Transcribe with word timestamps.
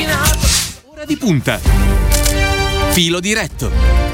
immaginato. 0.00 0.38
Ora 0.86 1.04
di 1.04 1.16
punta. 1.16 1.60
Filo 2.92 3.20
diretto. 3.20 4.08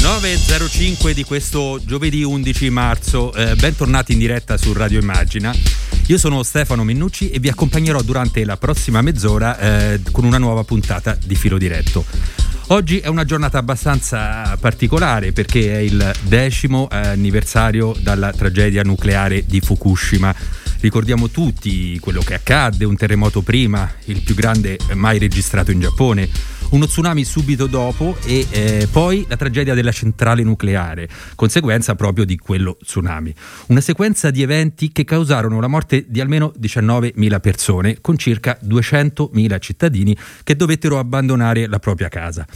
...9.05 0.00 1.10
di 1.10 1.24
questo 1.24 1.80
giovedì 1.84 2.22
11 2.22 2.70
marzo, 2.70 3.32
eh, 3.34 3.54
bentornati 3.56 4.12
in 4.12 4.18
diretta 4.18 4.56
su 4.56 4.72
Radio 4.72 5.00
Immagina. 5.00 5.54
Io 6.06 6.18
sono 6.18 6.42
Stefano 6.42 6.84
Mennucci 6.84 7.30
e 7.30 7.38
vi 7.38 7.48
accompagnerò 7.48 8.00
durante 8.02 8.44
la 8.44 8.56
prossima 8.56 9.02
mezz'ora 9.02 9.58
eh, 9.58 10.00
con 10.10 10.24
una 10.24 10.38
nuova 10.38 10.64
puntata 10.64 11.16
di 11.22 11.34
Filo 11.34 11.58
Diretto. 11.58 12.04
Oggi 12.68 12.98
è 12.98 13.06
una 13.06 13.24
giornata 13.24 13.58
abbastanza 13.58 14.56
particolare 14.58 15.30
perché 15.30 15.74
è 15.74 15.78
il 15.78 16.12
decimo 16.22 16.88
anniversario 16.90 17.94
dalla 18.00 18.32
tragedia 18.32 18.82
nucleare 18.82 19.44
di 19.46 19.60
Fukushima. 19.60 20.34
Ricordiamo 20.80 21.28
tutti 21.28 21.96
quello 22.00 22.20
che 22.22 22.34
accadde, 22.34 22.84
un 22.84 22.96
terremoto 22.96 23.42
prima, 23.42 23.88
il 24.06 24.20
più 24.20 24.34
grande 24.34 24.78
mai 24.94 25.18
registrato 25.18 25.70
in 25.70 25.78
Giappone, 25.78 26.28
uno 26.70 26.86
tsunami 26.86 27.24
subito 27.24 27.66
dopo 27.66 28.16
e 28.24 28.46
eh, 28.50 28.88
poi 28.90 29.24
la 29.28 29.36
tragedia 29.36 29.74
della 29.74 29.92
centrale 29.92 30.42
nucleare, 30.42 31.08
conseguenza 31.34 31.94
proprio 31.94 32.24
di 32.24 32.36
quello 32.36 32.76
tsunami. 32.82 33.34
Una 33.68 33.80
sequenza 33.80 34.30
di 34.30 34.42
eventi 34.42 34.90
che 34.92 35.04
causarono 35.04 35.60
la 35.60 35.68
morte 35.68 36.04
di 36.08 36.20
almeno 36.20 36.52
19.000 36.60 37.40
persone, 37.40 37.98
con 38.00 38.18
circa 38.18 38.58
200.000 38.64 39.58
cittadini 39.60 40.16
che 40.42 40.56
dovettero 40.56 40.98
abbandonare 40.98 41.66
la 41.66 41.78
propria 41.78 42.08
casa. 42.08 42.46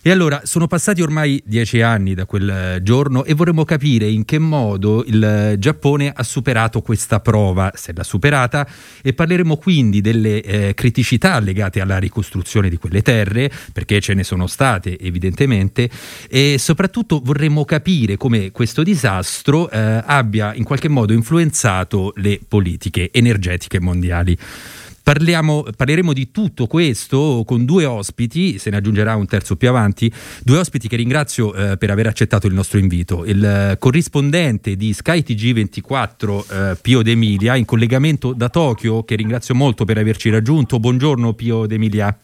E 0.00 0.12
allora 0.12 0.42
sono 0.44 0.68
passati 0.68 1.02
ormai 1.02 1.42
dieci 1.44 1.80
anni 1.80 2.14
da 2.14 2.24
quel 2.24 2.48
eh, 2.48 2.82
giorno 2.84 3.24
e 3.24 3.34
vorremmo 3.34 3.64
capire 3.64 4.08
in 4.08 4.24
che 4.24 4.38
modo 4.38 5.04
il 5.04 5.22
eh, 5.22 5.56
Giappone 5.58 6.12
ha 6.14 6.22
superato 6.22 6.82
questa 6.82 7.18
prova, 7.18 7.72
se 7.74 7.92
l'ha 7.92 8.04
superata, 8.04 8.66
e 9.02 9.12
parleremo 9.12 9.56
quindi 9.56 10.00
delle 10.00 10.40
eh, 10.40 10.74
criticità 10.74 11.40
legate 11.40 11.80
alla 11.80 11.98
ricostruzione 11.98 12.68
di 12.68 12.76
quelle 12.76 13.02
terre, 13.02 13.50
perché 13.72 14.00
ce 14.00 14.14
ne 14.14 14.22
sono 14.22 14.46
state 14.46 14.96
evidentemente, 15.00 15.90
e 16.28 16.58
soprattutto 16.58 17.20
vorremmo 17.22 17.64
capire 17.64 18.16
come 18.16 18.52
questo 18.52 18.84
disastro 18.84 19.68
eh, 19.68 20.02
abbia 20.06 20.54
in 20.54 20.62
qualche 20.62 20.88
modo 20.88 21.12
influenzato 21.12 22.12
le 22.16 22.38
politiche 22.46 23.10
energetiche 23.12 23.80
mondiali. 23.80 24.38
Parliamo, 25.08 25.64
parleremo 25.74 26.12
di 26.12 26.30
tutto 26.30 26.66
questo 26.66 27.42
con 27.46 27.64
due 27.64 27.86
ospiti, 27.86 28.58
se 28.58 28.68
ne 28.68 28.76
aggiungerà 28.76 29.16
un 29.16 29.24
terzo 29.24 29.56
più 29.56 29.70
avanti, 29.70 30.12
due 30.44 30.58
ospiti 30.58 30.86
che 30.86 30.96
ringrazio 30.96 31.54
eh, 31.54 31.78
per 31.78 31.88
aver 31.88 32.08
accettato 32.08 32.46
il 32.46 32.52
nostro 32.52 32.78
invito. 32.78 33.24
Il 33.24 33.42
eh, 33.42 33.76
corrispondente 33.78 34.76
di 34.76 34.92
Sky 34.92 35.20
TG24 35.26 36.72
eh, 36.72 36.76
Pio 36.82 37.00
D'Emilia 37.00 37.56
in 37.56 37.64
collegamento 37.64 38.34
da 38.34 38.50
Tokyo, 38.50 39.02
che 39.02 39.16
ringrazio 39.16 39.54
molto 39.54 39.86
per 39.86 39.96
averci 39.96 40.28
raggiunto. 40.28 40.78
Buongiorno 40.78 41.32
Pio 41.32 41.64
D'Emilia. 41.64 42.14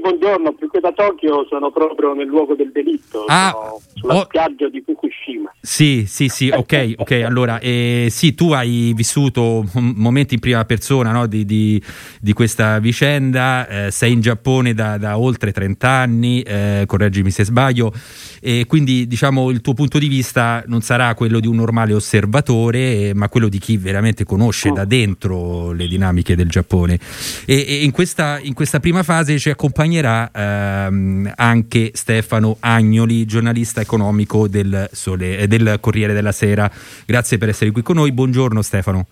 Buongiorno, 0.00 0.52
più 0.54 0.70
che 0.70 0.80
da 0.80 0.92
Tokyo 0.92 1.46
sono 1.48 1.70
proprio 1.70 2.14
nel 2.14 2.26
luogo 2.26 2.54
del 2.54 2.70
delitto, 2.72 3.24
Ah, 3.28 3.54
sulla 3.94 4.16
oh. 4.16 4.22
spiaggia 4.24 4.68
di 4.68 4.82
Fukushima. 4.84 5.52
Sì, 5.60 6.04
sì, 6.06 6.28
sì, 6.28 6.48
ok, 6.54 6.94
ok. 6.96 7.10
Allora, 7.24 7.58
eh, 7.58 8.06
sì, 8.10 8.34
tu 8.34 8.52
hai 8.52 8.92
vissuto 8.94 9.64
momenti 9.74 10.34
in 10.34 10.40
prima 10.40 10.64
persona 10.64 11.12
no, 11.12 11.26
di, 11.26 11.44
di- 11.44 11.82
di 12.20 12.32
questa 12.32 12.78
vicenda, 12.78 13.66
eh, 13.68 13.90
sei 13.90 14.12
in 14.12 14.20
Giappone 14.20 14.72
da, 14.74 14.96
da 14.96 15.18
oltre 15.18 15.52
30 15.52 15.88
anni, 15.88 16.40
eh, 16.42 16.84
correggimi 16.86 17.30
se 17.30 17.44
sbaglio, 17.44 17.92
e 18.40 18.64
quindi 18.66 19.06
diciamo 19.06 19.50
il 19.50 19.60
tuo 19.60 19.74
punto 19.74 19.98
di 19.98 20.08
vista 20.08 20.62
non 20.66 20.80
sarà 20.80 21.14
quello 21.14 21.40
di 21.40 21.46
un 21.46 21.56
normale 21.56 21.92
osservatore, 21.92 23.12
ma 23.14 23.28
quello 23.28 23.48
di 23.48 23.58
chi 23.58 23.76
veramente 23.76 24.24
conosce 24.24 24.70
da 24.70 24.84
dentro 24.84 25.72
le 25.72 25.86
dinamiche 25.86 26.34
del 26.34 26.48
Giappone. 26.48 26.98
E, 27.44 27.64
e 27.68 27.84
in, 27.84 27.90
questa, 27.90 28.38
in 28.40 28.54
questa 28.54 28.80
prima 28.80 29.02
fase 29.02 29.38
ci 29.38 29.50
accompagnerà 29.90 30.30
ehm, 30.32 31.32
anche 31.34 31.90
Stefano 31.94 32.56
Agnoli, 32.60 33.26
giornalista 33.26 33.80
economico 33.80 34.46
del, 34.46 34.88
Sole- 34.92 35.38
eh, 35.38 35.48
del 35.48 35.78
Corriere 35.80 36.12
della 36.12 36.32
Sera. 36.32 36.70
Grazie 37.04 37.38
per 37.38 37.48
essere 37.48 37.72
qui 37.72 37.82
con 37.82 37.96
noi. 37.96 38.12
Buongiorno 38.12 38.62
Stefano. 38.62 39.06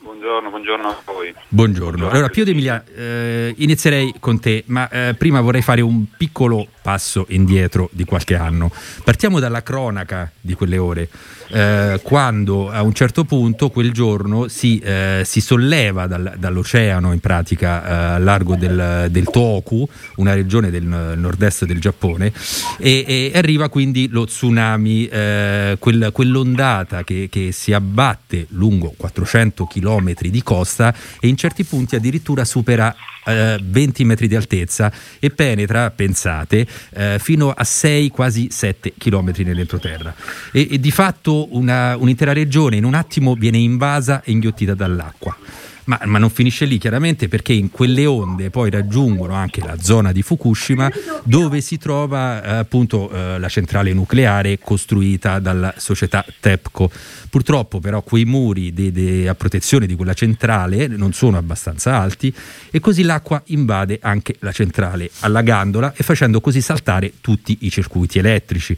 Buongiorno, 0.00 0.50
buongiorno 0.50 0.88
a 0.88 1.02
voi. 1.04 1.34
Buongiorno. 1.48 2.08
Allora, 2.08 2.28
Pio 2.28 2.44
D'Emilia, 2.44 2.82
eh, 2.94 3.54
inizierei 3.58 4.14
con 4.20 4.38
te, 4.38 4.62
ma 4.66 4.88
eh, 4.88 5.14
prima 5.14 5.40
vorrei 5.40 5.62
fare 5.62 5.80
un 5.80 6.04
piccolo 6.16 6.68
passo 6.86 7.26
indietro 7.30 7.90
di 7.90 8.04
qualche 8.04 8.36
anno. 8.36 8.70
Partiamo 9.02 9.40
dalla 9.40 9.64
cronaca 9.64 10.30
di 10.40 10.54
quelle 10.54 10.78
ore, 10.78 11.08
eh, 11.48 11.98
quando 12.00 12.70
a 12.70 12.82
un 12.82 12.92
certo 12.92 13.24
punto 13.24 13.70
quel 13.70 13.90
giorno 13.90 14.46
si, 14.46 14.78
eh, 14.78 15.22
si 15.24 15.40
solleva 15.40 16.06
dal- 16.06 16.36
dall'oceano, 16.38 17.12
in 17.12 17.18
pratica 17.18 17.84
eh, 17.84 18.14
a 18.14 18.18
largo 18.18 18.54
del, 18.54 19.08
del 19.10 19.24
Tohoku, 19.24 19.88
una 20.18 20.34
regione 20.34 20.70
del 20.70 20.84
nord-est 20.84 21.64
del 21.64 21.80
Giappone, 21.80 22.32
e, 22.78 23.04
e 23.04 23.32
arriva 23.34 23.68
quindi 23.68 24.06
lo 24.08 24.24
tsunami, 24.24 25.08
eh, 25.08 25.76
quel- 25.80 26.10
quell'ondata 26.12 27.02
che, 27.02 27.26
che 27.28 27.50
si 27.50 27.72
abbatte 27.72 28.46
lungo 28.50 28.94
400 28.96 29.64
km 29.66 30.14
di 30.20 30.42
costa 30.44 30.94
e 31.18 31.26
in 31.26 31.36
certi 31.36 31.64
punti 31.64 31.96
addirittura 31.96 32.44
supera 32.44 32.94
eh, 33.26 33.58
20 33.60 34.04
metri 34.04 34.28
di 34.28 34.36
altezza 34.36 34.92
e 35.18 35.30
penetra, 35.30 35.90
pensate, 35.90 36.66
eh, 36.94 37.18
fino 37.20 37.50
a 37.50 37.64
6, 37.64 38.10
quasi 38.10 38.48
7 38.50 38.94
km 38.98 39.32
nell'entroterra. 39.38 40.14
E, 40.52 40.68
e 40.72 40.80
di 40.80 40.90
fatto 40.90 41.54
una- 41.56 41.96
un'intera 41.96 42.32
regione 42.32 42.76
in 42.76 42.84
un 42.84 42.94
attimo 42.94 43.34
viene 43.34 43.58
invasa 43.58 44.22
e 44.22 44.32
inghiottita 44.32 44.74
dall'acqua. 44.74 45.36
Ma, 45.86 46.00
ma 46.04 46.18
non 46.18 46.30
finisce 46.30 46.64
lì 46.64 46.78
chiaramente 46.78 47.28
perché 47.28 47.52
in 47.52 47.70
quelle 47.70 48.06
onde 48.06 48.50
poi 48.50 48.70
raggiungono 48.70 49.34
anche 49.34 49.60
la 49.60 49.76
zona 49.80 50.10
di 50.10 50.20
Fukushima 50.20 50.90
dove 51.22 51.60
si 51.60 51.78
trova 51.78 52.42
eh, 52.42 52.50
appunto 52.56 53.08
eh, 53.08 53.38
la 53.38 53.48
centrale 53.48 53.92
nucleare 53.92 54.58
costruita 54.58 55.38
dalla 55.38 55.74
società 55.76 56.24
TEPCO. 56.40 56.90
Purtroppo 57.30 57.78
però 57.78 58.02
quei 58.02 58.24
muri 58.24 58.72
de- 58.72 58.90
de- 58.90 59.28
a 59.28 59.34
protezione 59.36 59.86
di 59.86 59.94
quella 59.94 60.14
centrale 60.14 60.88
non 60.88 61.12
sono 61.12 61.36
abbastanza 61.36 61.96
alti 62.00 62.34
e 62.72 62.80
così 62.80 63.04
l'acqua 63.04 63.40
invade 63.46 63.98
anche 64.02 64.34
la 64.40 64.50
centrale 64.52 65.08
allagandola 65.20 65.94
e 65.94 66.02
facendo 66.02 66.40
così 66.40 66.60
saltare 66.60 67.12
tutti 67.20 67.58
i 67.60 67.70
circuiti 67.70 68.18
elettrici. 68.18 68.76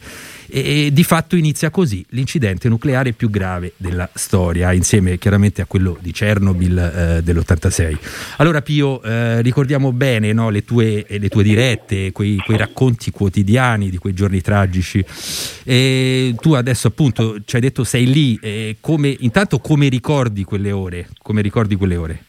E, 0.50 0.91
di 0.92 1.04
fatto 1.04 1.36
inizia 1.36 1.70
così 1.70 2.04
l'incidente 2.10 2.69
nucleare 2.69 3.12
più 3.12 3.28
grave 3.31 3.72
della 3.76 4.09
storia, 4.14 4.72
insieme 4.72 5.19
chiaramente 5.19 5.60
a 5.60 5.66
quello 5.66 5.97
di 6.00 6.12
Chernobyl 6.12 6.78
eh, 6.78 7.22
dell'86. 7.22 8.36
Allora 8.38 8.62
Pio, 8.62 9.03
eh, 9.03 9.42
ricordiamo 9.42 9.92
bene 9.92 10.32
no, 10.32 10.50
le, 10.50 10.64
tue, 10.64 11.04
eh, 11.06 11.19
le 11.19 11.28
tue 11.28 11.42
dirette, 11.42 12.12
quei, 12.12 12.36
quei 12.38 12.56
racconti 12.56 13.10
quotidiani 13.10 13.91
di 13.91 13.98
quei 13.98 14.14
giorni 14.14 14.41
tragici. 14.41 15.04
E 15.64 16.34
tu 16.41 16.54
adesso 16.54 16.88
appunto 16.88 17.36
ci 17.44 17.56
hai 17.56 17.62
detto 17.62 17.84
sei 17.84 18.10
lì, 18.10 18.38
e 18.42 18.76
come, 18.80 19.15
intanto 19.20 19.59
come 19.59 19.88
ricordi 19.88 20.44
quelle 20.44 20.72
ore? 20.72 21.09
Come 21.22 21.42
ricordi 21.42 21.76
quelle 21.76 21.97
ore? 21.97 22.22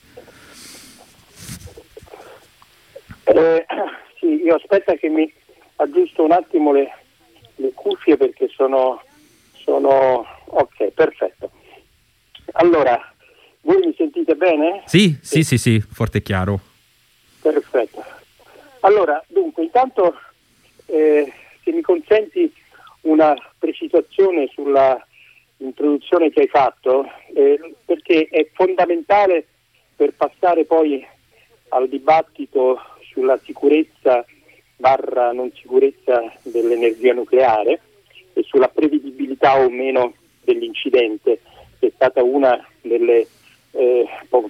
Eh, 3.24 3.66
sì, 4.20 4.42
io 4.44 4.56
aspetta 4.56 4.94
che 4.96 5.08
mi 5.08 5.32
aggiusto 5.78 6.24
un 6.24 6.32
attimo 6.32 6.74
le, 6.74 6.90
le 7.60 7.72
cuffie 7.74 8.18
perché 8.18 8.48
sono, 8.50 9.02
sono... 9.54 10.26
ok, 10.46 10.90
perfetto. 10.92 11.52
Allora, 12.54 13.14
voi 13.62 13.78
mi 13.86 13.94
sentite 13.96 14.36
bene? 14.36 14.84
Sì, 14.86 15.18
sì, 15.22 15.44
sì, 15.44 15.58
sì, 15.58 15.80
forte 15.80 16.20
e 16.20 16.22
chiaro. 16.22 16.60
Perfetto. 17.42 18.04
Allora, 18.82 19.24
dunque, 19.28 19.64
intanto 19.64 20.16
eh, 20.86 21.32
se 21.64 21.72
mi 21.72 21.82
consenti 21.82 22.52
una 23.02 23.36
precisazione 23.58 24.50
sulla 24.54 25.06
introduzione 25.58 26.32
che 26.32 26.42
hai 26.42 26.48
fatto, 26.48 27.06
eh, 27.34 27.76
perché 27.86 28.28
è 28.30 28.48
fondamentale 28.54 29.46
per 29.96 30.14
passare 30.14 30.66
poi 30.66 31.06
al 31.70 31.90
dibattito 31.90 32.80
sulla 33.12 33.38
sicurezza 33.44 34.26
barra 34.80 35.34
non 35.34 35.52
sicurezza 35.54 36.32
dell'energia 36.44 37.14
nucleare 37.14 37.82
e 38.34 38.44
sulla 38.44 38.70
prevedibilità 38.70 39.60
o 39.60 39.70
meno 39.70 40.14
dell'incidente, 40.42 41.42
che 41.80 41.88
è 41.88 41.92
stata 41.94 42.24
una 42.24 42.66
delle, 42.82 43.28
eh, 43.72 44.08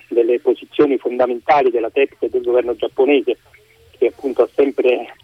delle 0.08 0.40
posizioni 0.40 0.98
fondamentali 0.98 1.72
della 1.72 1.90
TEC 1.90 2.18
e 2.20 2.30
del 2.30 2.44
governo 2.44 2.76
giapponese, 2.76 3.38
che 3.98 4.08
appunto 4.08 4.44
ha 4.44 4.50
sempre 4.54 5.16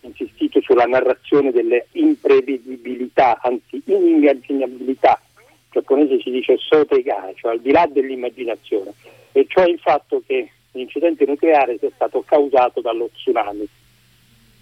insistito 0.00 0.60
sulla 0.62 0.86
narrazione 0.86 1.52
delle 1.52 1.88
imprevedibilità, 1.92 3.38
anzi 3.42 3.82
inimmaginabilità. 3.84 5.20
In 5.36 5.82
giapponese 5.82 6.18
si 6.22 6.30
dice 6.30 6.56
soteigai, 6.56 7.34
cioè 7.36 7.52
al 7.52 7.60
di 7.60 7.72
là 7.72 7.86
dell'immaginazione, 7.86 8.94
e 9.32 9.44
cioè 9.48 9.68
il 9.68 9.78
fatto 9.78 10.22
che 10.26 10.50
l'incidente 10.72 11.26
nucleare 11.26 11.76
sia 11.78 11.90
stato 11.94 12.22
causato 12.26 12.80
dallo 12.80 13.10
tsunami. 13.12 13.68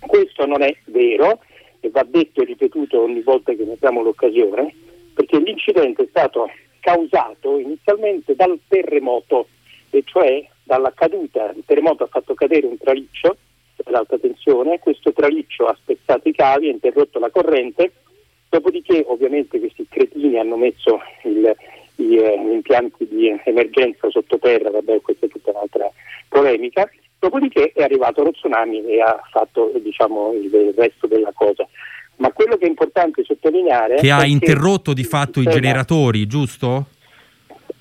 Questo 0.06 0.46
non 0.46 0.62
è 0.62 0.74
vero 0.86 1.40
e 1.80 1.90
va 1.90 2.04
detto 2.04 2.42
e 2.42 2.44
ripetuto 2.44 3.02
ogni 3.02 3.20
volta 3.20 3.52
che 3.52 3.64
ne 3.64 3.72
abbiamo 3.72 4.02
l'occasione, 4.02 4.74
perché 5.12 5.38
l'incidente 5.38 6.04
è 6.04 6.06
stato 6.08 6.50
causato 6.80 7.58
inizialmente 7.58 8.34
dal 8.34 8.58
terremoto, 8.68 9.48
e 9.90 10.02
cioè 10.04 10.46
dalla 10.62 10.92
caduta. 10.94 11.52
Il 11.54 11.62
terremoto 11.66 12.04
ha 12.04 12.08
fatto 12.08 12.34
cadere 12.34 12.66
un 12.66 12.76
traliccio 12.78 13.36
ad 13.84 13.94
alta 13.94 14.18
tensione, 14.18 14.78
questo 14.78 15.12
traliccio 15.12 15.66
ha 15.66 15.76
spezzato 15.80 16.28
i 16.28 16.32
cavi, 16.32 16.68
ha 16.68 16.72
interrotto 16.72 17.18
la 17.18 17.30
corrente, 17.30 17.92
dopodiché 18.48 19.04
ovviamente 19.06 19.58
questi 19.58 19.86
cretini 19.88 20.38
hanno 20.38 20.56
messo 20.56 21.00
il, 21.24 21.54
gli, 21.96 22.16
eh, 22.16 22.34
impianti 22.34 23.06
di 23.08 23.34
emergenza 23.44 24.08
sottoterra, 24.10 24.70
vabbè 24.70 25.00
questa 25.00 25.26
è 25.26 25.28
tutta 25.28 25.50
un'altra 25.50 25.90
polemica, 26.28 26.88
dopodiché 27.24 27.72
è 27.74 27.82
arrivato 27.82 28.22
lo 28.22 28.32
tsunami 28.32 28.84
e 28.84 29.00
ha 29.00 29.18
fatto 29.30 29.72
diciamo, 29.76 30.32
il 30.32 30.74
resto 30.76 31.06
della 31.06 31.32
cosa. 31.34 31.66
Ma 32.16 32.30
quello 32.30 32.56
che 32.56 32.66
è 32.66 32.68
importante 32.68 33.24
sottolineare... 33.24 33.96
Che 33.96 34.10
ha 34.10 34.24
interrotto 34.26 34.92
di 34.92 35.04
fatto 35.04 35.40
i 35.40 35.44
generatori, 35.44 36.26
giusto? 36.26 36.86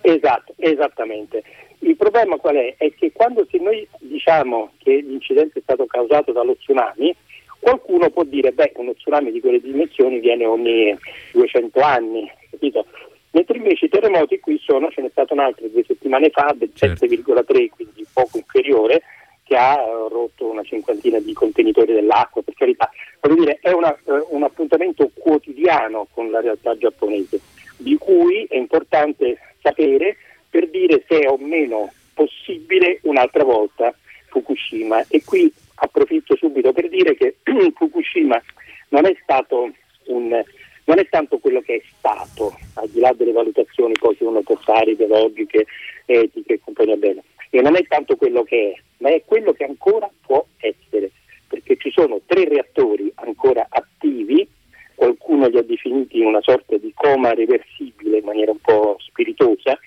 Esatto, 0.01 0.53
esattamente. 0.57 1.43
Il 1.79 1.97
problema 1.97 2.37
qual 2.37 2.55
è? 2.55 2.75
È 2.77 2.93
che 2.95 3.11
quando 3.11 3.45
noi 3.59 3.87
diciamo 3.99 4.71
che 4.77 5.03
l'incidente 5.05 5.59
è 5.59 5.61
stato 5.61 5.85
causato 5.85 6.31
dallo 6.31 6.55
tsunami, 6.55 7.13
qualcuno 7.59 8.09
può 8.09 8.23
dire 8.23 8.53
che 8.55 8.71
uno 8.75 8.93
tsunami 8.93 9.31
di 9.31 9.41
quelle 9.41 9.59
dimensioni 9.59 10.19
viene 10.19 10.45
ogni 10.45 10.97
200 11.33 11.79
anni, 11.81 12.31
capito? 12.49 12.85
Mentre 13.31 13.57
invece 13.57 13.85
i 13.85 13.89
terremoti 13.89 14.39
qui 14.39 14.59
sono, 14.63 14.89
ce 14.89 15.01
n'è 15.01 15.09
stato 15.09 15.33
un 15.33 15.39
altro 15.39 15.67
due 15.67 15.83
settimane 15.85 16.29
fa 16.29 16.53
del 16.55 16.71
certo. 16.73 17.05
7,3, 17.05 17.69
quindi 17.69 18.05
poco 18.13 18.37
inferiore, 18.37 19.01
che 19.43 19.55
ha 19.55 19.75
eh, 19.75 20.07
rotto 20.09 20.49
una 20.49 20.63
cinquantina 20.63 21.19
di 21.19 21.33
contenitori 21.33 21.93
dell'acqua, 21.93 22.41
per 22.41 22.53
carità. 22.55 22.89
Voglio 23.19 23.35
dire, 23.35 23.59
è 23.61 23.71
una, 23.71 23.95
uh, 24.03 24.27
un 24.29 24.43
appuntamento 24.43 25.11
quotidiano 25.13 26.07
con 26.11 26.31
la 26.31 26.41
realtà 26.41 26.77
giapponese, 26.77 27.39
di 27.77 27.97
cui 27.97 28.45
è 28.49 28.55
importante 28.55 29.37
sapere 29.61 30.17
per 30.49 30.69
dire 30.69 31.03
se 31.07 31.19
è 31.19 31.29
o 31.29 31.37
meno 31.37 31.91
possibile 32.13 32.99
un'altra 33.03 33.43
volta 33.43 33.93
Fukushima. 34.29 35.05
E 35.07 35.23
qui 35.23 35.51
approfitto 35.75 36.35
subito 36.35 36.71
per 36.71 36.89
dire 36.89 37.15
che 37.15 37.37
Fukushima 37.75 38.41
non 38.89 39.05
è 39.05 39.15
stato 39.21 39.71
un 40.05 40.43
non 40.85 40.99
è 40.99 41.07
tanto 41.07 41.37
quello 41.37 41.61
che 41.61 41.75
è 41.75 41.81
stato, 41.97 42.57
al 42.73 42.89
di 42.89 42.99
là 42.99 43.13
delle 43.13 43.31
valutazioni 43.31 43.93
poi 43.97 44.17
che 44.17 44.25
uno 44.25 44.41
può 44.41 44.55
fare, 44.55 44.91
ideologiche, 44.91 45.65
etiche 46.05 46.53
e 46.53 46.59
compagnia 46.59 46.97
bene, 46.97 47.23
e 47.55 47.61
non 47.61 47.75
è 47.75 47.85
tanto 47.85 48.15
quello 48.15 48.41
che 48.41 48.71
è, 48.71 48.81
ma 48.97 49.09
è 49.09 49.21
quello 49.23 49.53
che 49.53 49.63
ancora 49.63 50.09
può 50.25 50.43
essere, 50.57 51.11
perché 51.47 51.77
ci 51.77 51.91
sono 51.91 52.19
tre 52.25 52.45
reattori 52.45 53.11
ancora 53.15 53.67
attivi, 53.69 54.47
qualcuno 54.95 55.47
li 55.47 55.59
ha 55.59 55.61
definiti 55.61 56.17
in 56.17 56.25
una 56.25 56.41
sorta 56.41 56.77
di 56.77 56.91
coma 56.95 57.31
reversibile 57.35 58.17
in 58.17 58.25
maniera 58.25 58.49
un 58.49 58.57
po' 58.57 58.95
spiritosa, 58.97 59.77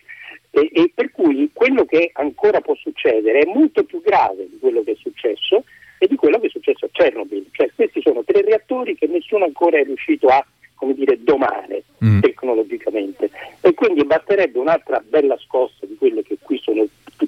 e, 0.50 0.70
e, 0.72 0.92
per 0.94 1.10
cui 1.10 1.50
quello 1.52 1.84
che 1.86 2.10
ancora 2.12 2.60
può 2.60 2.76
succedere 2.76 3.40
è 3.40 3.46
molto 3.46 3.82
più 3.82 4.00
grave 4.00 4.46
di 4.48 4.58
quello 4.60 4.84
che 4.84 4.92
è 4.92 4.96
successo 4.96 5.64
e 5.98 6.06
di 6.06 6.14
quello 6.14 6.38
che 6.38 6.46
è 6.46 6.50
successo 6.50 6.84
a 6.84 6.88
Chernobyl. 6.92 7.48
Cioè 7.50 7.72
questi 7.74 8.00
sono 8.00 8.22
tre 8.22 8.42
reattori 8.42 8.96
che 8.96 9.08
nessuno 9.08 9.44
ancora 9.44 9.78
è 9.78 9.82
riuscito 9.82 10.28
a 10.28 10.46
come 10.76 10.94
dire, 10.94 11.20
domare 11.20 11.82
mm. 12.04 12.20
tecnologicamente. 12.20 13.30
E 13.60 13.74
quindi 13.74 14.04
basterebbe 14.04 14.58
un'altra 14.58 15.02
bella 15.04 15.36
scossa 15.38 15.84
di 15.84 15.96
quelle 15.96 16.22
che 16.22 16.35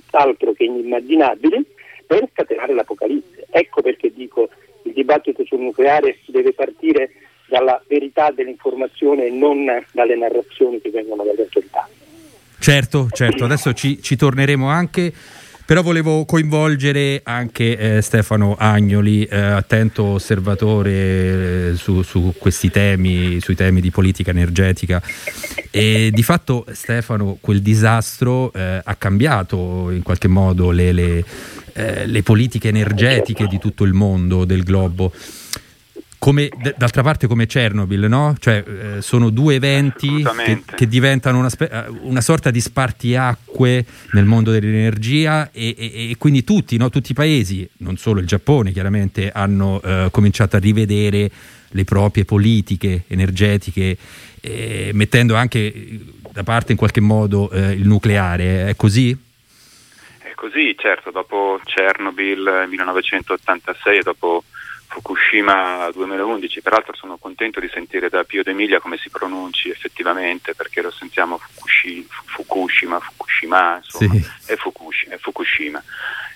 tutt'altro 0.09 0.53
che 0.53 0.65
inimmaginabili 0.65 1.65
per 2.07 2.27
scatenare 2.33 2.75
l'apocalisse. 2.75 3.47
Ecco 3.51 3.83
perché 3.83 4.11
dico 4.13 4.49
il 4.85 4.93
dibattito 4.93 5.45
sul 5.45 5.61
nucleare 5.61 6.19
deve 6.27 6.55
partire 6.55 7.11
dalla 7.47 7.83
verità 7.87 8.31
dell'informazione 8.31 9.27
e 9.27 9.31
non 9.31 9.67
dalle 9.93 10.17
narrazioni 10.17 10.81
che 10.81 10.91
vengono 10.91 11.23
dalle 11.25 11.43
autorità. 11.43 11.89
Certo, 12.59 13.09
certo, 13.13 13.45
adesso 13.45 13.73
ci, 13.73 14.03
ci 14.03 14.17
torneremo 14.17 14.69
anche. 14.69 15.13
Però 15.69 15.83
volevo 15.83 16.25
coinvolgere 16.25 17.21
anche 17.23 17.97
eh, 17.97 18.01
Stefano 18.01 18.57
Agnoli, 18.59 19.25
eh, 19.25 19.39
attento 19.39 20.03
osservatore 20.05 20.93
eh, 20.93 21.73
su, 21.77 22.01
su, 22.01 22.33
questi 22.39 22.71
temi, 22.71 23.39
sui 23.43 23.55
temi 23.55 23.83
di 23.83 23.91
politica 23.91 24.31
energetica. 24.31 25.03
E 25.71 26.09
di 26.11 26.23
fatto 26.23 26.65
Stefano, 26.73 27.37
quel 27.39 27.61
disastro 27.61 28.51
eh, 28.55 28.81
ha 28.83 28.95
cambiato 28.95 29.91
in 29.91 30.03
qualche 30.03 30.27
modo 30.27 30.71
le, 30.71 30.93
le, 30.93 31.25
eh, 31.75 32.07
le 32.07 32.23
politiche 32.23 32.69
energetiche 32.69 33.47
di 33.47 33.59
tutto 33.59 33.85
il 33.85 33.93
mondo, 33.93 34.47
del 34.47 34.63
globo 34.63 35.13
come, 36.19 36.51
d'altra 36.77 37.03
parte 37.03 37.27
come 37.27 37.47
Chernobyl, 37.47 38.07
no? 38.09 38.35
cioè, 38.39 38.65
eh, 38.67 39.03
sono 39.03 39.31
due 39.31 39.55
eventi 39.55 40.25
che, 40.45 40.63
che, 40.75 40.89
diventano 40.89 41.39
una, 41.39 41.49
spe- 41.49 41.71
eh, 41.71 41.85
una, 42.03 42.21
sorta 42.21 42.51
di 42.51 42.61
spartiacque 42.61 43.85
nel 44.13 44.25
mondo 44.25 44.51
dell'energia 44.51 45.51
e, 45.53 45.75
e, 45.79 46.11
e 46.11 46.17
quindi 46.19 46.43
tutti, 46.43 46.77
no? 46.77 46.91
tutti, 46.91 47.13
i 47.13 47.15
paesi, 47.15 47.69
non 47.79 47.97
solo 47.97 48.21
il 48.21 48.27
Giappone 48.27 48.73
chiaramente, 48.73 49.31
hanno 49.31 49.81
eh, 49.81 50.09
cominciato 50.11 50.57
a 50.57 50.59
rivedere 50.59 51.31
le 51.71 51.85
proprie 51.85 52.25
politiche 52.25 53.05
energetiche, 53.07 53.97
eh, 54.41 54.91
mettendo 54.95 55.37
anche 55.37 56.01
da 56.33 56.43
parte 56.43 56.73
in 56.73 56.79
qualche 56.79 57.01
modo 57.01 57.51
eh, 57.51 57.73
il 57.73 57.87
nucleare. 57.87 58.69
È 58.69 58.77
così? 58.77 59.17
È 60.19 60.33
così, 60.35 60.75
certo, 60.77 61.11
dopo 61.11 61.61
Chernobyl 61.65 62.67
1986 62.69 63.99
e 63.99 64.03
dopo 64.03 64.43
Fukushima 64.89 65.91
2011, 65.93 66.63
peraltro 66.63 66.95
sono 66.97 67.19
contento 67.19 67.61
di 67.61 67.69
sentire 67.69 68.09
da 68.09 68.25
Pio 68.25 68.43
D'Emilia 68.43 68.81
come 68.81 68.97
si 68.97 69.11
pronunci 69.11 69.69
effettivamente 69.69 70.55
perché 70.55 70.81
lo 70.81 70.91
sentiamo 70.91 71.39
Fukushima, 71.39 72.99
Fukushima, 72.99 73.77
insomma, 73.77 74.15
sì. 74.15 74.53
è, 74.53 74.57
Fukushima, 74.57 75.15
è 75.15 75.19
Fukushima. 75.19 75.83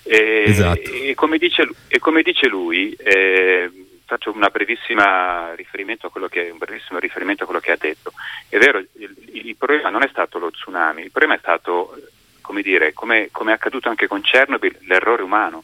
E, 0.03 0.43
esatto. 0.45 0.91
e, 0.91 1.15
come 1.15 1.39
dice, 1.39 1.67
e, 1.87 1.97
come 1.97 2.21
dice, 2.21 2.47
lui, 2.47 2.93
eh, 2.93 3.71
faccio 4.05 4.31
una 4.31 4.49
brevissima 4.49 5.53
riferimento 5.55 6.11
che, 6.29 6.49
un 6.51 6.57
brevissimo 6.59 6.99
riferimento 6.99 7.43
a 7.43 7.45
quello 7.45 7.61
che 7.61 7.71
ha 7.71 7.77
detto. 7.77 8.13
È 8.47 8.57
vero, 8.59 8.77
il, 8.77 9.15
il 9.31 9.55
problema 9.55 9.89
non 9.89 10.03
è 10.03 10.07
stato 10.09 10.37
lo 10.37 10.51
tsunami, 10.51 11.01
il 11.01 11.11
problema 11.11 11.35
è 11.35 11.39
stato, 11.39 11.97
come 12.41 12.61
dire, 12.61 12.93
come, 12.93 13.29
come 13.31 13.51
è 13.51 13.55
accaduto 13.55 13.89
anche 13.89 14.07
con 14.07 14.21
Chernobyl, 14.21 14.77
l'errore 14.81 15.23
umano 15.23 15.63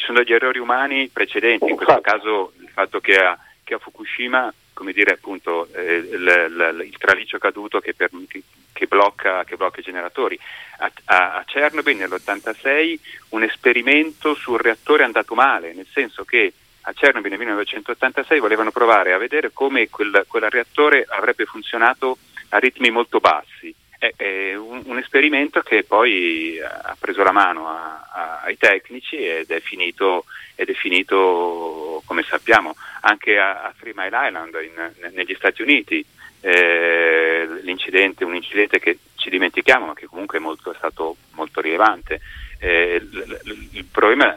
ci 0.00 0.06
sono 0.06 0.22
degli 0.22 0.32
errori 0.32 0.58
umani 0.58 1.08
precedenti, 1.08 1.68
in 1.68 1.76
questo 1.76 2.00
caso 2.00 2.52
il 2.60 2.70
fatto 2.72 3.00
che 3.00 3.16
a, 3.16 3.38
che 3.62 3.74
a 3.74 3.78
Fukushima 3.78 4.52
come 4.72 4.92
dire 4.92 5.12
appunto 5.12 5.68
eh, 5.74 5.96
il, 5.96 6.06
il, 6.14 6.84
il, 6.86 6.96
traliccio 6.96 7.36
caduto 7.36 7.80
che, 7.80 7.92
per, 7.92 8.08
che, 8.26 8.42
che, 8.72 8.86
blocca, 8.86 9.44
che, 9.44 9.56
blocca, 9.56 9.80
i 9.80 9.82
generatori. 9.82 10.38
A, 10.78 10.90
a, 11.04 11.34
a 11.34 11.44
Chernobyl 11.44 11.98
nell'86 11.98 12.98
un 13.30 13.42
esperimento 13.42 14.34
sul 14.34 14.58
reattore 14.58 15.02
è 15.02 15.04
andato 15.04 15.34
male, 15.34 15.74
nel 15.74 15.86
senso 15.92 16.24
che 16.24 16.54
a 16.82 16.92
Chernobyl 16.94 17.28
nel 17.28 17.38
1986 17.40 18.40
volevano 18.40 18.70
provare 18.70 19.12
a 19.12 19.18
vedere 19.18 19.50
come 19.52 19.90
quel, 19.90 20.24
quel 20.26 20.48
reattore 20.48 21.04
avrebbe 21.06 21.44
funzionato 21.44 22.16
a 22.48 22.58
ritmi 22.58 22.90
molto 22.90 23.18
bassi 23.18 23.74
è, 24.00 24.14
è 24.16 24.54
un, 24.56 24.82
un, 24.86 24.96
esperimento 24.96 25.60
che 25.60 25.84
poi 25.84 26.58
ha 26.58 26.96
preso 26.98 27.22
la 27.22 27.32
mano 27.32 27.68
a, 27.68 28.08
a, 28.10 28.40
ai 28.44 28.56
tecnici 28.56 29.16
ed 29.16 29.50
è, 29.50 29.60
finito, 29.60 30.24
ed 30.54 30.70
è 30.70 30.72
finito, 30.72 32.02
come 32.06 32.22
sappiamo, 32.22 32.74
anche 33.02 33.38
a, 33.38 33.64
a 33.64 33.74
Three 33.78 33.92
Mile 33.94 34.26
Island 34.26 34.58
in, 34.62 35.12
negli 35.14 35.34
Stati 35.34 35.60
Uniti. 35.60 36.04
Eh, 36.42 37.46
l'incidente, 37.60 38.24
un 38.24 38.34
incidente 38.34 38.78
che 38.78 38.96
ci 39.16 39.28
dimentichiamo 39.28 39.84
ma 39.84 39.92
che 39.92 40.06
comunque 40.06 40.38
è, 40.38 40.40
molto, 40.40 40.72
è 40.72 40.76
stato 40.78 41.16
molto 41.32 41.60
rilevante. 41.60 42.22
Eh, 42.58 42.94
il, 42.94 43.68
il, 43.72 43.84
problema 43.84 44.34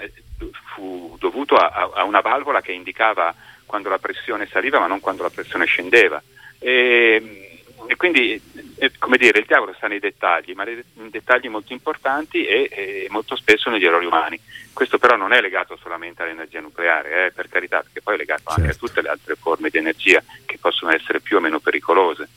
fu 0.74 1.16
dovuto 1.18 1.56
a, 1.56 1.92
a, 1.94 2.04
una 2.04 2.20
valvola 2.20 2.60
che 2.60 2.74
indicava 2.74 3.34
quando 3.66 3.88
la 3.88 4.00
pressione 4.00 4.48
saliva 4.48 4.80
ma 4.80 4.88
non 4.88 5.00
quando 5.00 5.24
la 5.24 5.30
pressione 5.30 5.64
scendeva. 5.64 6.22
E, 6.60 7.53
e 7.88 7.96
quindi 7.96 8.42
eh, 8.78 8.92
come 8.98 9.18
dire, 9.18 9.40
il 9.40 9.46
diavolo 9.46 9.74
sta 9.74 9.88
nei 9.88 10.00
dettagli, 10.00 10.54
ma 10.54 10.68
in 10.68 11.10
dettagli 11.10 11.48
molto 11.48 11.74
importanti 11.74 12.46
e, 12.46 12.70
e, 12.72 13.08
molto 13.10 13.36
spesso 13.36 13.70
negli 13.70 13.86
errori 13.86 14.06
umani. 14.06 14.40
Questo 14.74 14.98
però 14.98 15.16
non 15.16 15.34
è 15.34 15.42
legato 15.42 15.78
solamente 15.82 16.22
all'energia 16.22 16.60
nucleare, 16.60 17.28
eh, 17.28 17.32
per 17.32 17.48
carità, 17.48 17.82
perché 17.82 18.02
poi 18.02 18.16
è 18.16 18.18
legato 18.18 18.44
certo. 18.46 18.60
anche 18.60 18.70
a 18.70 18.74
certo. 18.74 18.88
tutte 18.88 19.02
le 19.02 19.10
altre 19.10 19.36
forme 19.36 19.70
di 19.70 19.78
energia 19.78 20.24
che 20.46 20.58
possono 20.60 20.92
essere 20.92 21.22
più 21.22 21.38
o 21.38 21.40
meno 21.40 21.60
pericolose. 21.60 22.28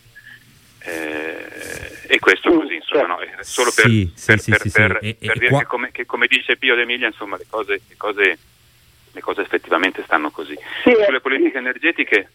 Eh, 0.80 2.06
e 2.06 2.18
questo 2.20 2.52
così, 2.52 2.74
insomma, 2.74 3.06
no? 3.06 3.18
solo 3.40 3.72
per, 3.74 3.86
sì, 3.86 4.12
per, 4.24 4.38
sì, 4.38 4.50
per, 4.50 4.60
sì, 4.60 4.70
per, 4.70 4.98
per 4.98 5.04
e 5.04 5.16
dire 5.18 5.48
qua... 5.48 5.58
che, 5.58 5.66
come, 5.66 5.90
che, 5.90 6.06
come, 6.06 6.26
dice 6.28 6.56
Pio 6.56 6.76
D'Emilia, 6.76 7.08
insomma, 7.08 7.36
le 7.36 7.46
cose, 7.50 7.80
le 7.88 7.96
cose, 7.96 8.38
le 9.10 9.20
cose 9.20 9.40
effettivamente 9.40 10.02
stanno 10.04 10.30
così. 10.30 10.56
Sulle 10.82 11.20
politiche 11.20 11.58
energetiche 11.58 12.30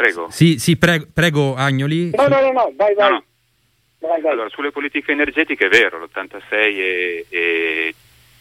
Prego. 0.00 0.30
Sì, 0.30 0.58
sì, 0.58 0.78
prego, 0.78 1.06
prego 1.12 1.54
Agnoli. 1.54 2.12
No, 2.14 2.26
no, 2.26 2.40
no, 2.40 2.52
no, 2.52 2.72
vai, 2.74 2.94
vai. 2.94 3.10
No, 3.10 3.16
no. 3.16 3.24
Vai, 3.98 4.18
vai. 4.22 4.32
Allora, 4.32 4.48
sulle 4.48 4.70
politiche 4.70 5.12
energetiche 5.12 5.66
è 5.66 5.68
vero, 5.68 5.98
l'86 5.98 6.40
è, 6.48 7.24
è, 7.28 7.94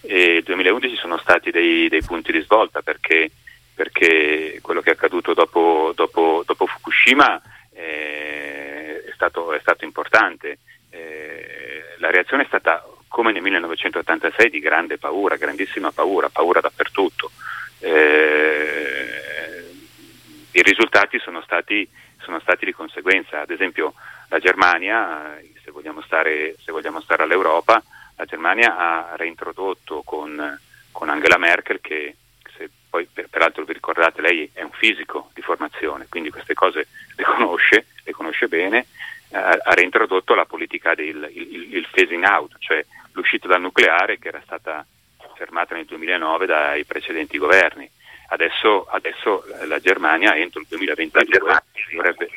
e 0.04 0.36
il 0.38 0.44
2011 0.44 0.96
sono 0.96 1.18
stati 1.18 1.52
dei, 1.52 1.90
dei 1.90 2.02
punti 2.02 2.32
di 2.32 2.40
svolta 2.40 2.82
perché, 2.82 3.30
perché, 3.74 4.60
quello 4.62 4.80
che 4.80 4.92
è 4.92 4.94
accaduto 4.94 5.34
dopo, 5.34 5.92
dopo, 5.94 6.44
dopo 6.46 6.66
Fukushima 6.66 7.42
eh, 7.74 9.04
è, 9.06 9.12
stato, 9.14 9.52
è, 9.52 9.60
stato, 9.60 9.84
importante. 9.84 10.60
Eh, 10.92 11.84
la 11.98 12.10
reazione 12.10 12.44
è 12.44 12.48
stata 12.48 12.88
come 13.10 13.34
nel 13.34 13.42
1986 13.42 14.50
di 14.50 14.60
grande 14.60 14.98
paura, 14.98 15.36
grandissima 15.36 15.92
paura, 15.92 16.30
paura 16.30 16.62
dappertutto. 16.62 17.30
Eh, 17.80 19.29
I 20.60 20.62
risultati 20.62 21.20
sono 21.20 21.42
stati, 21.42 21.90
sono 22.22 22.40
stati, 22.42 22.66
di 22.66 22.74
conseguenza, 22.74 23.40
ad 23.40 23.50
esempio 23.50 23.94
la 24.28 24.40
Germania, 24.40 25.40
se 25.64 25.72
vogliamo 25.72 26.02
stare, 26.02 26.56
se 26.62 26.74
vogliamo 26.74 27.00
stare 27.00 27.24
all'Europa, 27.24 27.82
la 28.18 28.26
Germania 28.26 28.76
ha 28.78 29.16
reintrodotto 29.16 30.02
con, 30.04 30.60
con 30.92 31.10
Angela 31.10 31.38
Merkel 31.38 31.80
che 31.80 32.16
poi 32.90 33.08
per, 33.12 33.28
peraltro 33.30 33.64
vi 33.64 33.74
ricordate 33.74 34.22
lei 34.22 34.50
è 34.52 34.62
un 34.62 34.72
fisico 34.72 35.30
di 35.34 35.42
formazione, 35.42 36.08
quindi 36.10 36.32
queste 36.32 36.56
cose 36.56 36.88
le 37.16 37.24
conosce, 37.24 37.86
le 38.04 38.12
conosce 38.12 38.48
bene, 38.48 38.88
eh, 39.30 39.38
ha 39.38 39.74
reintrodotto 39.74 40.34
la 40.34 40.46
politica 40.46 40.96
del 40.96 41.30
il, 41.32 41.76
il 41.76 41.88
phasing 41.90 42.24
out, 42.26 42.56
cioè 42.60 42.84
l'uscita 43.14 43.48
dal 43.48 43.62
nucleare 43.62 44.18
che 44.18 44.28
era 44.28 44.42
stata 44.44 44.86
fermata 45.36 45.76
nel 45.76 45.86
2009 45.86 46.46
dai 46.46 46.84
precedenti 46.84 47.38
governi. 47.38 47.90
Adesso, 48.32 48.86
adesso 48.86 49.44
la 49.66 49.80
Germania 49.80 50.36
entro 50.36 50.62
il 50.62 50.68
2022 50.70 51.64
dovrebbe, 51.92 52.30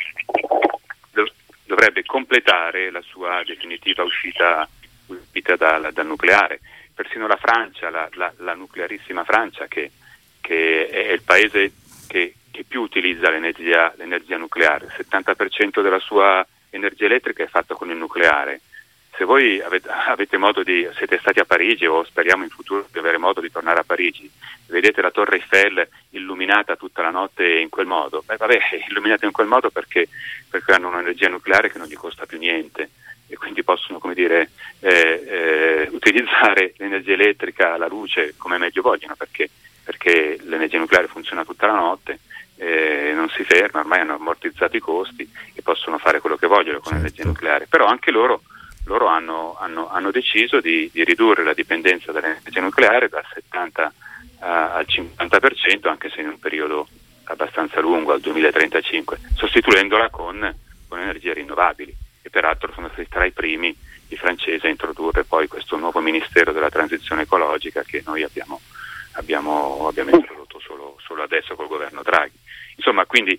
dovrebbe, 1.64 2.04
completare 2.04 2.90
la 2.90 3.02
sua 3.02 3.42
definitiva 3.44 4.02
uscita, 4.02 4.66
uscita 5.06 5.56
dal, 5.56 5.92
dal, 5.92 6.06
nucleare. 6.06 6.60
Persino 6.94 7.26
la 7.26 7.36
Francia, 7.36 7.90
la, 7.90 8.08
la, 8.12 8.32
la 8.38 8.54
nuclearissima 8.54 9.24
Francia, 9.24 9.66
che, 9.66 9.90
che, 10.40 10.88
è 10.88 11.12
il 11.12 11.22
paese 11.22 11.72
che, 12.08 12.34
che 12.50 12.64
più 12.64 12.80
utilizza 12.80 13.30
l'energia, 13.30 13.92
l'energia 13.96 14.38
nucleare, 14.38 14.86
il 14.86 15.06
70% 15.06 15.82
della 15.82 15.98
sua 15.98 16.46
energia 16.70 17.04
elettrica 17.04 17.42
è 17.42 17.48
fatta 17.48 17.74
con 17.74 17.90
il 17.90 17.96
nucleare 17.96 18.60
se 19.14 19.24
voi 19.24 19.60
avete, 19.60 19.88
avete, 19.88 20.38
modo 20.38 20.62
di, 20.62 20.88
siete 20.94 21.18
stati 21.18 21.38
a 21.38 21.44
Parigi 21.44 21.86
o 21.86 22.02
speriamo 22.04 22.44
in 22.44 22.50
futuro 22.50 22.86
di 22.90 22.98
avere 22.98 23.18
modo 23.18 23.40
di 23.40 23.50
tornare 23.50 23.80
a 23.80 23.84
Parigi, 23.84 24.30
vedete 24.68 25.02
la 25.02 25.10
Torre 25.10 25.36
Eiffel 25.36 25.86
illuminata 26.10 26.76
tutta 26.76 27.02
la 27.02 27.10
notte 27.10 27.58
in 27.58 27.68
quel 27.68 27.86
modo, 27.86 28.22
beh 28.24 28.36
vabbè, 28.36 28.58
illuminata 28.88 29.26
in 29.26 29.32
quel 29.32 29.46
modo 29.46 29.70
perché, 29.70 30.08
perché 30.48 30.72
hanno 30.72 30.88
un'energia 30.88 31.28
nucleare 31.28 31.70
che 31.70 31.78
non 31.78 31.88
gli 31.88 31.94
costa 31.94 32.24
più 32.24 32.38
niente 32.38 32.90
e 33.28 33.36
quindi 33.36 33.62
possono 33.62 33.98
come 33.98 34.14
dire, 34.14 34.50
eh, 34.80 35.24
eh, 35.26 35.88
utilizzare 35.90 36.74
l'energia 36.76 37.12
elettrica, 37.12 37.76
la 37.76 37.88
luce 37.88 38.34
come 38.36 38.58
meglio 38.58 38.82
vogliono 38.82 39.14
perché, 39.16 39.48
perché 39.84 40.38
l'energia 40.42 40.78
nucleare 40.78 41.06
funziona 41.06 41.44
tutta 41.44 41.66
la 41.66 41.74
notte. 41.74 42.18
Eh, 42.56 43.12
non 43.14 43.28
si 43.30 43.42
ferma, 43.42 43.80
ormai 43.80 44.00
hanno 44.00 44.14
ammortizzato 44.14 44.76
i 44.76 44.80
costi 44.80 45.28
e 45.54 45.62
possono 45.62 45.98
fare 45.98 46.20
quello 46.20 46.36
che 46.36 46.46
vogliono 46.46 46.78
con 46.78 46.92
certo. 46.92 46.96
l'energia 46.96 47.24
nucleare, 47.24 47.66
però 47.66 47.86
anche 47.86 48.10
loro 48.10 48.42
loro 48.84 49.06
hanno, 49.06 49.56
hanno, 49.58 49.88
hanno 49.88 50.10
deciso 50.10 50.60
di, 50.60 50.90
di, 50.92 51.04
ridurre 51.04 51.44
la 51.44 51.54
dipendenza 51.54 52.12
dall'energia 52.12 52.60
nucleare 52.60 53.08
dal 53.08 53.24
70 53.32 53.84
uh, 53.84 54.44
al 54.44 54.86
50%, 54.88 55.88
anche 55.88 56.10
se 56.10 56.20
in 56.20 56.28
un 56.28 56.38
periodo 56.38 56.88
abbastanza 57.24 57.80
lungo, 57.80 58.12
al 58.12 58.20
2035, 58.20 59.18
sostituendola 59.36 60.10
con, 60.10 60.54
con 60.88 60.98
energie 60.98 61.32
rinnovabili. 61.32 61.94
E 62.22 62.30
peraltro 62.30 62.72
sono 62.72 62.88
stati 62.88 63.08
tra 63.08 63.24
i 63.24 63.32
primi 63.32 63.76
i 64.08 64.16
francesi 64.16 64.66
a 64.66 64.70
introdurre 64.70 65.24
poi 65.24 65.48
questo 65.48 65.76
nuovo 65.76 66.00
Ministero 66.00 66.52
della 66.52 66.68
Transizione 66.68 67.22
Ecologica 67.22 67.82
che 67.82 68.02
noi 68.04 68.22
abbiamo, 68.22 68.60
abbiamo, 69.12 69.88
abbiamo 69.88 70.10
introdotto 70.10 70.60
solo, 70.60 70.98
solo 71.04 71.22
adesso 71.22 71.54
col 71.54 71.66
governo 71.66 72.02
Draghi. 72.02 72.38
Insomma, 72.76 73.06
quindi 73.06 73.38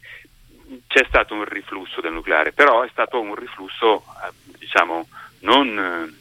c'è 0.88 1.06
stato 1.08 1.34
un 1.34 1.46
riflusso 1.46 2.02
del 2.02 2.14
nucleare, 2.14 2.52
però 2.52 2.82
è 2.82 2.90
stato 2.92 3.20
un 3.20 3.36
riflusso, 3.36 4.04
eh, 4.26 4.32
diciamo, 4.58 5.08
non, 5.44 6.14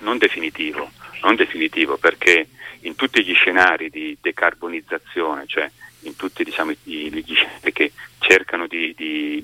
non, 0.00 0.18
definitivo, 0.18 0.90
non 1.22 1.34
definitivo, 1.34 1.96
perché 1.96 2.48
in 2.80 2.94
tutti 2.94 3.24
gli 3.24 3.34
scenari 3.34 3.90
di 3.90 4.16
decarbonizzazione, 4.20 5.44
cioè 5.46 5.70
in 6.02 6.16
tutti 6.16 6.44
diciamo, 6.44 6.72
gli 6.82 7.22
scenari 7.24 7.72
che 7.72 7.92
cercano 8.18 8.66
di, 8.66 8.94
di, 8.96 9.42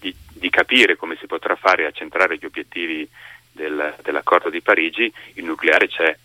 di, 0.00 0.14
di, 0.32 0.50
capire 0.50 0.96
come 0.96 1.16
si 1.18 1.26
potrà 1.26 1.56
fare 1.56 1.86
a 1.86 1.90
centrare 1.90 2.36
gli 2.36 2.44
obiettivi 2.44 3.08
del, 3.50 3.94
dell'accordo 4.02 4.50
di 4.50 4.60
Parigi, 4.60 5.12
il 5.34 5.44
nucleare 5.44 5.88
c'è. 5.88 6.16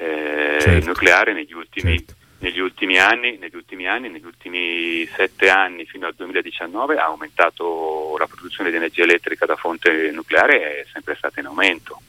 Eh, 0.00 0.58
certo. 0.60 0.70
Il 0.78 0.84
nucleare 0.84 1.32
negli 1.32 1.52
ultimi, 1.52 1.96
certo. 1.98 2.14
Negli 2.38 2.60
ultimi, 2.60 2.98
anni, 2.98 3.36
negli 3.38 3.56
ultimi 3.56 3.86
anni, 3.88 4.08
negli 4.08 4.24
ultimi 4.24 5.04
sette 5.06 5.50
anni 5.50 5.84
fino 5.84 6.06
al 6.06 6.14
2019 6.14 6.96
ha 6.96 7.06
aumentato 7.06 8.16
la 8.18 8.26
produzione 8.26 8.70
di 8.70 8.76
energia 8.76 9.02
elettrica 9.02 9.44
da 9.46 9.56
fonte 9.56 10.10
nucleare, 10.12 10.80
è 10.80 10.86
sempre 10.92 11.16
stata 11.16 11.40
in 11.40 11.46
aumento. 11.46 12.00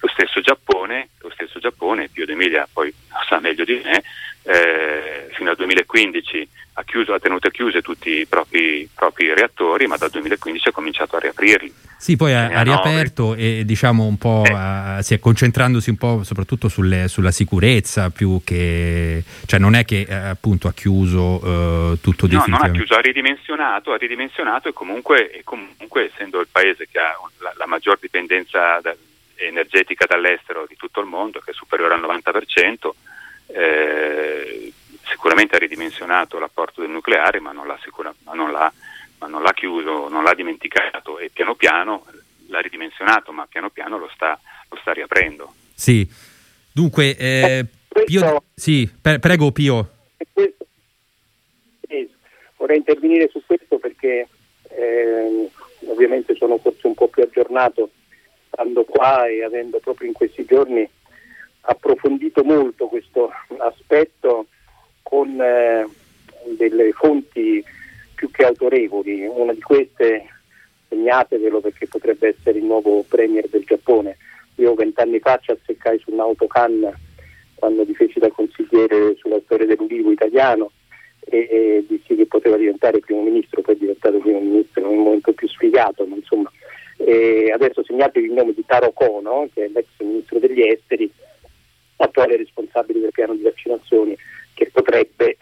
Lo 0.00 0.08
stesso 0.08 0.40
Giappone, 0.40 1.10
lo 1.18 1.30
stesso 1.30 1.58
Giappone, 1.58 2.08
Pio 2.08 2.26
D'Emilia 2.26 2.68
poi 2.72 2.92
lo 3.10 3.24
sa 3.28 3.40
meglio 3.40 3.64
di 3.64 3.80
me, 3.84 4.02
eh, 4.42 5.28
fino 5.32 5.50
al 5.50 5.56
2015 5.56 6.48
ha, 6.74 6.84
chiuso, 6.84 7.12
ha 7.12 7.18
tenuto 7.18 7.50
chiuse 7.50 7.82
tutti 7.82 8.10
i 8.10 8.26
propri, 8.26 8.88
propri, 8.94 9.32
reattori, 9.34 9.86
ma 9.86 9.96
dal 9.96 10.10
2015 10.10 10.68
ha 10.68 10.72
cominciato 10.72 11.16
a 11.16 11.20
riaprirli. 11.20 11.72
Sì, 11.98 12.16
poi 12.16 12.32
ha, 12.32 12.46
ha 12.46 12.62
riaperto 12.62 13.34
e 13.34 13.62
diciamo 13.64 14.04
un 14.04 14.16
po' 14.16 14.42
eh. 14.44 14.52
a, 14.52 15.02
si 15.02 15.14
è 15.14 15.20
concentrandosi 15.20 15.90
un 15.90 15.96
po' 15.96 16.22
soprattutto 16.24 16.68
sulle, 16.68 17.06
sulla 17.08 17.30
sicurezza 17.30 18.10
più 18.10 18.40
che, 18.44 19.22
cioè 19.46 19.60
non 19.60 19.74
è 19.74 19.84
che 19.84 20.06
eh, 20.08 20.14
appunto 20.14 20.66
ha 20.66 20.72
chiuso 20.72 21.20
uh, 21.20 22.00
tutto 22.00 22.26
no, 22.26 22.32
definitivamente. 22.32 22.50
No, 22.50 22.58
non 22.58 22.70
ha 22.70 22.70
chiuso, 22.72 22.94
ha 22.94 23.00
ridimensionato, 23.00 23.92
ha 23.92 23.96
ridimensionato 23.96 24.68
e 24.68 24.72
comunque, 24.72 25.30
e 25.30 25.42
comunque 25.44 26.10
essendo 26.12 26.40
il 26.40 26.48
paese 26.50 26.88
che 26.90 26.98
ha 26.98 27.16
la, 27.38 27.52
la 27.56 27.66
maggior 27.66 27.98
dipendenza 28.00 28.80
da, 28.80 28.94
energetica 29.36 30.06
dall'estero 30.06 30.66
di 30.68 30.76
tutto 30.76 31.00
il 31.00 31.06
mondo, 31.06 31.40
che 31.40 31.50
è 31.50 31.54
superiore 31.54 31.94
al 31.94 32.00
90%, 32.00 32.90
eh, 33.54 34.72
sicuramente 35.12 35.56
ha 35.56 35.58
ridimensionato 35.58 36.38
l'apporto 36.38 36.80
del 36.80 36.90
nucleare, 36.90 37.38
ma 37.38 37.52
non 37.52 37.66
l'ha, 37.66 37.78
sicura, 37.82 38.12
ma 38.24 38.32
non 38.32 38.50
l'ha, 38.50 38.72
ma 39.18 39.26
non 39.26 39.42
l'ha 39.42 39.52
chiuso, 39.52 40.08
non 40.08 40.24
l'ha 40.24 40.34
dimenticato 40.34 41.18
e 41.18 41.30
piano 41.30 41.54
piano 41.54 42.06
l'ha 42.48 42.60
ridimensionato, 42.60 43.30
ma 43.32 43.46
piano 43.46 43.70
piano 43.70 43.98
lo 43.98 44.10
sta, 44.14 44.38
lo 44.68 44.76
sta 44.80 44.92
riaprendo. 44.92 45.52
Sì, 45.74 46.08
dunque, 46.72 47.16
eh, 47.16 47.66
Pio, 48.04 48.42
sì, 48.54 48.90
pre- 49.00 49.18
prego 49.18 49.52
Pio. 49.52 49.90
Vorrei 52.56 52.76
intervenire 52.76 53.28
su 53.28 53.42
questo 53.44 53.78
perché 53.78 54.28
eh, 54.68 55.50
ovviamente 55.86 56.36
sono 56.36 56.58
forse 56.58 56.86
un 56.86 56.94
po' 56.94 57.08
più 57.08 57.24
aggiornato 57.24 57.90
stando 58.46 58.84
qua 58.84 59.26
e 59.26 59.42
avendo 59.42 59.80
proprio 59.80 60.06
in 60.06 60.14
questi 60.14 60.44
giorni 60.44 60.88
approfondito 61.62 62.44
molto 62.44 62.86
questo 62.86 63.30
aspetto 63.58 64.46
con 65.02 65.40
eh, 65.40 65.86
delle 66.56 66.92
fonti 66.92 67.62
più 68.14 68.30
che 68.30 68.44
autorevoli, 68.44 69.26
una 69.26 69.52
di 69.52 69.60
queste 69.60 70.26
segnatevelo 70.88 71.60
perché 71.60 71.86
potrebbe 71.86 72.28
essere 72.36 72.58
il 72.58 72.64
nuovo 72.64 73.04
premier 73.08 73.48
del 73.48 73.64
Giappone. 73.64 74.16
Io 74.56 74.74
vent'anni 74.74 75.18
fa 75.18 75.38
ci 75.42 75.50
azzeccai 75.50 75.98
su 75.98 76.14
autocan 76.16 76.92
quando 77.54 77.84
mi 77.86 77.94
feci 77.94 78.18
da 78.18 78.28
consigliere 78.30 79.14
sulla 79.16 79.40
storia 79.44 79.66
dell'ulivo 79.66 80.10
italiano 80.10 80.72
e, 81.20 81.48
e, 81.50 81.84
dissi 81.88 82.14
che 82.16 82.26
poteva 82.26 82.56
diventare 82.56 82.98
primo 82.98 83.22
ministro, 83.22 83.62
poi 83.62 83.74
è 83.74 83.78
diventato 83.78 84.18
primo 84.18 84.40
ministro 84.40 84.80
in 84.80 84.98
un 84.98 85.04
momento 85.04 85.32
più 85.32 85.48
sfigato, 85.48 86.04
ma 86.04 86.16
insomma. 86.16 86.50
E 86.96 87.50
adesso 87.52 87.82
segnatevi 87.84 88.26
il 88.26 88.32
nome 88.32 88.52
di 88.52 88.64
Taro 88.66 88.92
Kono, 88.92 89.48
che 89.54 89.64
è 89.64 89.68
l'ex 89.68 89.86
ministro 89.98 90.38
degli 90.38 90.60
esteri, 90.60 91.10
attuale 91.96 92.36
responsabile 92.36 93.00
del 93.00 93.12
piano 93.12 93.34
di 93.34 93.42
vaccinazioni 93.42 94.16
che 94.54 94.70
potrebbe, 94.72 95.36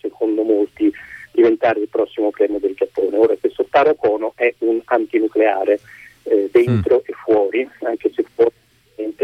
secondo 0.00 0.42
molti, 0.42 0.92
diventare 1.32 1.80
il 1.80 1.88
prossimo 1.88 2.30
premio 2.30 2.58
del 2.58 2.74
Giappone. 2.74 3.16
Ora 3.16 3.36
questo 3.38 3.66
Taro 3.70 3.94
Kono 3.94 4.32
è 4.36 4.54
un 4.58 4.80
antinucleare 4.84 5.80
eh, 6.24 6.48
dentro 6.50 6.96
mm. 6.96 7.04
e 7.04 7.12
fuori, 7.12 7.70
anche 7.82 8.10
se 8.14 8.24
fuori 8.34 8.54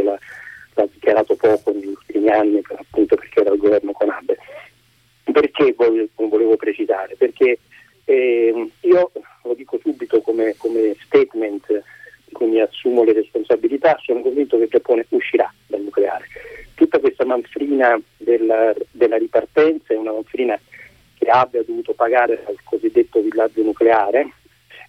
l'ha, 0.02 0.18
l'ha 0.74 0.88
dichiarato 0.92 1.34
poco 1.36 1.72
negli 1.72 1.86
ultimi 1.86 2.28
anni, 2.28 2.60
appunto 2.76 3.16
perché 3.16 3.40
era 3.40 3.52
il 3.52 3.58
governo 3.58 3.92
con 3.92 4.10
Abe. 4.10 4.38
Perché 5.24 5.74
volevo 6.16 6.56
precisare? 6.56 7.14
Perché 7.16 7.58
eh, 8.04 8.70
io 8.80 9.12
lo 9.44 9.54
dico 9.54 9.78
subito 9.82 10.20
come, 10.20 10.54
come 10.56 10.94
statement 11.00 11.82
di 12.32 12.38
cui 12.38 12.46
mi 12.48 12.60
assumo 12.60 13.04
le 13.04 13.12
responsabilità, 13.12 13.98
sono 14.02 14.22
convinto 14.22 14.56
che 14.56 14.64
il 14.64 14.70
Giappone 14.70 15.04
uscirà 15.10 15.52
dal 15.66 15.82
nucleare 15.82 16.26
tutta 16.82 16.98
questa 16.98 17.24
manfrina 17.24 18.00
della, 18.16 18.74
della 18.90 19.16
ripartenza 19.16 19.94
è 19.94 19.96
una 19.96 20.10
manfrina 20.10 20.58
che 21.16 21.28
abbia 21.28 21.62
dovuto 21.62 21.92
pagare 21.92 22.42
al 22.44 22.56
cosiddetto 22.64 23.20
villaggio 23.20 23.62
nucleare, 23.62 24.32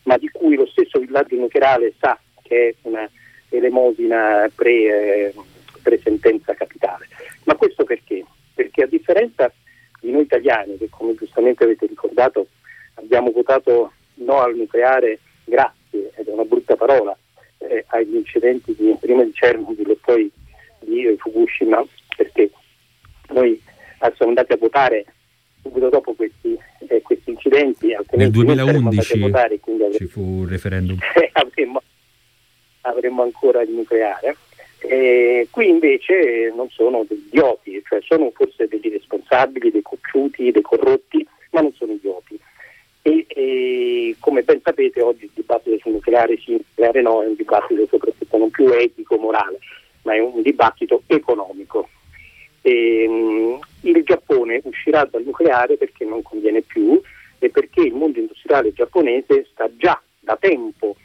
ma 0.04 0.18
di 0.18 0.28
cui 0.30 0.56
lo 0.56 0.66
stesso 0.66 1.00
villaggio 1.00 1.36
nucleare 1.36 1.94
sa 2.00 2.20
che 2.42 2.70
è 2.70 2.76
una 2.82 3.08
elemosina 3.50 4.50
pre, 4.56 4.72
eh, 4.72 5.34
pre-sentenza 5.84 6.56
capitale. 6.56 7.08
Ma 7.44 7.56
questo 7.56 7.84
perché? 7.84 8.26
Perché 8.56 8.84
a 8.84 8.88
differenza 8.88 9.54
di 10.02 10.12
noi 10.12 10.24
italiani, 10.24 10.78
che 10.78 10.90
come 10.90 11.14
giustamente 11.14 11.64
avete 11.64 11.86
ricordato 11.86 12.48
abbiamo 12.96 13.30
votato 13.30 13.92
no 14.16 14.40
al 14.40 14.56
nucleare 14.56 15.20
grazie, 15.44 16.12
ed 16.16 16.28
è 16.28 16.32
una 16.32 16.46
brutta 16.46 16.76
parola, 16.76 17.16
eh, 17.70 17.86
agli 17.88 18.16
incidenti 18.16 18.76
di, 18.76 18.96
prima 19.00 19.24
di 19.24 19.32
Chernobyl 19.32 19.90
e 19.90 19.98
poi 20.02 20.32
di 20.80 21.16
Fukushima, 21.18 21.84
perché 22.16 22.50
noi 23.30 23.62
siamo 24.16 24.32
andati 24.32 24.54
a 24.54 24.58
votare 24.58 25.06
subito 25.62 25.90
dopo 25.90 26.14
questi, 26.14 26.58
eh, 26.88 27.02
questi 27.02 27.32
incidenti. 27.32 27.96
Nel 28.12 28.32
2011 28.32 29.20
votare, 29.20 29.60
ci 29.94 30.06
fu 30.06 30.22
un 30.22 30.48
referendum. 30.48 30.98
avremmo, 31.34 31.82
avremmo, 32.82 33.24
ancora 33.24 33.62
il 33.62 33.72
nucleare. 33.72 34.36
E 34.80 35.48
qui 35.50 35.70
invece 35.70 36.52
non 36.54 36.70
sono 36.70 37.06
degli 37.08 37.28
idioti, 37.28 37.82
cioè 37.88 38.00
sono 38.02 38.32
forse 38.34 38.68
degli 38.68 38.90
responsabili, 38.90 39.72
dei 39.72 39.82
cocciuti, 39.82 40.52
dei 40.52 40.62
corrotti, 40.62 41.26
ma 41.52 41.62
non 41.62 41.72
sono 41.74 41.94
idioti. 41.94 42.38
E, 43.06 43.26
e, 43.28 44.16
come 44.20 44.44
ben 44.44 44.62
sapete 44.64 45.02
oggi 45.02 45.26
il 45.26 45.32
dibattito 45.34 45.78
sul 45.80 45.92
nucleare 45.92 46.38
sì, 46.38 46.54
nucleare 46.54 47.02
no 47.02 47.22
è 47.22 47.28
un 47.28 47.36
dibattito 47.36 47.86
soprattutto 47.90 48.38
non 48.38 48.50
più 48.50 48.70
etico, 48.72 49.18
morale, 49.18 49.60
ma 50.04 50.14
è 50.14 50.20
un 50.20 50.42
dibattito 50.42 51.04
economico. 51.08 51.90
E, 52.62 53.06
um, 53.06 53.60
il 53.82 54.04
Giappone 54.04 54.62
uscirà 54.64 55.04
dal 55.04 55.24
nucleare 55.24 55.76
perché 55.76 56.06
non 56.06 56.22
conviene 56.22 56.62
più 56.62 57.00
e 57.40 57.50
perché 57.50 57.82
il 57.82 57.94
mondo 57.94 58.20
industriale 58.20 58.72
giapponese 58.72 59.48
sta 59.52 59.70
già 59.76 60.02
da 60.22 60.38
tempo 60.40 60.96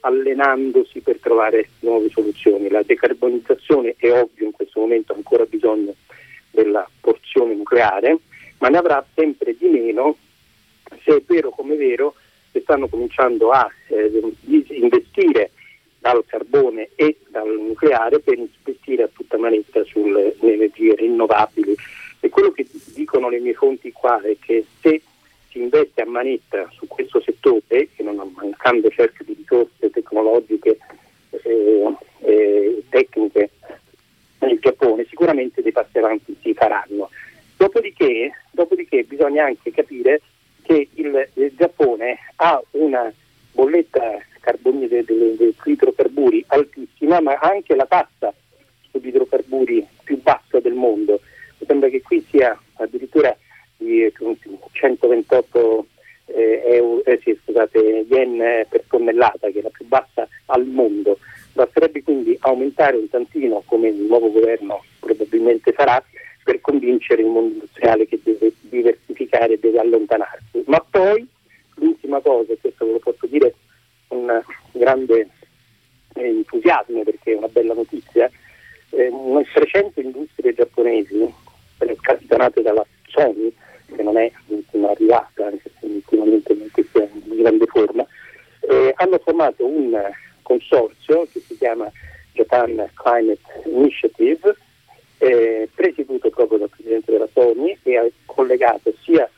allenandosi 0.00 0.98
per 1.00 1.18
trovare 1.20 1.68
nuove 1.80 2.10
soluzioni. 2.10 2.68
La 2.68 2.82
decarbonizzazione 2.82 3.94
è 3.96 4.10
ovvio 4.10 4.46
in 4.46 4.50
questo 4.50 4.80
momento 4.80 5.12
ancora 5.12 5.44
bisogno 5.44 5.94
della 6.50 6.88
porzione 7.00 7.54
nucleare, 7.54 8.18
ma 8.58 8.68
ne 8.68 8.78
avrà 8.78 9.06
sempre 9.14 9.56
di 9.56 9.68
meno 9.68 10.16
se 11.02 11.16
è 11.16 11.22
vero 11.26 11.50
come 11.50 11.74
è 11.74 11.76
vero 11.76 12.14
che 12.52 12.60
stanno 12.60 12.86
cominciando 12.88 13.50
a 13.50 13.68
eh, 13.88 14.10
investire 14.68 15.50
dal 15.98 16.22
carbone 16.26 16.90
e 16.94 17.16
dal 17.28 17.48
nucleare 17.48 18.20
per 18.20 18.36
investire 18.36 19.04
a 19.04 19.10
tutta 19.12 19.38
manetta 19.38 19.82
sulle 19.84 20.34
energie 20.40 20.94
rinnovabili. 20.94 21.74
E 22.20 22.28
quello 22.28 22.52
che 22.52 22.66
dicono 22.94 23.28
le 23.28 23.40
mie 23.40 23.54
fonti 23.54 23.90
qua 23.90 24.20
è 24.20 24.36
che 24.38 24.64
se 24.80 25.00
si 25.48 25.58
investe 25.60 26.02
a 26.02 26.06
manetta 26.06 26.68
su 26.72 26.86
questo 26.86 27.20
settore, 27.20 27.88
e 27.96 28.02
non 28.02 28.16
mancando 28.34 28.88
certo 28.90 29.24
di 29.24 29.34
risorse 29.34 29.90
tecnologiche 29.90 30.78
e 31.30 31.40
eh, 31.42 31.96
eh, 32.20 32.82
tecniche 32.88 33.50
nel 34.40 34.58
Giappone, 34.58 35.06
sicuramente 35.08 35.62
dei 35.62 35.72
passi 35.72 35.98
avanti 35.98 36.36
si 36.42 36.52
faranno. 36.54 37.08
Dopodiché, 37.56 38.30
dopodiché 38.50 39.04
bisogna 39.04 39.46
anche 39.46 39.70
capire 39.70 40.20
che 40.64 40.88
il, 40.94 41.28
il 41.34 41.52
Giappone 41.56 42.18
ha 42.36 42.60
una 42.72 43.12
bolletta 43.52 44.18
carbonica 44.40 45.00
degli 45.02 45.54
idrocarburi 45.64 46.44
altissima, 46.48 47.20
ma 47.20 47.34
anche 47.40 47.74
la 47.74 47.86
tassa 47.86 48.32
sugli 48.90 49.08
idrocarburi 49.08 49.86
più 50.02 50.20
bassa 50.20 50.58
del 50.60 50.74
mondo. 50.74 51.20
Mi 51.58 51.66
sembra 51.66 51.88
che 51.88 52.02
qui 52.02 52.24
sia 52.28 52.58
addirittura 52.74 53.36
di 53.76 54.12
128 54.72 55.86
eh, 56.26 56.62
euro, 56.64 57.04
eh, 57.04 57.20
sì, 57.22 57.38
scusate, 57.42 58.06
yen 58.08 58.66
per 58.68 58.84
tonnellata, 58.88 59.50
che 59.50 59.60
è 59.60 59.62
la 59.62 59.70
più 59.70 59.86
bassa 59.86 60.26
al 60.46 60.66
mondo. 60.66 61.18
Basterebbe 61.52 62.02
quindi 62.02 62.36
aumentare 62.40 62.96
un 62.96 63.08
tantino, 63.08 63.62
come 63.66 63.88
il 63.88 64.02
nuovo 64.02 64.30
governo 64.30 64.82
probabilmente 64.98 65.72
farà, 65.72 66.02
per 66.44 66.60
convincere 66.60 67.22
il 67.22 67.28
mondo 67.28 67.54
industriale 67.54 68.06
che 68.06 68.20
deve 68.22 68.52
diversificare 68.60 69.54
e 69.54 69.58
deve 69.58 69.80
allontanarsi. 69.80 70.62
Ma 70.66 70.84
poi 70.88 71.26
l'ultima 71.76 72.20
cosa, 72.20 72.52
e 72.52 72.58
questo 72.60 72.84
ve 72.84 72.92
lo 72.92 72.98
posso 72.98 73.26
dire 73.26 73.54
con 74.06 74.44
grande 74.72 75.28
eh, 76.14 76.26
entusiasmo 76.28 77.02
perché 77.02 77.32
è 77.32 77.36
una 77.36 77.48
bella 77.48 77.74
notizia, 77.74 78.30
eh, 78.90 79.10
300 79.52 80.00
industrie 80.00 80.54
giapponesi 80.54 81.22
eh, 81.78 81.96
capitanate 82.00 82.62
dalla 82.62 82.86
Sony, 83.08 83.52
che 83.94 84.02
non 84.02 84.16
è 84.16 84.30
l'ultima 84.46 84.90
arrivata, 84.90 85.46
anche 85.46 85.70
se 85.80 85.86
ultimamente 85.86 86.54
non 86.54 86.70
è 86.74 87.08
in 87.24 87.36
grande 87.36 87.66
forma, 87.66 88.06
eh, 88.60 88.92
hanno 88.96 89.18
formato 89.18 89.66
un 89.66 89.98
consorzio 90.42 91.26
che 91.32 91.40
si 91.40 91.56
chiama 91.56 91.90
Japan 92.32 92.88
Climate 92.94 93.40
Initiative, 93.64 94.56
eh, 95.24 95.68
presieduto 95.74 96.28
proprio 96.28 96.58
dal 96.58 96.68
Presidente 96.68 97.10
della 97.10 97.28
Sony 97.32 97.76
e 97.82 97.96
ha 97.96 98.06
collegato 98.26 98.92
sia 99.02 99.28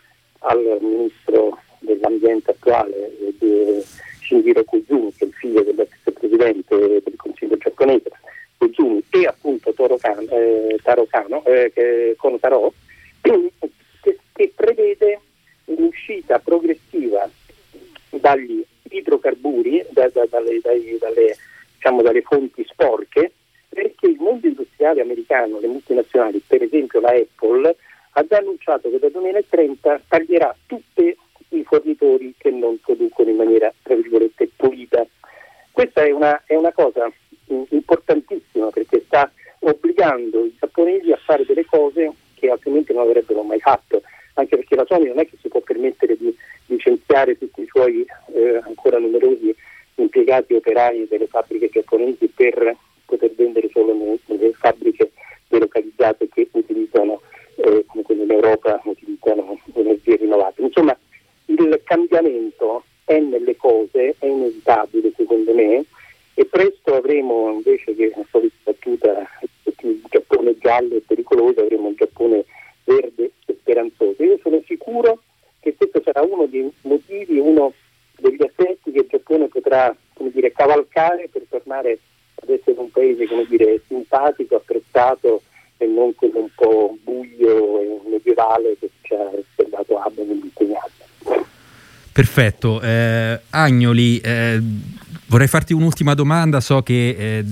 al 0.41 0.79
Ministro 0.81 1.59
dell'Ambiente 1.79 2.51
attuale 2.51 3.13
eh, 3.39 3.85
Shinjiro 4.21 4.65
Koizumi, 4.65 5.13
che 5.15 5.25
è 5.25 5.29
il 5.29 5.35
figlio 5.35 5.63
dell'ex 5.63 5.89
Presidente 6.13 6.77
del 6.77 7.17
Consiglio 7.17 7.57
giapponese, 7.57 8.11
Koizumi, 8.59 9.03
e 9.11 9.27
appunto 9.27 9.73
Toro 9.73 9.97
Kano, 9.97 10.29
eh, 10.29 10.77
Taro 10.83 11.07
Kano, 11.09 11.45
eh, 11.45 12.15
Kono 12.17 12.39
Taro, 12.39 12.73
che, 13.23 14.19
che 14.33 14.53
prevede 14.55 15.21
l'uscita 15.67 16.41
progressiva 16.41 17.29
dagli 18.11 18.65
idrocarburi, 18.91 19.87
da, 19.91 20.09
da, 20.09 20.27
dalle, 20.29 20.59
dai, 20.61 20.97
dalle, 20.99 21.37
diciamo, 21.75 22.03
dalle 22.03 22.23
fonti 22.23 22.65
sporche, 22.69 23.33
perché 23.77 24.07
il 24.07 24.17
mondo 24.19 24.47
industriale 24.47 25.03
americano, 25.03 25.61
le 25.61 25.67
multinazionali, 25.67 26.43
per 26.47 26.63
esempio 26.63 26.99
la 26.99 27.11
Apple, 27.11 27.77
ha 28.13 28.25
già 28.27 28.39
annunciato 28.39 28.89
che 28.89 28.99
dal 28.99 29.11
2030 29.11 30.01
taglierà 30.09 30.57
tutti 30.65 31.15
i 31.51 31.63
fornitori 31.63 32.33
che 32.39 32.51
non 32.51 32.81
producono 32.81 33.29
in 33.29 33.37
maniera, 33.37 33.71
tra 33.83 33.95
virgolette, 33.95 34.49
pulita. 34.57 35.07
Questa 35.73 36.05
è 36.05 36.11
una, 36.11 36.43
è 36.47 36.55
una 36.55 36.73
cosa 36.73 37.13
importantissima 37.69 38.71
perché 38.71 39.03
sta 39.05 39.31
obbligando 39.59 40.47
i 40.47 40.57
giapponesi 40.59 41.13
a 41.13 41.19
fare 41.23 41.45
delle 41.45 41.67
cose 41.67 42.11
che 42.33 42.49
altrimenti 42.49 42.95
non 42.95 43.03
avrebbero 43.03 43.43
mai 43.43 43.61
fatto, 43.61 44.01
anche 44.35 44.57
perché 44.57 44.75
la 44.75 44.87
Sony 44.87 45.09
non 45.09 45.19
è 45.19 45.27
che 45.27 45.37
si 45.39 45.49
può 45.49 45.61
permettere 45.61 46.17
di 46.17 46.35
licenziare 46.69 47.37
tutti 47.37 47.61
i 47.61 47.67
suoi 47.67 48.07
eh, 48.33 48.59
ancora 48.65 48.99
numerosi 48.99 49.55
impiegati 49.97 50.55
operai 50.55 51.07
delle 51.09 51.27
fabbriche 51.27 51.69
giapponesi 51.69 52.27
per 52.35 52.75
poter 53.07 53.33
vendere 53.35 53.71
solo 53.73 53.95
nelle 54.27 54.53
fabbriche 54.53 55.13
delocalizzate 55.49 56.29
che 56.29 56.49
utilizzano, 56.53 57.23
eh, 57.57 57.85
come 57.87 58.03
quelle 58.03 58.25
in 58.25 58.33
Europa, 58.33 58.81
utilizzano 58.85 59.59
energie 59.75 60.17
rinnovabili. 60.17 60.67
Insomma, 60.67 60.97
il 61.47 61.81
cambiamento 61.85 62.85
è 63.05 63.19
nelle 63.19 63.57
cose, 63.57 64.17
è 64.19 64.27
inevitabile 64.27 65.13
secondo 65.17 65.55
me, 65.55 65.85
e 66.35 66.45
presto 66.45 66.95
avremo 66.95 67.51
invece 67.53 67.95
che 67.95 68.13
la 68.15 68.25
solita 68.31 68.55
battuta 68.65 69.31
il 69.81 70.03
Giappone 70.11 70.59
giallo 70.59 70.97
e 70.97 71.03
pericoloso, 71.07 71.61
avremo 71.61 71.89
un 71.89 71.95
Giappone 71.95 72.45
verde 72.85 73.31
e 73.47 73.57
speranzoso. 73.61 74.23
Io 74.23 74.39
sono 74.43 74.61
sicuro 74.67 75.23
che 75.61 75.75
questo 75.77 76.03
sarà 76.05 76.23
uno 76.23 76.47
dei 76.47 76.69
motivi, 76.83 77.39
uno 77.39 77.73
degli 78.19 78.43
aspetti 78.43 78.91
che 78.91 78.99
il 78.99 79.07
Giappone 79.09 79.47
potrà 79.47 79.95
dire, 80.19 80.53
cavalcare 80.53 81.29
per 81.31 81.43
tornare 81.49 81.99
ad 82.43 82.51
essere 82.51 82.79
un 82.79 82.91
paese 82.91 83.27
dire, 83.49 83.81
simpatico, 83.87 84.57
apprezzato 84.57 85.43
e 85.79 85.87
non 85.87 86.15
quello 86.15 86.41
un 86.41 86.51
po' 86.55 86.97
buio 87.03 87.81
e 87.81 88.01
medievale 88.09 88.77
che 88.79 88.91
ci 89.03 89.15
ha 89.15 89.31
osservato 89.33 89.99
Abba 89.99 90.23
negli 90.23 90.43
ultimi 90.43 90.75
anni. 90.75 91.45
Perfetto. 92.37 92.83
Eh, 92.83 93.41
Agnoli, 93.49 94.19
eh, 94.19 94.61
vorrei 95.29 95.49
farti 95.49 95.73
un'ultima 95.73 96.13
domanda, 96.13 96.61
so 96.61 96.83
che 96.83 97.17
eh, 97.19 97.45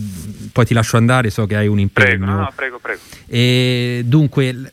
poi 0.53 0.67
ti 0.67 0.75
lascio 0.75 0.99
andare, 0.99 1.31
so 1.31 1.47
che 1.47 1.57
hai 1.57 1.67
un 1.69 1.79
impegno. 1.79 2.19
Prego, 2.19 2.25
no, 2.27 2.53
prego, 2.55 2.79
prego. 2.81 3.01
E, 3.27 4.03
dunque, 4.05 4.71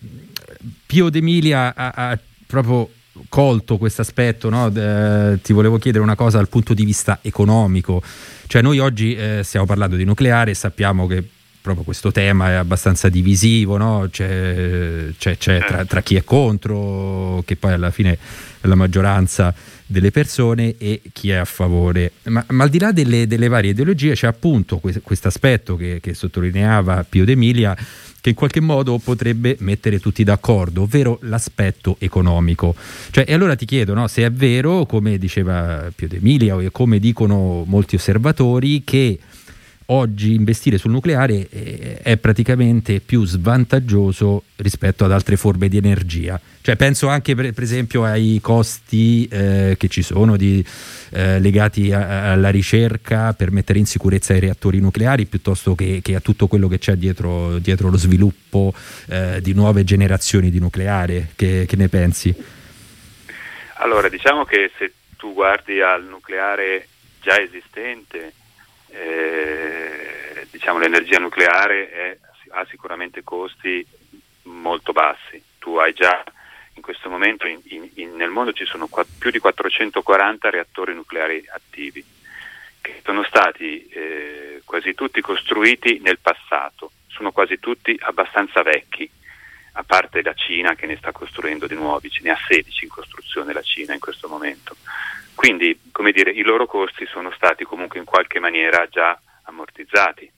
Pio 0.86 1.10
D'Emilia 1.10 1.74
ha, 1.74 1.91
ha 1.95 2.19
proprio 2.45 2.89
colto 3.30 3.78
questo 3.78 4.02
aspetto, 4.02 4.50
no? 4.50 4.69
ti 5.41 5.54
volevo 5.54 5.78
chiedere 5.78 6.04
una 6.04 6.15
cosa 6.15 6.36
dal 6.36 6.50
punto 6.50 6.74
di 6.74 6.84
vista 6.84 7.19
economico. 7.21 8.04
Cioè 8.47 8.62
noi 8.62 8.80
oggi 8.80 9.15
eh, 9.15 9.43
stiamo 9.45 9.65
parlando 9.65 9.95
di 9.95 10.04
nucleare 10.04 10.52
e 10.52 10.56
sappiamo 10.56 11.08
che 11.08 11.24
proprio 11.62 11.86
questo 11.86 12.12
tema 12.12 12.50
è 12.50 12.54
abbastanza 12.56 13.08
divisivo, 13.08 13.78
no? 13.78 14.10
c'è, 14.12 15.06
c'è, 15.17 15.38
c'è 15.38 15.60
tra, 15.60 15.67
certo. 15.67 15.86
tra, 15.86 16.02
chi 16.02 16.15
è 16.15 16.24
contro, 16.26 17.43
che 17.45 17.56
poi 17.56 17.71
alla 17.71 17.91
fine 17.91 18.17
la 18.62 18.76
maggioranza 18.76 19.54
delle 19.86 20.12
persone, 20.12 20.76
e 20.78 21.02
chi 21.12 21.30
è 21.30 21.36
a 21.36 21.45
favore. 21.45 22.13
Ma, 22.24 22.43
ma 22.50 22.63
al 22.63 22.69
di 22.69 22.80
là 22.80 22.91
delle, 22.91 23.28
delle, 23.28 23.47
varie 23.47 23.71
ideologie 23.71 24.13
c'è 24.13 24.28
appunto 24.28 24.80
questo 24.80 25.28
aspetto 25.28 25.76
che, 25.76 26.00
che 26.02 26.13
sottolineava 26.13 27.06
Pio 27.08 27.26
D'Emilia 27.26 27.76
che 28.21 28.30
in 28.30 28.36
qualche 28.36 28.62
modo 28.62 29.00
potrebbe 29.00 29.58
mettere 29.60 30.00
tutti 30.00 30.24
d'accordo, 30.24 30.84
ovvero 30.84 31.17
l'aspetto 31.24 31.95
economico. 32.00 32.76
Cioè, 33.10 33.26
e 33.28 33.34
allora 33.34 33.56
ti 33.56 33.65
chiedo 33.65 33.95
no, 33.95 34.08
se 34.08 34.24
è 34.24 34.32
vero, 34.32 34.86
come 34.86 35.17
diceva 35.17 35.91
Pio 35.93 36.08
D'Emilia 36.08 36.62
e 36.62 36.69
come 36.71 37.00
dicono 37.00 37.63
molti 37.65 37.95
osservatori, 37.95 38.84
che 38.84 39.17
oggi 39.91 40.34
investire 40.34 40.77
sul 40.77 40.91
nucleare 40.91 41.47
eh, 41.49 41.99
è 42.01 42.17
praticamente 42.17 42.99
più 42.99 43.25
svantaggioso 43.25 44.43
rispetto 44.58 45.06
ad 45.06 45.12
altre 45.12 45.36
forme 45.36 45.67
di 45.67 45.77
energia. 45.77 46.39
Cioè, 46.62 46.75
penso 46.75 47.08
anche 47.08 47.36
per, 47.36 47.51
per 47.54 47.63
esempio 47.63 48.04
ai 48.04 48.39
costi 48.41 49.27
eh, 49.27 49.75
che 49.77 49.88
ci 49.88 50.01
sono 50.01 50.38
di, 50.38 50.63
eh, 51.12 51.39
legati 51.39 51.91
a, 51.91 52.32
alla 52.32 52.49
ricerca 52.49 53.34
per 53.34 53.51
mettere 53.51 53.80
in 53.80 53.86
sicurezza 53.86 54.34
i 54.34 54.39
reattori 54.39 54.80
nucleari 54.80 55.25
piuttosto 55.25 55.75
che, 55.75 55.99
che 56.01 56.15
a 56.15 56.19
tutto 56.19 56.47
quello 56.47 56.67
che 56.67 56.77
c'è 56.77 56.95
dietro, 56.95 57.58
dietro 57.58 57.89
lo 57.89 57.97
sviluppo 57.97 58.73
eh, 59.08 59.39
di 59.41 59.54
nuove 59.54 59.84
generazioni 59.84 60.49
di 60.49 60.60
nucleare. 60.60 61.30
Che, 61.36 61.65
che 61.67 61.75
ne 61.75 61.89
pensi? 61.89 62.34
Allora, 63.75 64.10
diciamo 64.10 64.45
che 64.45 64.71
se 64.77 64.93
tu 65.17 65.34
guardi 65.34 65.82
al 65.82 66.06
nucleare 66.06 66.88
già 67.21 67.39
esistente, 67.41 68.34
eh, 68.91 70.47
diciamo, 70.51 70.80
l'energia 70.80 71.19
nucleare 71.19 71.89
è, 71.91 72.17
ha 72.51 72.65
sicuramente 72.69 73.23
costi 73.23 73.86
molto 74.43 74.91
bassi. 74.91 75.41
Tu 75.60 75.75
hai 75.77 75.93
già 75.93 76.23
in 76.73 76.82
questo 76.82 77.10
momento 77.10 77.47
in, 77.47 77.60
in, 77.95 78.15
nel 78.15 78.30
mondo 78.30 78.54
ci 78.54 78.65
sono 78.65 78.88
qua, 78.88 79.06
più 79.17 79.30
di 79.30 79.39
440 79.39 80.49
reattori 80.49 80.93
nucleari 80.93 81.43
attivi 81.54 82.04
che 82.82 83.01
sono 83.06 83.23
stati 83.23 83.86
eh, 83.88 84.62
quasi 84.65 84.95
tutti 84.95 85.21
costruiti 85.21 85.99
nel 86.01 86.17
passato, 86.19 86.91
sono 87.08 87.32
quasi 87.32 87.60
tutti 87.60 87.95
abbastanza 88.01 88.63
vecchi, 88.63 89.10
a 89.73 89.84
parte 89.84 90.21
la 90.23 90.34
Cina 90.34 90.73
che 90.73 90.88
ne 90.88 90.97
sta 90.97 91.12
costruendo 91.12 91.67
di 91.67 91.75
nuovi, 91.75 92.10
ce 92.10 92.21
ne 92.23 92.32
ha 92.32 92.39
16 92.47 92.84
in 92.86 92.89
costruzione 92.89 93.54
la 93.54 93.62
Cina 93.62 93.93
in 93.93 93.99
questo 93.99 94.27
momento. 94.27 94.75
Quindi, 95.41 95.89
come 95.91 96.12
dire, 96.12 96.30
i 96.30 96.43
loro 96.43 96.67
costi 96.67 97.08
sono 97.08 97.32
stati 97.32 97.63
comunque 97.63 97.97
in 97.97 98.06
qualche 98.06 98.38
maniera 98.38 98.88
già 98.88 99.19
ammortizzati 99.45 100.32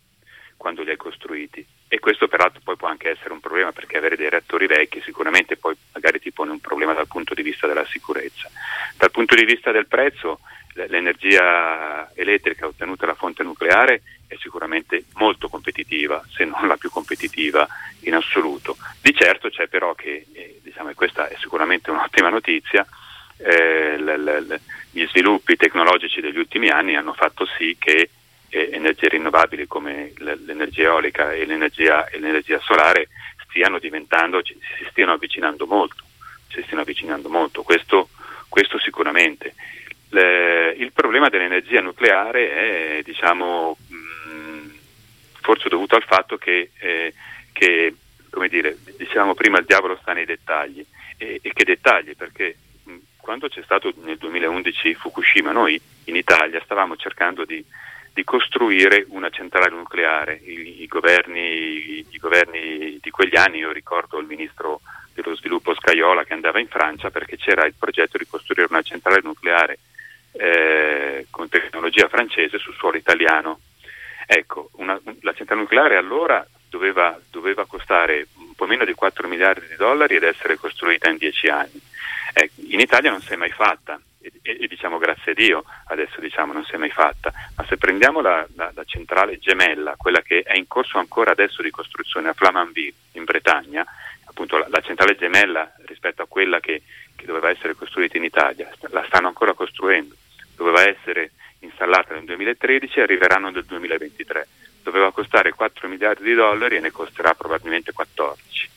quando 0.56 0.82
li 0.82 0.92
hai 0.92 0.96
costruiti. 0.96 1.68
E 1.90 2.00
questo 2.00 2.30
peraltro 2.30 2.62
poi 2.64 2.78
può 2.78 2.88
anche 2.88 3.10
essere 3.10 3.34
un 3.34 3.42
problema 3.42 3.74
perché 3.74 3.98
avere 3.98 4.16
dei 4.16 4.30
reattori 4.30 4.66
vecchi 4.66 5.02
sicuramente 5.02 5.58
poi 5.58 5.76
magari 5.92 6.22
ti 6.22 6.32
pone 6.32 6.52
un 6.52 6.62
problema 6.62 6.94
dal 6.94 7.10
punto 7.10 7.34
di 7.34 7.42
vista 7.42 7.68
della 7.68 7.84
sicurezza. 7.84 8.50
Dal 8.96 9.12
punto 9.12 9.36
di 9.36 9.44
vista 9.44 9.72
del 9.72 9.88
prezzo, 9.88 10.40
l'energia 10.88 12.10
elettrica 12.16 12.66
ottenuta 12.68 13.06
da 13.06 13.14
fonte 13.14 13.44
nucleare 13.44 14.04
è 14.26 14.38
sicuramente 14.40 15.04
molto 15.16 15.50
competitiva, 15.50 16.24
se 16.32 16.46
non 16.46 16.66
la 16.66 16.78
più 16.78 16.90
competitiva 16.90 17.68
in 18.04 18.16
assoluto. 18.16 18.78
Di 19.02 19.14
certo 19.14 19.50
c'è 19.50 19.68
però 19.68 19.96
che, 19.96 20.28
eh, 20.32 20.62
diciamo, 20.64 20.92
e 20.92 20.94
questa 20.94 21.28
è 21.28 21.36
sicuramente 21.42 21.92
un'ottima 21.92 22.30
notizia, 22.30 22.88
eh, 23.44 23.98
l- 23.98 24.24
l- 24.48 24.60
gli 24.92 25.06
sviluppi 25.08 25.56
tecnologici 25.56 26.22
degli 26.22 26.38
ultimi 26.38 26.70
anni 26.70 26.96
hanno 26.96 27.14
fatto 27.14 27.46
sì 27.58 27.76
che 27.80 28.10
eh, 28.50 28.70
energie 28.72 29.10
rinnovabili 29.10 29.68
come 29.68 30.14
l- 30.18 30.46
l'energia 30.46 30.84
eolica 30.84 31.34
e 31.34 31.46
l'energia, 31.46 32.08
e 32.08 32.20
l'energia 32.20 32.60
solare 32.60 33.10
stiano 33.48 33.80
diventando, 33.80 34.42
si 34.44 34.58
stiano 34.90 35.14
avvicinando 35.14 35.66
molto, 35.66 36.04
si 36.50 36.62
stiano 36.64 36.82
avvicinando 36.82 37.30
molto, 37.30 37.64
questo, 37.64 38.10
questo 38.50 38.80
sicuramente. 38.80 39.54
Le, 40.10 40.76
il 40.78 40.92
problema 40.92 41.30
dell'energia 41.30 41.82
nucleare 41.82 42.98
è 42.98 43.02
diciamo, 43.04 43.78
mh, 43.88 44.70
forse 45.42 45.70
dovuto 45.70 45.96
al 45.96 46.04
fatto 46.04 46.38
che, 46.38 46.70
eh, 46.80 47.14
che 47.52 47.96
come 48.30 48.48
dire, 48.48 48.78
diciamo 48.98 49.34
prima 49.34 49.60
il 49.60 49.66
diavolo 49.66 49.98
sta 50.02 50.14
nei 50.14 50.26
dettagli. 50.26 50.86
E, 51.18 51.40
e 51.42 51.54
che 51.54 51.64
dettagli? 51.64 52.16
Perché 52.16 52.56
quando 53.24 53.48
c'è 53.48 53.62
stato 53.64 53.94
nel 54.04 54.18
2011 54.18 54.96
Fukushima, 54.96 55.54
noi 55.54 55.80
in 56.06 56.16
Italia 56.18 56.62
stavamo 56.62 56.98
cercando 56.98 57.46
di, 57.46 57.64
di 58.12 58.24
costruire 58.26 59.06
una 59.08 59.30
centrale 59.30 59.70
nucleare. 59.70 60.42
I, 60.44 60.82
i, 60.82 60.88
governi, 60.88 62.06
I, 62.10 62.18
governi, 62.20 63.00
di 63.02 63.10
quegli 63.12 63.38
anni, 63.38 63.60
io 63.60 63.72
ricordo 63.72 64.20
il 64.20 64.28
ministro 64.28 64.82
dello 65.14 65.38
sviluppo 65.38 65.74
Scaiola 65.74 66.26
che 66.26 66.34
andava 66.34 66.60
in 66.60 66.68
Francia 66.68 67.12
perché 67.12 67.38
c'era 67.38 67.66
il 67.66 67.76
progetto 67.80 68.18
di 68.18 68.28
costruire 68.28 68.68
una 68.70 68.82
centrale 68.82 69.22
nucleare 69.24 69.80
eh, 70.34 71.28
con 71.30 71.48
tecnologia 71.48 72.10
francese 72.10 72.58
su 72.58 72.74
suolo 72.74 72.98
italiano. 72.98 73.62
Ecco, 74.28 74.70
una, 74.74 75.00
la 75.22 75.34
centrale 75.34 75.62
nucleare 75.62 75.96
allora 75.96 76.46
doveva, 76.70 77.18
doveva, 77.32 77.66
costare 77.66 78.28
un 78.36 78.54
po' 78.54 78.66
meno 78.66 78.84
di 78.84 78.94
4 78.94 79.30
miliardi 79.30 79.68
di 79.68 79.76
dollari 79.78 80.16
ed 80.16 80.24
essere 80.24 80.58
costruita 80.58 81.10
in 81.10 81.16
10 81.16 81.48
anni. 81.48 81.82
Eh, 82.34 82.50
in 82.70 82.80
Italia 82.80 83.12
non 83.12 83.22
si 83.22 83.34
è 83.34 83.36
mai 83.36 83.52
fatta 83.52 84.00
e, 84.20 84.32
e, 84.42 84.58
e, 84.62 84.68
diciamo 84.68 84.98
grazie 84.98 85.32
a 85.32 85.36
Dio 85.36 85.64
adesso 85.88 86.20
diciamo 86.20 86.52
non 86.54 86.66
si 86.66 86.74
è 86.74 86.78
mai 86.78 86.90
fatta, 86.90 87.32
ma 87.56 87.66
se 87.68 87.78
prendiamo 87.78 88.22
la, 88.22 88.46
la, 88.56 88.72
la, 88.74 88.84
centrale 88.86 89.38
gemella, 89.40 89.96
quella 89.98 90.22
che 90.22 90.42
è 90.42 90.58
in 90.58 90.68
corso 90.68 90.98
ancora 90.98 91.32
adesso 91.32 91.62
di 91.62 91.70
costruzione 91.70 92.30
a 92.30 92.34
Flamanville 92.34 92.94
in 93.14 93.24
Bretagna, 93.24 93.86
appunto 94.26 94.58
la, 94.58 94.68
la 94.70 94.82
centrale 94.82 95.16
gemella 95.16 95.72
rispetto 95.86 96.22
a 96.22 96.28
quella 96.28 96.60
che, 96.60 96.82
che 97.16 97.26
doveva 97.26 97.50
essere 97.50 97.76
costruita 97.76 98.18
in 98.18 98.24
Italia, 98.24 98.70
la 98.90 99.04
stanno 99.06 99.28
ancora 99.28 99.54
costruendo 99.54 100.16
doveva 100.56 100.88
essere 100.88 101.32
installata 101.60 102.14
nel 102.14 102.26
2013 102.26 103.00
e 103.00 103.02
arriveranno 103.02 103.50
nel 103.50 103.66
2023. 103.66 104.48
Doveva 104.84 105.12
costare 105.12 105.52
4 105.52 105.88
miliardi 105.88 106.24
di 106.24 106.34
dollari 106.34 106.76
e 106.78 106.80
ne 106.80 106.92
costerà 106.92 107.34
probabilmente 107.34 107.94
14. 107.94 108.70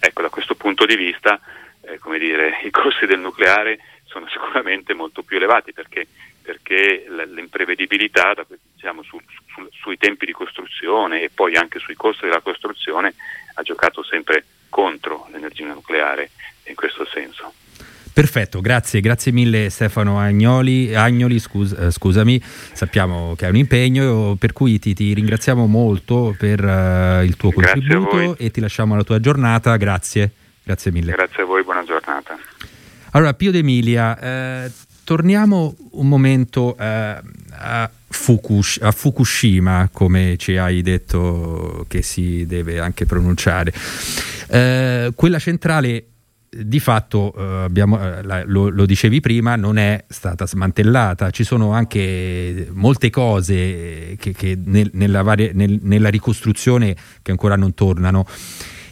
Ecco, 0.00 0.22
da 0.22 0.30
questo 0.30 0.54
punto 0.54 0.86
di 0.86 0.96
vista, 0.96 1.38
eh, 1.82 1.98
come 1.98 2.18
dire, 2.18 2.60
i 2.64 2.70
costi 2.70 3.06
del 3.06 3.18
nucleare 3.20 3.78
sono 4.04 4.28
sicuramente 4.28 4.94
molto 4.94 5.22
più 5.22 5.36
elevati 5.36 5.72
perché, 5.72 6.06
perché 6.42 7.06
l'imprevedibilità 7.32 8.34
diciamo, 8.74 9.02
su, 9.02 9.20
su, 9.54 9.68
sui 9.70 9.96
tempi 9.96 10.26
di 10.26 10.32
costruzione 10.32 11.22
e 11.22 11.30
poi 11.32 11.54
anche 11.56 11.78
sui 11.78 11.94
costi 11.94 12.26
della 12.26 12.40
costruzione 12.40 13.14
ha 13.54 13.62
giocato 13.62 14.02
sempre 14.02 14.44
contro 14.68 15.28
l'energia 15.30 15.66
nucleare 15.72 16.30
in 16.64 16.74
questo 16.74 17.06
senso. 17.06 17.52
Perfetto, 18.12 18.60
grazie, 18.60 19.00
grazie 19.00 19.30
mille 19.30 19.70
Stefano 19.70 20.18
Agnoli, 20.18 20.94
Agnoli, 20.94 21.38
scus, 21.38 21.72
eh, 21.72 21.90
scusami, 21.90 22.42
sappiamo 22.42 23.34
che 23.36 23.46
è 23.46 23.48
un 23.48 23.56
impegno, 23.56 24.36
per 24.38 24.52
cui 24.52 24.78
ti, 24.78 24.94
ti 24.94 25.14
ringraziamo 25.14 25.66
molto 25.66 26.34
per 26.36 26.62
uh, 26.62 27.22
il 27.22 27.36
tuo 27.36 27.52
contributo 27.52 28.36
e 28.36 28.50
ti 28.50 28.60
lasciamo 28.60 28.94
alla 28.94 29.04
tua 29.04 29.20
giornata, 29.20 29.76
grazie, 29.76 30.30
grazie 30.62 30.90
mille. 30.90 31.12
Grazie 31.12 31.42
a 31.42 31.46
voi, 31.46 31.62
buona 31.64 31.84
giornata. 31.84 32.38
Allora, 33.12 33.34
Pio 33.34 33.50
D'Emilia, 33.50 34.18
eh, 34.18 34.70
torniamo 35.04 35.74
un 35.92 36.08
momento 36.08 36.76
eh, 36.78 37.20
a, 37.50 37.90
Fukush- 38.08 38.82
a, 38.82 38.92
Fukushima, 38.92 39.88
come 39.92 40.36
ci 40.36 40.56
hai 40.56 40.82
detto 40.82 41.84
che 41.88 42.02
si 42.02 42.46
deve 42.46 42.78
anche 42.78 43.06
pronunciare. 43.06 43.72
Eh, 44.48 45.12
quella 45.14 45.38
centrale 45.38 46.04
di 46.50 46.80
fatto, 46.80 47.32
eh, 47.36 47.62
abbiamo, 47.62 48.00
eh, 48.00 48.22
la, 48.24 48.42
lo, 48.44 48.68
lo, 48.68 48.84
dicevi 48.84 49.20
prima, 49.20 49.54
non 49.54 49.78
è 49.78 50.04
stata 50.08 50.46
smantellata, 50.46 51.30
ci 51.30 51.44
sono 51.44 51.72
anche 51.72 52.68
molte 52.72 53.08
cose 53.08 54.16
che, 54.18 54.32
che 54.32 54.58
nel, 54.64 54.90
nella, 54.94 55.22
varie, 55.22 55.52
nel, 55.54 55.78
nella, 55.82 56.08
ricostruzione 56.08 56.96
che 57.22 57.30
ancora 57.30 57.54
non 57.54 57.72
tornano. 57.74 58.26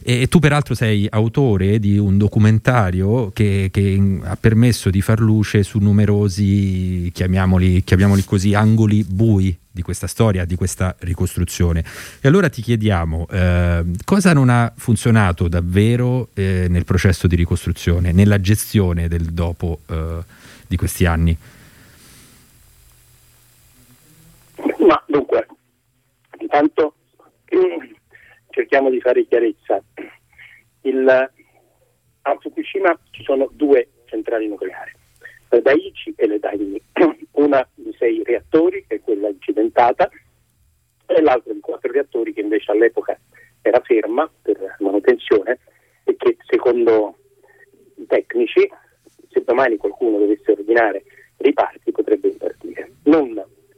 E, 0.09 0.23
e 0.23 0.29
tu 0.29 0.39
peraltro 0.39 0.75
sei 0.75 1.07
autore 1.11 1.79
di 1.79 1.99
un 1.99 2.17
documentario 2.17 3.31
che, 3.31 3.69
che, 3.71 4.19
ha 4.23 4.39
permesso 4.41 4.89
di 4.89 5.03
far 5.03 5.21
luce 5.21 5.63
su 5.63 5.81
numerosi, 5.81 7.11
chiamiamoli, 7.13 7.85
chiamiamoli 7.85 8.25
così, 8.25 8.55
angoli 8.55 9.05
bui 9.05 9.55
di 9.71 9.83
questa 9.83 10.07
storia, 10.07 10.47
di 10.47 10.57
questa 10.57 10.97
ricostruzione. 11.01 11.85
E 12.23 12.27
allora 12.27 12.49
ti 12.49 12.63
chiediamo 12.63 13.27
eh, 13.31 13.85
cosa 14.07 14.33
non 14.33 14.49
ha 14.49 14.73
funzionato 14.75 15.47
davvero 15.47 16.31
eh, 16.33 16.69
nel 16.71 16.87
processo 16.87 17.27
di 17.27 17.37
ricostruzione, 17.37 18.11
nella 18.11 18.41
gestione 18.41 19.09
del 19.09 19.25
dopo 19.25 19.81
eh, 19.91 20.21
di 20.67 20.77
questi 20.79 21.05
anni? 21.05 21.37
Ma 24.79 25.03
dunque, 25.07 25.47
intanto 26.41 26.95
cerchiamo 28.59 28.91
di 28.91 29.01
fare 29.01 29.25
chiarezza. 29.27 29.81
Il, 30.83 31.09
a 31.09 32.37
Fukushima 32.41 32.99
ci 33.11 33.23
sono 33.23 33.49
due 33.53 33.89
centrali 34.07 34.49
nucleari 34.49 34.97
le 35.51 35.63
Daiichi 35.63 36.13
e 36.17 36.27
le 36.27 36.39
Daini, 36.39 36.81
una 37.33 37.67
di 37.75 37.95
sei 37.99 38.23
reattori, 38.23 38.85
che 38.87 38.97
è 38.97 39.01
quella 39.01 39.29
incidentata, 39.29 40.09
e 41.07 41.23
l'altra 41.23 41.53
di 41.53 41.61
quattro 41.61 41.91
reattori 41.91 42.35
che 42.35 42.41
invece 42.41 42.71
all'epoca 42.71 43.19
era 43.63 43.81
ferma 43.81 44.31
per 44.43 44.77
manutenzione 44.81 45.59
e 46.05 46.17
che 46.17 46.37
secondo 46.47 47.17
i 47.97 48.07
tecnici, 48.07 48.71
se 49.31 49.43
domani 49.45 49.77
qualcuno 49.79 50.19
dovesse 50.19 50.53
ordinare 50.53 51.05
riparti, 51.39 51.93
potrebbe 51.93 52.29
ripartire. 52.29 52.93
Non 53.05 53.33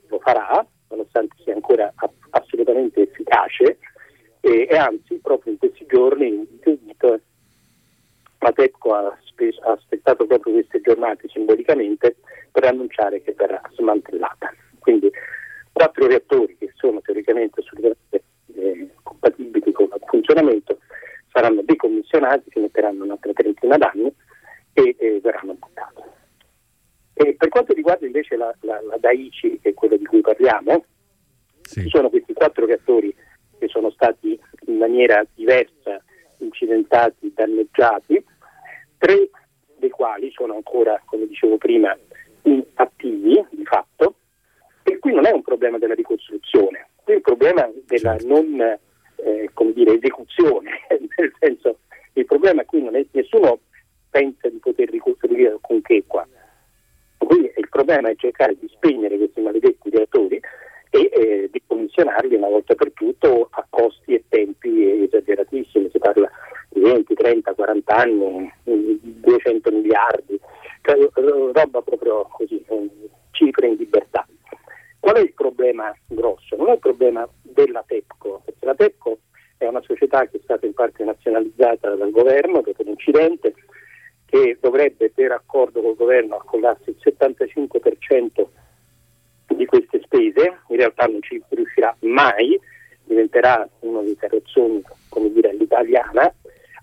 lo 0.09 0.19
farà, 0.19 0.67
nonostante 0.89 1.37
sia 1.45 1.55
ancora 1.55 1.93
assolutamente 2.31 3.03
efficace, 3.03 3.79
e, 4.51 4.67
e 4.69 4.77
anzi 4.77 5.21
proprio 5.23 5.53
in 5.53 5.59
questi 5.59 5.87
giorni 5.87 6.27
il 6.27 7.23
Matepco 8.39 8.95
ha, 8.95 9.17
spe- 9.23 9.55
ha 9.63 9.73
aspettato 9.73 10.27
proprio 10.27 10.55
queste 10.55 10.81
giornate 10.81 11.29
simbolicamente 11.29 12.17
per 12.51 12.65
annunciare 12.65 13.23
che 13.23 13.33
verrà 13.37 13.61
smantellata. 13.75 14.53
Quindi 14.79 15.11
quattro 15.73 16.07
reattori 16.07 16.57
che 16.57 16.73
sono 16.75 17.01
teoricamente 17.01 17.61
assolutamente 17.61 18.25
eh, 18.55 18.91
compatibili 19.03 19.73
con 19.73 19.89
il 19.93 20.03
funzionamento 20.07 20.79
saranno 21.31 21.63
decommissionati, 21.63 22.51
si 22.51 22.59
metteranno 22.59 23.05
un'altra 23.05 23.33
trentina 23.33 23.77
d'anni 23.77 24.13
e 24.73 24.97
eh, 24.99 25.21
verranno 25.23 25.55
buttati. 25.55 26.03
E 27.13 27.35
per 27.35 27.49
quanto 27.51 27.73
riguarda 27.73 28.07
invece 28.07 28.37
la, 28.37 28.53
la, 28.63 28.81
la 28.83 28.97
Daiichi, 28.97 29.61
che 29.61 29.69
è 29.69 29.75
quella 29.75 29.97
di 29.97 30.07
cui 30.07 30.23
parliamo, 30.23 30.85
sì. 31.61 31.83
ci 31.83 31.89
sono 31.91 32.09
questi 32.09 32.33
quattro 32.33 32.65
reattori 32.65 33.15
che 33.61 33.69
sono 33.69 33.91
stati 33.91 34.39
in 34.67 34.79
maniera 34.79 35.25
diversa 35.35 36.03
incidentati, 36.39 37.33
danneggiati, 37.35 38.25
tre 38.99 39.29
dei 39.77 39.91
quali 39.91 40.31
sono 40.33 40.55
ancora, 40.55 41.01
come 41.05 41.27
dicevo 41.27 41.59
prima, 41.59 41.97
attivi 42.75 43.45
di 43.51 43.65
fatto, 43.65 44.15
e 44.83 44.99
qui 44.99 45.13
non 45.13 45.27
è 45.27 45.31
un 45.31 45.43
problema 45.43 45.79
della 45.79 45.95
ricostruzione, 45.95 46.89
qui 47.05 47.13
è 47.13 47.17
un 47.17 47.23
problema 47.23 47.71
della 47.87 48.19
certo. 48.19 48.27
non 48.27 48.79
eh, 49.17 49.51
come 49.53 49.73
dire, 49.73 49.95
esecuzione, 49.95 50.71
nel 51.17 51.33
senso 51.39 51.79
il 52.15 52.25
problema 52.25 52.65
qui 52.65 52.83
non 52.83 52.97
è 52.97 53.05
nessuno 53.13 53.61
pensa 54.09 54.49
di 54.49 54.59
poter 54.59 54.91
ricostruire 54.91 55.57
con 55.61 55.81
che 55.83 56.03
qua. 56.07 56.27
Quindi 57.19 57.53
il 57.57 57.69
problema 57.69 58.09
è 58.09 58.17
cercare 58.17 58.57
di 58.59 58.69
spegnere 58.69 59.17
questi 59.17 59.41
maledetti 59.41 59.91
reattori 59.91 60.41
e 60.91 61.11
eh, 61.13 61.49
di 61.51 61.63
commissionarli 61.67 62.35
una 62.35 62.49
volta 62.49 62.75
per 62.75 62.93
tutto 62.93 63.49
a 63.51 63.65
costi 63.71 64.15
e 64.15 64.25
tempi 64.29 65.05
esageratissimi, 65.05 65.89
si 65.91 65.99
parla 65.99 66.29
di 66.69 66.81
20, 66.81 67.15
30, 67.15 67.55
40 67.55 67.95
anni, 67.95 68.53
200 68.65 69.71
miliardi, 69.71 70.39
cioè, 70.83 70.97
roba 71.53 71.81
proprio 71.83 72.29
così, 72.31 72.65
cifre 73.31 73.69
in 73.69 73.77
libertà. 73.77 74.27
Qual 74.99 75.17
è 75.17 75.21
il 75.21 75.33
problema 75.33 75.97
grosso? 76.09 76.57
Non 76.57 76.69
è 76.69 76.73
il 76.73 76.79
problema 76.79 77.27
della 77.43 77.85
TEPCO, 77.87 78.43
perché 78.45 78.67
la 78.67 78.75
TEPCO 78.75 79.19
è 79.59 79.67
una 79.67 79.83
società 79.83 80.27
che 80.27 80.39
è 80.39 80.41
stata 80.43 80.67
in 80.67 80.75
parte 80.75 81.05
nazionalizzata 81.05 81.95
dal 81.95 82.11
governo 82.11 82.63
dopo 82.63 82.83
l'incidente, 82.83 83.55
che 84.27 84.59
dovrebbe 84.61 85.11
per 85.11 85.33
accordo 85.33 85.81
col 85.81 85.97
governo 85.97 86.37
accollarsi 86.37 86.91
il 86.91 86.97
75% 87.01 88.47
di 89.61 89.67
queste 89.67 90.01
spese, 90.03 90.61
in 90.69 90.77
realtà 90.77 91.05
non 91.05 91.21
ci 91.21 91.43
riuscirà 91.51 91.95
mai, 92.01 92.59
diventerà 93.05 93.69
uno 93.81 94.01
dei 94.01 94.17
carrozzoni, 94.17 94.83
come 95.11 95.31
dire, 95.31 95.51
all'italiana, 95.51 96.33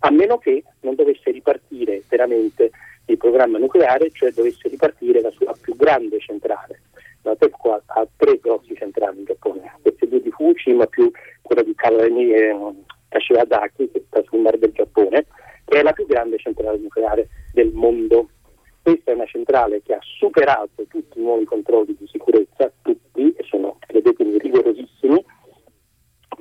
a 0.02 0.12
meno 0.12 0.38
che 0.38 0.64
non 0.82 0.94
dovesse 0.94 1.32
ripartire 1.32 2.04
veramente 2.08 2.70
il 3.06 3.18
programma 3.18 3.58
nucleare, 3.58 4.12
cioè 4.12 4.32
dovesse 4.32 4.70
ripartire 4.70 5.22
la 5.22 5.32
sua 5.32 5.56
più 5.60 5.76
grande 5.76 6.20
centrale. 6.20 6.82
La 7.24 7.36
TEPCO 7.36 7.74
ha, 7.74 7.82
ha 7.88 8.08
tre 8.16 8.38
grossi 8.40 8.76
centrali 8.76 9.18
in 9.20 9.26
Giappone, 9.26 9.74
queste 9.82 10.08
due 10.08 10.22
di 10.22 10.30
Fukushima 10.30 10.86
più 10.86 11.10
quella 11.42 11.64
di 11.64 11.74
Kashiwazaki, 13.10 13.90
che 13.92 14.04
sta 14.06 14.22
sul 14.28 14.42
mare 14.42 14.60
del 14.60 14.72
Giappone, 14.72 15.26
che 15.66 15.80
è 15.80 15.82
la 15.82 15.94
più 15.94 16.06
grande 16.06 16.38
centrale 16.38 16.78
nucleare 16.78 17.28
del 17.54 17.72
mondo. 17.74 18.30
Questa 18.88 19.12
è 19.12 19.16
una 19.16 19.26
centrale 19.26 19.82
che 19.84 19.96
ha 19.96 20.00
superato 20.02 20.86
tutti 20.88 21.20
i 21.20 21.22
nuovi 21.22 21.44
controlli 21.44 21.94
di 22.00 22.08
sicurezza, 22.08 22.72
tutti, 22.82 23.34
e 23.36 23.44
sono, 23.44 23.76
credetemi, 23.86 24.38
rigorosissimi, 24.38 25.26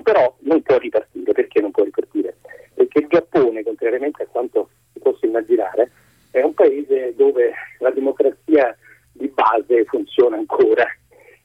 però 0.05 0.33
non 0.43 0.63
può 0.63 0.79
ripartire. 0.79 1.33
Perché 1.33 1.61
non 1.61 1.73
può 1.73 1.83
ripartire? 1.83 2.37
Perché 2.73 3.01
il 3.01 3.09
Giappone, 3.09 3.65
contrariamente 3.65 4.23
a 4.23 4.27
quanto 4.27 4.69
si 4.93 5.01
possa 5.01 5.27
immaginare, 5.27 5.91
è 6.31 6.41
un 6.41 6.55
paese 6.55 7.17
dove 7.17 7.53
la 7.81 7.91
democrazia 7.91 8.79
di 9.11 9.27
base 9.27 9.85
funziona 9.87 10.37
ancora 10.37 10.87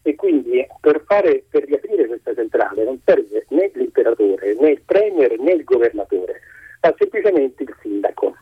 e 0.04 0.14
quindi 0.14 0.64
per, 0.82 1.02
fare, 1.08 1.46
per 1.50 1.64
riaprire 1.64 2.06
questa 2.06 2.36
centrale 2.36 2.84
non 2.84 3.00
serve 3.04 3.48
né 3.50 3.72
l'imperatore, 3.74 4.54
né 4.54 4.70
il 4.70 4.82
premier, 4.86 5.36
né 5.40 5.54
il 5.54 5.64
governatore, 5.64 6.42
ma 6.80 6.94
semplicemente 6.96 7.64
il 7.64 7.76
sindaco. 7.82 8.36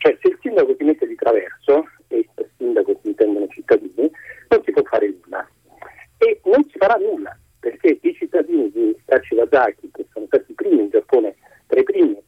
Cioè 0.00 0.16
se 0.22 0.28
il 0.28 0.38
sindaco 0.40 0.74
si 0.78 0.84
mette 0.84 1.06
di 1.06 1.14
traverso, 1.14 1.86
e 2.08 2.26
per 2.32 2.48
sindaco 2.56 2.98
si 3.02 3.08
intendono 3.08 3.46
cittadini, 3.48 4.10
non 4.48 4.62
si 4.64 4.72
può 4.72 4.82
fare 4.84 5.12
nulla. 5.20 5.46
E 6.16 6.40
non 6.44 6.64
si 6.70 6.78
farà 6.78 6.94
nulla, 6.94 7.38
perché 7.60 7.98
i 8.00 8.14
cittadini 8.14 8.70
di 8.70 8.96
Kashiwazaki, 9.04 9.90
che 9.92 10.06
sono 10.10 10.24
stati 10.24 10.52
i 10.52 10.54
primi 10.54 10.80
in 10.80 10.88
Giappone, 10.88 11.36
tra 11.66 11.78
i 11.78 11.82
primi 11.82 12.18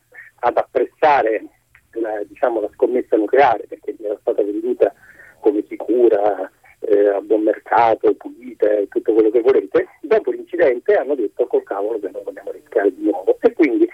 ad 0.41 0.57
apprezzare 0.59 1.47
la, 1.93 2.23
diciamo, 2.25 2.61
la 2.61 2.69
scommessa 2.75 3.17
nucleare, 3.17 3.65
perché 3.67 3.97
era 3.99 4.19
stata 4.21 4.43
venduta 4.43 4.93
come 5.41 5.65
sicura, 5.67 6.51
eh, 6.81 7.09
a 7.09 7.23
buon 7.23 7.41
mercato, 7.41 8.13
pulita 8.17 8.71
e 8.71 8.87
tutto 8.89 9.15
quello 9.15 9.31
che 9.31 9.41
volete, 9.41 9.89
dopo 10.03 10.31
l'incidente 10.31 10.95
hanno 10.95 11.15
detto 11.15 11.47
col 11.47 11.63
cavolo 11.63 11.99
che 11.99 12.11
non 12.13 12.23
vogliamo 12.23 12.51
rischiare 12.51 12.95
di 12.95 13.05
nuovo. 13.05 13.39
E 13.41 13.51
quindi, 13.55 13.89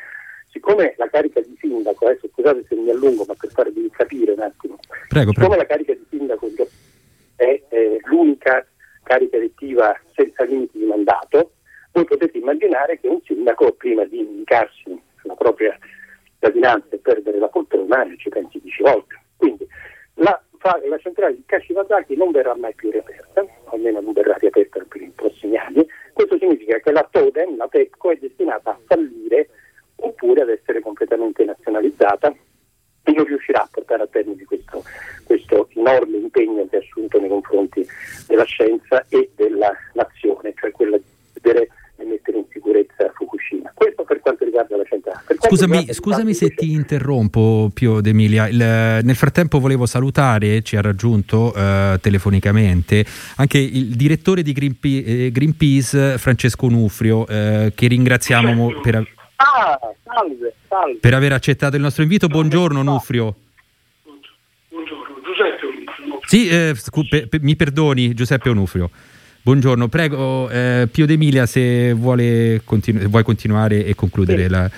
siccome 0.69 0.95
la 0.99 1.09
carica 1.09 1.41
di 1.41 1.57
sindaco, 1.59 2.07
adesso 2.07 2.29
scusate 2.29 2.65
se 2.69 2.75
mi 2.75 2.91
allungo, 2.91 3.25
ma 3.27 3.35
per 3.35 3.51
farvi 3.51 3.91
capire 3.91 4.33
un 4.33 4.41
attimo, 4.41 4.77
prego, 5.09 5.33
siccome 5.33 5.57
prego. 5.57 5.63
la 5.63 5.67
carica 5.67 5.95
di 5.95 6.07
sindaco 6.11 6.51
è 7.37 7.63
eh, 7.69 8.01
l'unica 8.05 8.67
carica 9.03 9.37
elettiva 9.37 9.99
senza 10.15 10.45
limiti 10.45 10.79
di 10.79 10.85
mandato, 10.85 11.53
voi 11.93 12.05
potete 12.05 12.37
immaginare 12.37 13.01
che 13.01 13.09
un 13.09 13.21
sindaco, 13.25 13.73
prima 13.73 14.05
di 14.05 14.19
indicarsi 14.19 15.01
la 15.23 15.35
propria 15.35 15.77
cittadinanza 16.25 16.89
e 16.91 16.99
perdere 16.99 17.39
la 17.39 17.49
poltrona, 17.49 18.07
ci 18.19 18.29
pensi 18.29 18.61
dieci 18.61 18.83
volte. 18.83 19.19
Quindi 19.37 19.67
la 20.15 20.39
la 20.61 20.99
centrale 20.99 21.37
di 21.37 21.45
Kashiwazaki 21.47 22.17
non 22.17 22.33
verrà 22.33 22.55
mai 22.57 22.75
più 22.75 22.91
riaperta, 22.91 23.47
almeno 23.67 24.01
non 24.01 24.13
verrà 24.13 24.35
riaperta 24.35 24.85
per 24.89 25.01
i 25.01 25.13
prossimi 25.15 25.57
anni. 25.57 25.87
Questo 26.13 26.37
significa 26.37 26.79
che 26.81 26.91
la 26.91 27.07
Totem, 27.09 27.57
la 27.57 27.69
TEPCO, 27.69 28.11
è 28.11 28.17
destinata 28.17 28.71
a 28.71 28.79
fallire 28.85 29.49
oppure 30.09 30.43
ad 30.43 30.49
essere 30.49 30.81
completamente 30.81 31.45
nazionalizzata 31.45 32.35
e 33.03 33.13
non 33.13 33.25
riuscirà 33.25 33.63
a 33.63 33.69
portare 33.71 34.03
a 34.03 34.07
termine 34.07 34.45
questo, 34.45 34.83
questo 35.25 35.69
enorme 35.75 36.19
impegno 36.19 36.67
che 36.69 36.77
ha 36.77 36.81
assunto 36.81 37.21
nei 37.21 37.29
confronti 37.29 37.87
della 38.27 38.45
scienza 38.45 39.05
e 39.09 39.31
della 39.35 39.73
nazione, 39.95 40.53
cioè 40.57 40.71
quella 40.73 40.97
di 40.97 41.05
vedere 41.41 41.69
e 41.97 42.05
mettere 42.05 42.39
in 42.39 42.45
sicurezza 42.51 43.11
Fukushima. 43.15 43.73
Questo 43.75 44.05
per 44.05 44.21
quanto 44.21 44.45
riguarda 44.45 44.77
la 44.77 44.85
centrale. 44.85 45.21
Scusami, 45.41 45.93
scusami 45.93 46.35
se 46.35 46.51
ti 46.55 46.73
interrompo, 46.73 47.71
Pio 47.73 48.01
D'Emilia. 48.01 48.49
Il, 48.49 48.57
nel 48.57 49.15
frattempo 49.17 49.59
volevo 49.59 49.87
salutare, 49.87 50.63
ci 50.63 50.77
ha 50.77 50.81
raggiunto 50.81 51.53
uh, 51.55 51.99
telefonicamente, 51.99 53.05
anche 53.37 53.59
il 53.59 53.97
direttore 53.97 54.43
di 54.43 54.53
Greenpe- 54.53 55.05
eh, 55.05 55.31
Greenpeace, 55.33 56.19
Francesco 56.19 56.69
Nufrio, 56.69 57.21
uh, 57.21 57.73
che 57.75 57.87
ringraziamo 57.89 58.53
mo- 58.53 58.81
per, 58.81 58.97
ah, 59.37 59.79
salve, 60.69 60.99
per, 61.01 61.15
aver 61.15 61.33
accettato 61.33 61.77
il 61.77 61.83
nostro 61.83 62.03
invito. 62.03 62.29
Buongiorno 62.29 62.83
Nufrio. 62.83 63.35
Buongiorno, 64.69 65.21
Giuseppe 65.25 65.67
Onufrio. 65.67 66.21
Sì, 66.27 66.49
eh, 66.49 66.73
scu- 66.77 67.09
pe- 67.09 67.27
pe- 67.27 67.41
mi 67.41 67.57
perdoni, 67.57 68.15
Giuseppe 68.15 68.51
Onufrio. 68.51 68.91
Buongiorno, 69.41 69.89
prego 69.89 70.51
eh, 70.51 70.89
Pio 70.93 71.07
D'Emilia 71.07 71.47
se, 71.47 71.93
vuole 71.95 72.61
continu- 72.65 73.07
vuoi 73.07 73.23
continuare 73.23 73.85
e 73.85 73.95
concludere 73.95 74.43
sì. 74.43 74.49
la... 74.51 74.71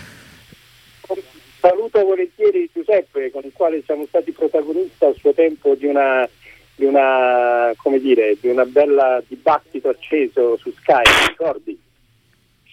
Saluto 1.59 2.05
volentieri 2.05 2.70
Giuseppe 2.72 3.31
con 3.31 3.42
il 3.44 3.50
quale 3.53 3.83
siamo 3.85 4.07
stati 4.07 4.31
protagonisti 4.31 5.05
a 5.05 5.12
suo 5.12 5.35
tempo 5.35 5.74
di 5.74 5.87
una, 5.87 6.26
di 6.74 6.85
una, 6.85 7.72
come 7.76 7.98
dire, 7.98 8.37
di 8.40 8.48
una 8.48 8.64
bella 8.64 9.22
dibattito 9.26 9.88
acceso 9.88 10.57
su 10.57 10.72
Skype, 10.72 11.29
ricordi? 11.29 11.79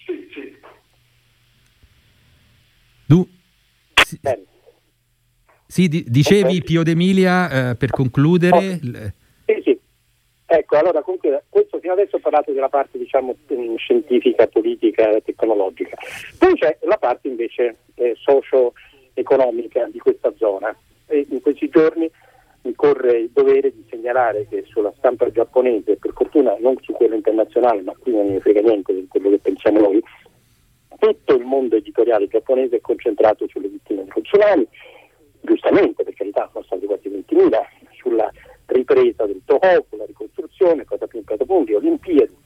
Sì, 0.06 0.30
sì. 0.32 0.56
Sì, 4.16 5.88
sì 5.88 6.04
dicevi 6.06 6.56
okay. 6.56 6.62
Pio 6.62 6.82
D'Emilia 6.82 7.70
eh, 7.70 7.74
per 7.76 7.90
concludere... 7.90 8.56
Oh. 8.56 9.12
Sì, 9.44 9.60
sì. 9.64 9.78
Ecco, 10.50 10.76
allora 10.76 11.02
comunque 11.02 11.44
questo 11.50 11.78
fino 11.78 11.92
adesso 11.92 12.16
ho 12.16 12.20
parlato 12.20 12.52
della 12.52 12.70
parte 12.70 12.96
diciamo 12.96 13.36
scientifica, 13.76 14.46
politica, 14.46 15.20
tecnologica. 15.22 15.96
Poi 16.38 16.54
c'è 16.54 16.78
la 16.82 16.96
parte 16.96 17.28
invece 17.28 17.76
eh, 17.96 18.14
socio-economica 18.16 19.86
di 19.92 19.98
questa 19.98 20.32
zona 20.38 20.74
e 21.06 21.26
in 21.28 21.42
questi 21.42 21.68
giorni 21.68 22.10
mi 22.62 22.74
corre 22.74 23.18
il 23.18 23.30
dovere 23.30 23.70
di 23.72 23.84
segnalare 23.90 24.46
che 24.48 24.64
sulla 24.66 24.92
stampa 24.96 25.30
giapponese, 25.30 25.96
per 25.96 26.12
fortuna 26.14 26.56
non 26.60 26.76
su 26.80 26.92
quella 26.92 27.14
internazionale, 27.14 27.82
ma 27.82 27.94
qui 27.98 28.12
non 28.12 28.28
ne 28.28 28.40
frega 28.40 28.60
niente 28.60 28.94
di 28.94 29.06
quello 29.06 29.30
che 29.30 29.38
pensiamo 29.38 29.80
noi, 29.80 30.02
tutto 30.98 31.34
il 31.34 31.44
mondo 31.44 31.76
editoriale 31.76 32.26
giapponese 32.26 32.76
è 32.76 32.80
concentrato 32.80 33.46
sulle 33.48 33.68
vittime 33.68 34.04
del 34.04 34.22
tsunami, 34.22 34.66
giustamente 35.40 36.02
per 36.02 36.14
carità 36.14 36.48
sono 36.52 36.64
stati 36.64 36.86
quasi 36.86 37.08
20.000, 37.08 37.50
sulla 37.96 38.30
ripresa 38.66 39.24
del 39.24 39.40
Tohoku, 39.44 39.96
la 39.96 40.04
ricostruzione, 40.04 40.84
cosa 40.84 41.06
più 41.06 41.22
punti, 41.46 41.72
Olimpiadi. 41.74 42.36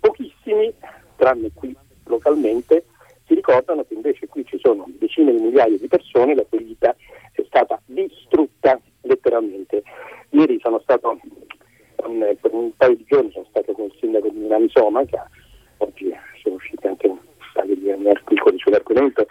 Pochissimi, 0.00 0.72
tranne 1.16 1.50
qui 1.54 1.76
localmente, 2.06 2.86
si 3.26 3.34
ricordano 3.34 3.84
che 3.84 3.94
invece 3.94 4.26
qui 4.26 4.44
ci 4.46 4.58
sono 4.60 4.86
decine 4.98 5.32
di 5.32 5.42
migliaia 5.42 5.76
di 5.76 5.86
persone 5.86 6.34
la 6.34 6.44
cui 6.48 6.64
vita 6.64 6.96
è 7.32 7.42
stata 7.46 7.80
distrutta 7.84 8.80
letteralmente. 9.02 9.82
Ieri 10.30 10.58
sono 10.60 10.80
stato, 10.80 11.20
per 11.96 12.52
un 12.52 12.72
paio 12.76 12.96
di 12.96 13.04
giorni 13.06 13.30
sono 13.30 13.46
stato 13.50 13.72
con 13.72 13.84
il 13.84 13.96
sindaco 14.00 14.28
di 14.28 14.38
Milano 14.38 14.68
Soma, 14.68 15.04
che 15.04 15.16
ha 15.16 15.28
oggi 15.78 16.12
introduce 18.60 18.70
l'argomento 18.70 19.26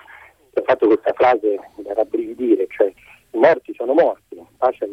che 0.53 0.59
ha 0.59 0.63
fatto 0.63 0.87
questa 0.87 1.13
frase 1.13 1.59
da 1.77 1.93
rabbrividire, 1.93 2.67
cioè 2.69 2.87
i 3.31 3.37
morti 3.37 3.73
sono 3.75 3.93
morti, 3.93 4.41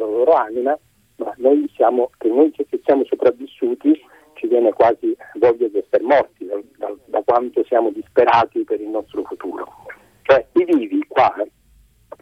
alla 0.07 0.17
loro 0.17 0.33
anima, 0.33 0.79
ma 1.17 1.35
noi 1.39 1.71
siamo, 1.75 2.11
che 2.19 2.29
noi 2.29 2.51
che 2.51 2.67
siamo 2.85 3.05
sopravvissuti 3.05 4.01
ci 4.35 4.47
viene 4.47 4.73
quasi 4.73 5.17
voglia 5.39 5.67
di 5.69 5.79
essere 5.79 6.05
morti 6.05 6.45
da, 6.47 6.59
da, 6.77 6.95
da 7.07 7.23
quanto 7.25 7.65
siamo 7.65 7.91
disperati 7.91 8.65
per 8.65 8.81
il 8.81 8.89
nostro 8.89 9.23
futuro. 9.25 9.67
Cioè 10.23 10.47
i 10.53 10.65
vivi 10.65 11.05
qua 11.07 11.35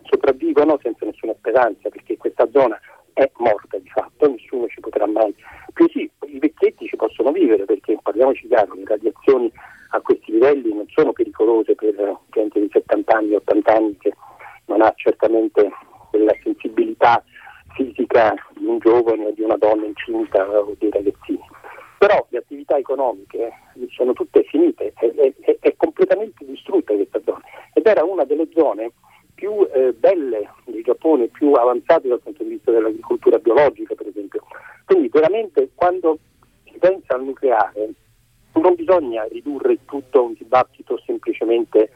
sopravvivono 0.03 0.79
senza 0.83 1.05
nessuna 1.05 1.35
speranza 1.39 1.89
perché 1.89 2.17
questa 2.17 2.49
zona 2.53 2.79
è 3.13 3.31
morta 3.39 3.79
di 3.79 3.89
fatto, 3.89 4.31
nessuno 4.31 4.69
ci 4.69 4.81
potrà 4.81 5.07
mai. 5.07 5.35
Più 5.73 5.89
sì, 5.89 6.09
i 6.27 6.39
vecchietti 6.39 6.87
ci 6.87 6.97
possono 6.97 7.33
vivere 7.33 7.65
perché 7.65 7.99
parliamoci 8.03 8.47
chiaro, 8.47 8.75
le 8.75 8.85
radiazioni 8.85 9.51
a 9.91 10.01
questi 10.01 10.33
livelli 10.33 10.73
non 10.73 10.87
sono 10.89 11.13
pericolose 11.13 11.75
per 11.75 11.95
gente 12.31 12.61
di 12.61 12.69
70 12.71 13.17
anni, 13.17 13.35
80 13.35 13.73
anni 13.73 13.97
che 13.99 14.13
non 14.67 14.83
ha 14.83 14.93
certamente 14.97 15.71
quella 16.11 16.35
sensibilità 16.43 17.23
fisica 17.75 18.35
di 18.55 18.65
un 18.65 18.79
giovane 18.79 19.27
o 19.27 19.31
di 19.33 19.43
una 19.43 19.57
donna 19.57 19.85
incinta 19.85 20.49
o 20.49 20.75
dei 20.79 20.91
ragazzini. 20.91 21.43
Però 21.99 22.25
le 22.29 22.39
attività 22.39 22.77
economiche 22.77 23.53
sono 23.89 24.13
tutte 24.13 24.45
finite, 24.45 24.93
è, 24.95 25.07
è, 25.07 25.57
è 25.59 25.75
completamente 25.77 26.45
distrutta 26.45 26.95
questa 26.95 27.21
zona 27.25 27.43
ed 27.73 27.87
era 27.87 28.05
una 28.05 28.25
delle 28.25 28.49
zone 28.55 28.93
più 29.35 29.67
eh, 29.73 29.93
belle 29.93 30.51
del 30.65 30.83
Giappone, 30.83 31.27
più 31.29 31.53
avanzate 31.53 32.09
dal 32.09 32.21
punto 32.21 32.43
di 32.43 32.51
vista 32.51 32.71
dell'agricoltura 32.71 33.39
biologica 33.39 33.95
per 33.95 34.07
esempio. 34.07 34.43
Quindi 34.85 35.09
veramente 35.09 35.71
quando 35.75 36.19
si 36.65 36.79
pensa 36.79 37.15
al 37.15 37.25
nucleare 37.25 37.91
non 38.53 38.75
bisogna 38.75 39.25
ridurre 39.25 39.79
tutto 39.85 40.19
a 40.19 40.23
un 40.23 40.35
dibattito 40.35 41.01
semplicemente 41.05 41.91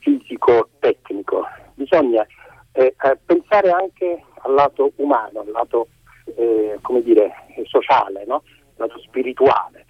fisico-tecnico, 0.00 1.46
bisogna 1.74 2.26
eh, 2.72 2.94
eh, 3.02 3.18
pensare 3.24 3.70
anche 3.70 4.24
al 4.42 4.54
lato 4.54 4.92
umano, 4.96 5.40
al 5.40 5.50
lato 5.50 5.88
eh, 6.36 6.78
come 6.80 7.02
dire, 7.02 7.32
sociale, 7.64 8.24
no? 8.26 8.42
al 8.76 8.88
lato 8.88 8.98
spirituale. 9.00 9.86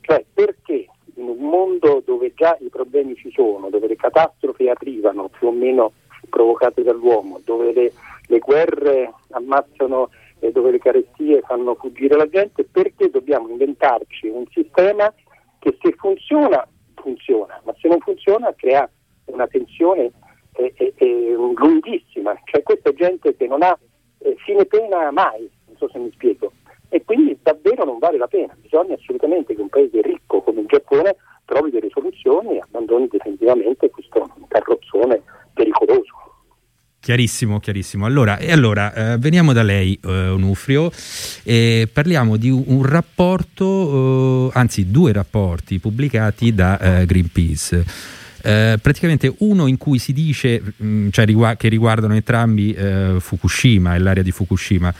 Cioè 0.00 0.24
perché 0.32 0.88
in 1.14 1.28
un 1.28 1.38
mondo 1.38 2.02
dove 2.04 2.32
già 2.34 2.56
i 2.60 2.68
problemi 2.68 3.16
ci 3.16 3.30
sono, 3.32 3.70
dove 3.70 3.88
le 3.88 3.96
catastrofi 3.96 4.68
arrivano 4.68 5.28
più 5.28 5.48
o 5.48 5.52
meno 5.52 5.92
provocate 6.28 6.82
dall'uomo, 6.82 7.40
dove 7.44 7.72
le, 7.72 7.92
le 8.26 8.38
guerre 8.38 9.12
ammazzano 9.36 10.10
e 10.40 10.52
dove 10.52 10.70
le 10.70 10.78
carestie 10.78 11.40
fanno 11.42 11.74
fuggire 11.74 12.16
la 12.16 12.28
gente, 12.28 12.64
perché 12.64 13.08
dobbiamo 13.10 13.48
inventarci 13.48 14.28
un 14.28 14.44
sistema 14.50 15.12
che 15.58 15.76
se 15.80 15.94
funziona, 15.96 16.66
funziona, 16.94 17.60
ma 17.64 17.74
se 17.80 17.88
non 17.88 18.00
funziona 18.00 18.52
crea 18.54 18.88
una 19.26 19.46
tensione 19.46 20.12
eh, 20.52 20.72
eh, 20.76 20.94
eh, 20.96 21.32
lunghissima, 21.32 22.34
cioè 22.44 22.62
questa 22.62 22.92
gente 22.92 23.36
che 23.36 23.46
non 23.46 23.62
ha 23.62 23.76
eh, 24.18 24.36
fine 24.44 24.64
pena 24.66 25.10
mai, 25.10 25.50
non 25.66 25.76
so 25.76 25.88
se 25.88 25.98
mi 25.98 26.10
spiego, 26.12 26.52
e 26.88 27.04
quindi 27.04 27.38
davvero 27.42 27.84
non 27.84 27.98
vale 27.98 28.18
la 28.18 28.28
pena, 28.28 28.56
bisogna 28.60 28.94
assolutamente 28.94 29.54
che 29.54 29.60
un 29.60 29.68
paese 29.68 30.00
ricco 30.02 30.40
come 30.42 30.60
il 30.60 30.66
Giappone 30.66 31.16
trovi 31.44 31.70
delle 31.70 31.90
soluzioni 31.90 32.56
e 32.56 32.60
abbandoni 32.60 33.08
definitivamente 33.08 33.90
questo 33.90 34.28
carrozzone 34.48 35.22
pericoloso. 35.54 36.25
Chiarissimo, 37.00 37.60
chiarissimo. 37.60 38.04
Allora, 38.04 38.38
e 38.38 38.50
allora 38.50 38.92
eh, 38.92 39.18
veniamo 39.18 39.52
da 39.52 39.62
lei, 39.62 39.98
eh, 40.04 40.28
Onufrio, 40.28 40.90
e 41.44 41.88
parliamo 41.92 42.36
di 42.36 42.50
un, 42.50 42.82
rapporto, 42.82 44.50
eh, 44.52 44.58
anzi 44.58 44.90
due 44.90 45.12
rapporti 45.12 45.78
pubblicati 45.78 46.52
da 46.52 46.78
eh, 46.78 47.06
Greenpeace. 47.06 47.84
Eh, 48.42 48.78
praticamente 48.80 49.32
uno 49.38 49.66
in 49.66 49.76
cui 49.76 49.98
si 49.98 50.12
dice, 50.12 50.60
mh, 50.60 50.86
mm, 50.86 51.08
cioè 51.10 51.24
rigu- 51.24 51.56
che 51.56 51.68
riguardano 51.68 52.14
entrambi 52.14 52.72
eh, 52.72 53.16
Fukushima 53.18 53.94
e 53.94 53.98
l'area 53.98 54.22
di 54.22 54.30
Fukushima, 54.30 54.92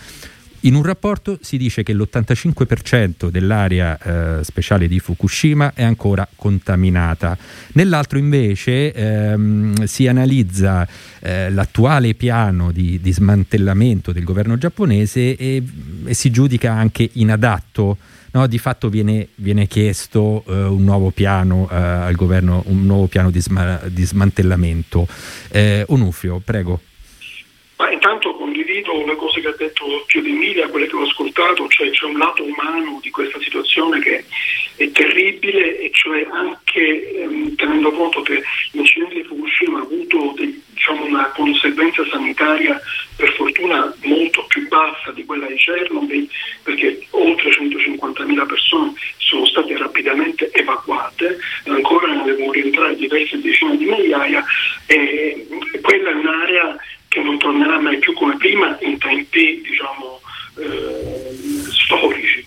in 0.60 0.74
un 0.74 0.82
rapporto 0.82 1.38
si 1.40 1.56
dice 1.56 1.82
che 1.82 1.92
l'85% 1.92 3.28
dell'area 3.28 3.98
eh, 3.98 4.44
speciale 4.44 4.88
di 4.88 4.98
Fukushima 4.98 5.72
è 5.74 5.82
ancora 5.82 6.26
contaminata. 6.34 7.36
Nell'altro 7.72 8.18
invece 8.18 8.92
ehm, 8.92 9.84
si 9.84 10.06
analizza 10.06 10.86
eh, 11.20 11.50
l'attuale 11.50 12.14
piano 12.14 12.72
di, 12.72 13.00
di, 13.00 13.12
smantellamento 13.12 14.12
del 14.12 14.24
governo 14.24 14.56
giapponese 14.56 15.36
e, 15.36 15.62
e 16.04 16.14
si 16.14 16.30
giudica 16.30 16.72
anche 16.72 17.08
inadatto. 17.12 17.96
No, 18.32 18.46
di 18.46 18.58
fatto 18.58 18.90
viene, 18.90 19.28
viene 19.36 19.66
chiesto 19.66 20.42
uh, 20.44 20.52
un 20.52 20.84
nuovo 20.84 21.10
piano 21.10 21.62
uh, 21.62 21.68
al 21.70 22.14
governo, 22.16 22.62
un 22.66 22.84
nuovo 22.84 23.06
piano 23.06 23.30
di, 23.30 23.40
sma- 23.40 23.80
di 23.86 24.04
smantellamento. 24.04 25.08
Eh, 25.48 25.84
Onufrio, 25.88 26.42
prego. 26.44 26.80
Ma 27.78 27.90
intanto 27.90 28.25
detto 29.87 30.05
Pio 30.07 30.22
Di 30.22 30.31
Emilia, 30.31 30.68
quelle 30.68 30.87
che 30.87 30.96
ho 30.96 31.03
ascoltato, 31.03 31.68
cioè 31.68 31.90
c'è 31.90 32.05
un 32.05 32.18
lato 32.18 32.44
umano 32.44 32.99
di 33.03 33.11
questa 33.11 33.38
situazione 33.40 34.01
che 34.01 34.25
è 34.77 34.90
terribile 34.90 35.79
e 35.79 35.90
cioè 35.92 36.27
anche 36.31 37.20
ehm, 37.20 37.55
tenendo 37.55 37.90
conto 37.92 38.22
che 38.22 38.42
l'incidente 38.72 39.14
di 39.14 39.25
Fukushima 39.25 39.79
ha 39.79 39.83
avuto 39.83 40.35
dei, 40.37 40.62
diciamo, 40.68 41.05
una 41.05 41.27
conseguenza 41.35 42.05
sanitaria 42.11 42.81
per 43.16 43.33
fortuna 43.33 43.94
molto 44.03 44.44
più 44.49 44.68
bassa 44.68 45.11
di 45.12 45.25
quella 45.25 45.46
di 45.46 45.57
Chernobyl 45.57 46.29
perché 46.62 47.07
oltre 47.11 47.51
150.000 47.51 48.46
persone 48.46 48.92
sono 49.18 49.46
state 49.46 49.77
rapidamente 49.77 50.51
evacuate, 50.53 51.38
ancora 51.66 52.12
ne 52.12 52.25
devono 52.25 52.53
rientrare 52.53 52.94
diverse 52.96 53.40
decine 53.40 53.77
di 53.77 53.87
migliaia 53.87 54.44
e 54.87 55.46
quella 55.81 56.11
è 56.11 56.14
un'area 56.14 56.77
che 57.16 57.22
non 57.22 57.38
tornerà 57.38 57.81
mai 57.81 57.96
più 57.96 58.12
come 58.12 58.37
prima 58.37 58.76
in 58.83 58.98
tempi 58.98 59.62
diciamo, 59.62 60.20
eh, 60.59 61.35
storici. 61.70 62.44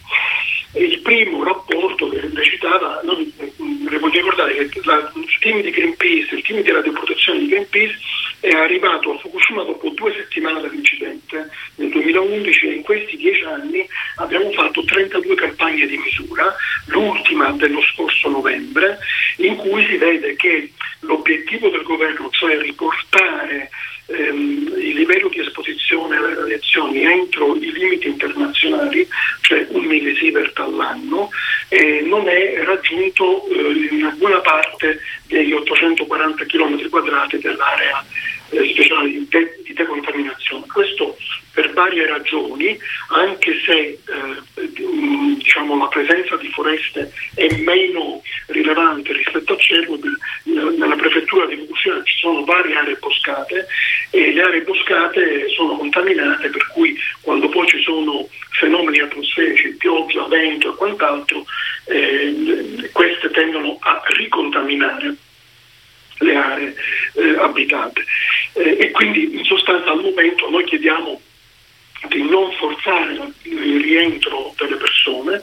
Il 0.74 1.00
primo 1.00 1.44
rapporto 1.44 2.08
che 2.10 2.30
lei 2.32 2.46
citava, 2.46 3.02
le 3.04 3.98
voglio 3.98 4.20
ricordare 4.20 4.70
che 4.70 4.80
la, 4.84 5.12
il 5.16 5.38
team 5.40 5.62
di 5.62 5.72
Greenpeace, 5.72 6.36
il 6.36 6.44
team 6.44 6.62
di 6.62 6.70
radioprotezione 6.70 7.40
di 7.40 7.48
Greenpeace 7.48 7.98
è 8.42 8.52
arrivato 8.52 9.12
a 9.12 9.18
Fukushima 9.18 9.64
dopo 9.64 9.90
due 9.90 10.14
settimane 10.14 10.62
dall'incidente 10.62 11.50
nel 11.78 11.90
2011 11.90 12.68
e 12.68 12.74
in 12.74 12.84
questi 12.84 13.18
dieci 13.18 13.42
anni 13.46 13.84
abbiamo 14.18 14.52
fatto 14.52 14.84
32 14.84 15.34
campagne 15.34 15.88
di 15.88 15.98
misura, 15.98 16.56
l'ultima 16.86 17.50
dello 17.54 17.82
scorso 17.82 18.30
novembre, 18.30 19.00
in 19.38 19.56
cui 19.56 19.84
si 19.88 19.98
vede 19.98 20.36
che 20.36 20.72
l'obiettivo 21.00 21.70
del 21.70 21.82
governo, 21.82 22.30
cioè 22.30 22.60
riportare 22.60 23.72
ehm, 24.10 24.74
il 24.78 24.96
livello 24.96 25.30
di 25.30 25.40
esposizione 25.40 26.18
alle 26.18 26.36
radiazioni 26.36 27.04
entro 27.04 27.56
i 27.56 27.72
limiti 27.72 28.08
internazionali, 28.08 29.08
cioè 29.42 29.66
un 29.70 29.86
millisievert 29.86 30.58
all'anno, 30.60 31.30
eh, 31.70 32.02
non 32.02 32.28
è 32.28 32.64
raggiunto 32.64 33.48
eh, 33.48 33.88
in 33.92 34.14
buona 34.18 34.40
parte 34.40 35.02
degli 35.28 35.54
840 35.54 36.46
km 36.46 36.90
quadrati 36.90 37.38
dell'area 37.38 38.04
eh, 38.50 38.70
speciale 38.74 39.10
di, 39.10 39.28
de- 39.30 39.60
di, 39.64 39.74
decontaminazione. 39.74 40.66
Questo 40.72 41.16
per 41.60 41.74
varie 41.74 42.08
ragioni, 42.08 42.80
anche 43.10 43.52
se 43.66 43.74
eh, 43.76 44.00
diciamo, 45.36 45.78
la 45.78 45.88
presenza 45.88 46.38
di 46.38 46.48
foreste 46.52 47.12
è 47.36 47.54
meno 47.58 48.22
rilevante 48.48 49.12
rispetto 49.12 49.52
a 49.52 49.56
Chernobyl, 49.58 50.18
nella 50.44 50.96
prefettura 50.96 51.48
di 51.48 51.58
Fukushima 51.58 52.02
ci 52.04 52.18
sono 52.20 52.46
varie 52.46 52.76
aree 52.76 52.96
boscate 52.96 53.68
e 54.10 54.32
le 54.32 54.42
aree 54.42 54.62
boscate 54.62 55.50
sono 55.50 55.76
contaminate 55.76 56.48
per 56.48 56.66
cui 56.68 56.98
quando 57.20 57.50
poi 57.50 57.68
ci 57.68 57.82
sono 57.82 58.26
fenomeni 58.52 59.00
atmosferici, 59.02 59.76
pioggia, 59.76 60.28
vento 60.28 60.72
e 60.72 60.76
quant'altro, 60.78 61.44
eh, 61.88 62.90
queste 62.94 63.30
tendono 63.32 63.78
a 63.82 64.02
ricontaminare 64.16 65.14
le 66.20 66.36
aree 66.36 66.76
eh, 67.16 67.36
abitate. 67.38 68.06
Eh, 68.54 68.78
e 68.80 68.92
quindi 68.92 69.38
in 69.38 69.44
sostanza 69.44 69.92
al 69.92 70.02
momento 70.02 70.50
noi 70.50 70.64
chiediamo 70.64 71.22
di 72.08 72.24
non 72.24 72.52
forzare 72.54 73.14
il 73.44 73.82
rientro 73.82 74.54
delle 74.58 74.78
persone 74.78 75.42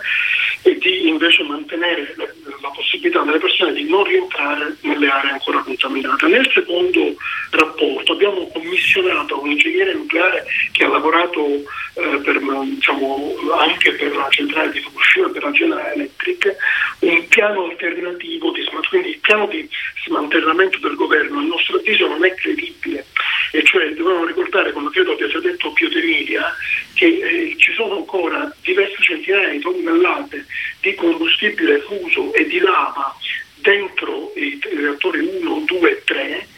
e 0.63 0.77
di 0.79 1.09
invece 1.09 1.43
mantenere 1.45 2.15
la 2.17 2.71
possibilità 2.71 3.21
delle 3.23 3.39
persone 3.39 3.73
di 3.73 3.85
non 3.85 4.05
rientrare 4.05 4.77
nelle 4.81 5.09
aree 5.09 5.33
ancora 5.33 5.61
contaminate. 5.61 6.27
Nel 6.27 6.51
secondo 6.53 7.15
rapporto 7.51 8.13
abbiamo 8.13 8.49
commissionato 8.49 9.41
un 9.41 9.51
ingegnere 9.51 9.95
nucleare 9.95 10.45
che 10.73 10.85
ha 10.85 10.89
lavorato 10.89 11.47
eh, 11.95 12.21
per, 12.25 12.41
diciamo, 12.65 13.37
anche 13.59 13.93
per 13.93 14.17
la 14.17 14.27
centrale 14.31 14.73
di 14.73 14.81
Fukushima 14.81 15.29
e 15.29 15.31
per 15.31 15.43
la 15.45 15.51
General 15.53 15.93
Electric 15.95 16.57
un 17.01 17.29
piano 17.29 17.65
alternativo 17.65 18.51
di 18.51 18.65
quindi 18.89 19.11
il 19.11 19.19
piano 19.19 19.47
di 19.47 19.69
smantellamento 20.05 20.79
del 20.79 20.95
governo 20.95 21.39
a 21.39 21.43
nostro 21.43 21.77
avviso 21.77 22.07
non 22.07 22.25
è 22.25 22.35
credibile 22.35 23.05
e 23.53 23.63
cioè 23.65 23.89
dobbiamo 23.95 24.25
ricordare, 24.25 24.73
come 24.73 24.91
credo 24.91 25.13
abbia 25.13 25.29
già 25.29 25.41
detto 25.41 25.73
Pio 25.73 25.89
De 25.89 25.99
Emilia, 25.99 26.55
che 26.95 27.07
eh, 27.07 27.55
ci 27.59 27.73
sono 27.73 27.97
ancora 27.97 28.55
diverse 28.63 28.97
centinaia 29.01 29.51
di 29.51 29.61
tonnellate 29.61 30.47
di 30.81 30.95
combustibile 30.95 31.81
fuso 31.81 32.33
e 32.35 32.47
di 32.47 32.59
lava 32.59 33.17
dentro 33.57 34.33
i 34.37 34.59
reattori 34.75 35.21
1, 35.21 35.65
2 35.67 35.91
e 35.91 36.05
3 36.05 36.49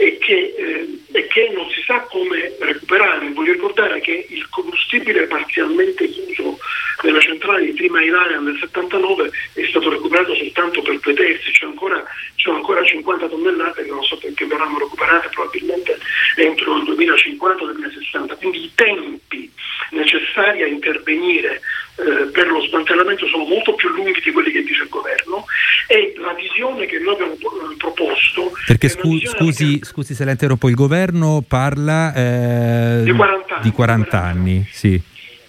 e 0.00 0.16
che, 0.18 0.54
eh, 0.56 0.98
e 1.12 1.26
che, 1.26 1.50
non 1.54 1.68
si 1.70 1.82
sa 1.82 2.00
come 2.00 2.54
recuperare. 2.58 3.28
Voglio 3.32 3.52
ricordare 3.52 4.00
che 4.00 4.26
il 4.30 4.48
combustibile 4.48 5.26
parzialmente 5.26 6.08
chiuso 6.08 6.58
nella 7.02 7.20
centrale 7.20 7.66
di 7.66 7.72
Prima 7.72 8.02
Ilaria 8.02 8.40
nel 8.40 8.56
79 8.58 9.30
è 9.54 9.66
stato 9.68 9.90
recuperato 9.90 10.34
soltanto 10.34 10.80
per 10.82 10.98
due 11.00 11.14
terzi, 11.14 11.50
c'è 11.50 11.66
ancora, 11.66 12.02
c'è 12.36 12.50
ancora 12.50 12.82
50 12.82 13.28
tonnellate 13.28 13.84
che 13.84 13.90
non 13.90 14.02
so 14.02 14.16
perché 14.16 14.46
verranno 14.46 14.78
recuperate 14.78 15.28
probabilmente 15.28 15.98
entro 16.36 16.76
il 16.78 16.84
2050-2060. 16.84 18.36
Quindi 18.38 18.64
i 18.64 18.72
tempi 18.74 19.50
necessari 19.90 20.62
a 20.62 20.66
intervenire 20.66 21.60
eh, 21.96 22.24
per 22.32 22.46
lo 22.46 22.60
smantellamento 22.62 23.26
sono 23.26 23.44
molto 23.44 23.74
più 23.74 23.88
lunghi 23.90 24.20
di 24.22 24.30
quelli 24.30 24.50
che 24.50 24.62
dice 24.62 24.82
il 24.82 24.88
governo 24.88 25.44
e 25.88 26.14
la 26.16 26.32
visione 26.32 26.86
che 26.86 26.98
noi 26.98 27.14
abbiamo 27.14 27.34
eh, 27.34 27.76
proposto... 27.76 28.52
Perché 28.70 28.88
scu- 28.88 29.26
scusi, 29.26 29.80
scusi 29.82 30.14
se 30.14 30.24
la 30.24 30.30
interrompo, 30.30 30.68
il 30.68 30.76
governo 30.76 31.42
parla 31.42 32.14
eh, 32.14 33.02
di 33.02 33.10
40 33.10 33.54
anni. 33.56 33.62
Di 33.62 33.70
40 33.72 34.22
anni 34.22 34.68
sì. 34.70 35.02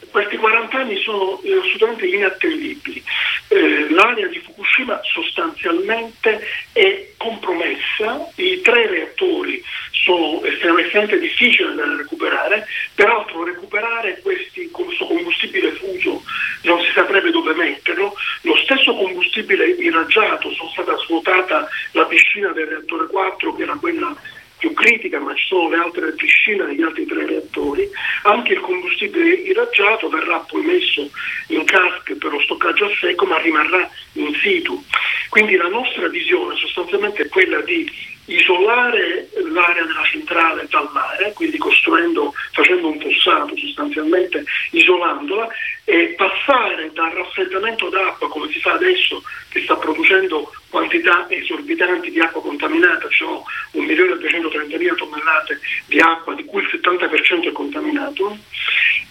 Questi 0.09 0.37
40 0.37 0.77
anni 0.77 0.97
sono 0.97 1.39
eh, 1.43 1.53
assolutamente 1.53 2.07
inattendibili. 2.07 3.03
Eh, 3.49 3.91
l'area 3.91 4.25
di 4.25 4.39
Fukushima 4.39 4.99
sostanzialmente 5.03 6.41
è 6.73 7.09
compromessa, 7.17 8.27
i 8.37 8.59
tre 8.61 8.87
reattori 8.87 9.61
sono 9.91 10.43
estremamente 10.43 11.19
difficili 11.19 11.75
da 11.75 11.83
recuperare, 11.95 12.65
peraltro 12.95 13.43
recuperare 13.43 14.19
questi, 14.23 14.69
questo 14.71 15.05
combustibile 15.05 15.73
fuso 15.73 16.23
non 16.63 16.81
si 16.81 16.91
saprebbe 16.93 17.31
dove 17.31 17.53
metterlo, 17.53 18.13
lo 18.41 18.55
stesso 18.57 18.95
combustibile 18.95 19.65
irraggiato, 19.65 20.51
sono 20.51 20.69
stata 20.69 20.95
svuotata 20.97 21.67
la 21.91 22.05
piscina 22.05 22.51
del 22.51 22.67
reattore 22.67 23.07
4 23.07 23.55
che 23.55 23.63
era 23.63 23.75
quella 23.75 24.15
più 24.57 24.73
critica, 24.73 25.19
ma 25.19 25.33
ci 25.33 25.45
sono 25.47 25.69
le 25.69 25.77
altre 25.77 26.11
piscine 26.13 26.65
degli 26.65 26.83
altri 26.83 27.05
tre 27.07 27.25
reattori, 27.25 27.89
anche 28.23 28.53
il 28.53 28.59
combustibile 28.59 29.33
irraggiato 29.33 30.07
verrà 30.07 30.37
poi 30.47 30.61
messo 30.61 31.09
in 31.47 31.63
cask 31.65 32.13
per 32.13 32.31
lo 32.31 32.39
stoccaggio 32.41 32.85
a 32.85 32.91
secco, 32.99 33.25
ma 33.25 33.39
rimarrà 33.39 33.89
in 34.13 34.33
situ. 34.35 34.83
Quindi 35.29 35.55
la 35.55 35.67
nostra 35.67 36.07
visione 36.09 36.55
sostanzialmente 36.57 37.23
è 37.23 37.27
quella 37.27 37.59
di 37.61 37.89
isolare 38.25 39.29
l'area 39.51 39.80
della 39.91 40.05
centrale 40.05 40.67
dal 40.69 40.89
mare, 40.93 41.33
quindi 41.33 41.57
costruendo, 41.57 42.33
facendo 42.51 42.87
un 42.87 42.99
fossato 42.99 43.55
sostanzialmente, 43.57 44.43
isolandola, 44.71 45.47
e 45.83 46.13
passare 46.15 46.91
dal 46.93 47.11
raffreddamento 47.11 47.89
d'acqua 47.89 48.29
come 48.29 48.49
si 48.51 48.59
fa 48.59 48.73
adesso, 48.73 49.21
che 49.49 49.61
sta 49.63 49.75
producendo 49.75 50.51
quantità 50.69 51.25
esorbitanti 51.29 52.11
di 52.11 52.19
acqua 52.19 52.41
contaminata, 52.41 53.09
cioè 53.09 53.41
1.230.000 53.73 54.95
tonnellate 54.95 55.59
di 55.87 55.99
acqua, 55.99 56.33
di 56.33 56.45
cui 56.45 56.61
il 56.61 56.69
70% 56.71 57.47
è 57.47 57.51
contaminato, 57.51 58.37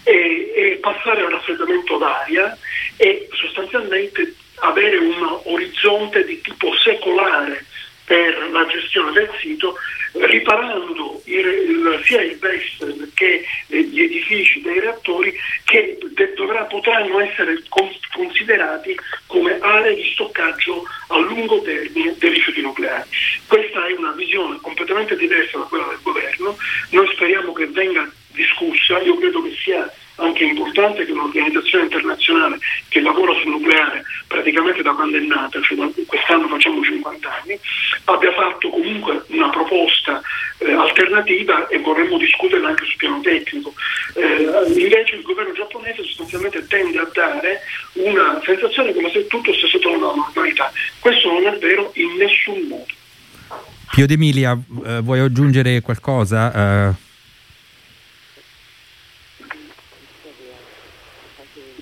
e, 0.05 0.53
e 0.55 0.79
passare 0.81 1.23
al 1.23 1.31
raffreddamento 1.31 1.99
d'aria 1.99 2.57
e 2.97 3.29
sostanzialmente 3.33 4.35
avere 4.61 4.97
un 4.97 5.41
orizzonte 5.45 6.25
di 6.25 6.41
tipo 6.41 6.75
secolare 6.77 7.67
per 8.11 8.51
la 8.51 8.67
gestione 8.67 9.13
del 9.13 9.31
sito, 9.39 9.77
riparando 10.15 11.23
il, 11.27 12.01
sia 12.03 12.21
il 12.23 12.37
BES 12.39 13.13
che 13.15 13.45
gli 13.69 14.01
edifici 14.01 14.61
dei 14.63 14.81
reattori 14.81 15.33
che 15.63 15.97
dovrà, 16.35 16.65
potranno 16.65 17.21
essere 17.21 17.63
considerati 18.11 18.99
come 19.29 19.61
aree 19.61 19.95
di 19.95 20.11
stoccaggio 20.13 20.83
a 21.07 21.19
lungo 21.21 21.63
termine 21.63 22.17
dei 22.19 22.31
rifiuti 22.31 22.61
nucleari. 22.63 23.09
Questa 23.47 23.87
è 23.87 23.93
una 23.93 24.11
visione 24.11 24.59
completamente 24.61 25.15
diversa 25.15 25.59
da 25.59 25.65
quella 25.67 25.87
del 25.87 26.03
governo, 26.03 26.57
noi 26.89 27.09
speriamo 27.13 27.53
che 27.53 27.67
venga 27.67 28.11
discussa, 28.33 28.99
io 28.99 29.17
credo 29.19 29.41
che 29.41 29.55
sia 29.63 29.89
anche 30.21 30.45
importante 30.45 31.05
che 31.05 31.13
un'organizzazione 31.13 31.85
internazionale 31.85 32.59
che 32.89 33.01
lavora 33.01 33.33
sul 33.35 33.51
nucleare 33.51 34.05
praticamente 34.27 34.83
da 34.83 34.93
quando 34.93 35.17
è 35.17 35.21
nata, 35.21 35.61
cioè 35.63 35.79
quest'anno 36.07 36.49
facciamo 36.49 36.83
50 36.83 37.29
anni, 37.43 37.59
abbia 38.05 38.33
fatto 38.33 38.69
comunque 38.71 39.25
una 39.29 39.49
proposta 39.51 40.21
eh, 40.59 40.73
alternativa 40.73 41.67
e 41.69 41.79
vorremmo 41.79 42.19
discuterla 42.19 42.69
anche 42.69 42.85
sul 42.85 42.97
piano 42.97 43.21
tecnico. 43.21 43.75
Eh, 44.15 44.49
invece 44.69 45.17
il 45.17 45.23
governo 45.23 45.53
giapponese 45.53 46.05
sostanzialmente 46.05 46.67
tende 46.67 46.99
a 46.99 47.09
dare 47.13 47.61
una 47.95 48.41
sensazione 48.45 48.95
come 48.95 49.11
se 49.11 49.27
tutto 49.27 49.53
stesse 49.55 49.79
tornando 49.79 50.13
alla 50.13 50.23
normalità. 50.23 50.71
Questo 51.01 51.33
non 51.33 51.47
è 51.47 51.59
vero 51.59 51.91
in 51.95 52.17
nessun 52.17 52.67
modo. 52.69 52.87
Pio 53.91 54.07
D'Emilia, 54.07 54.57
eh, 54.87 55.01
vuoi 55.01 55.19
aggiungere 55.19 55.81
qualcosa? 55.81 56.97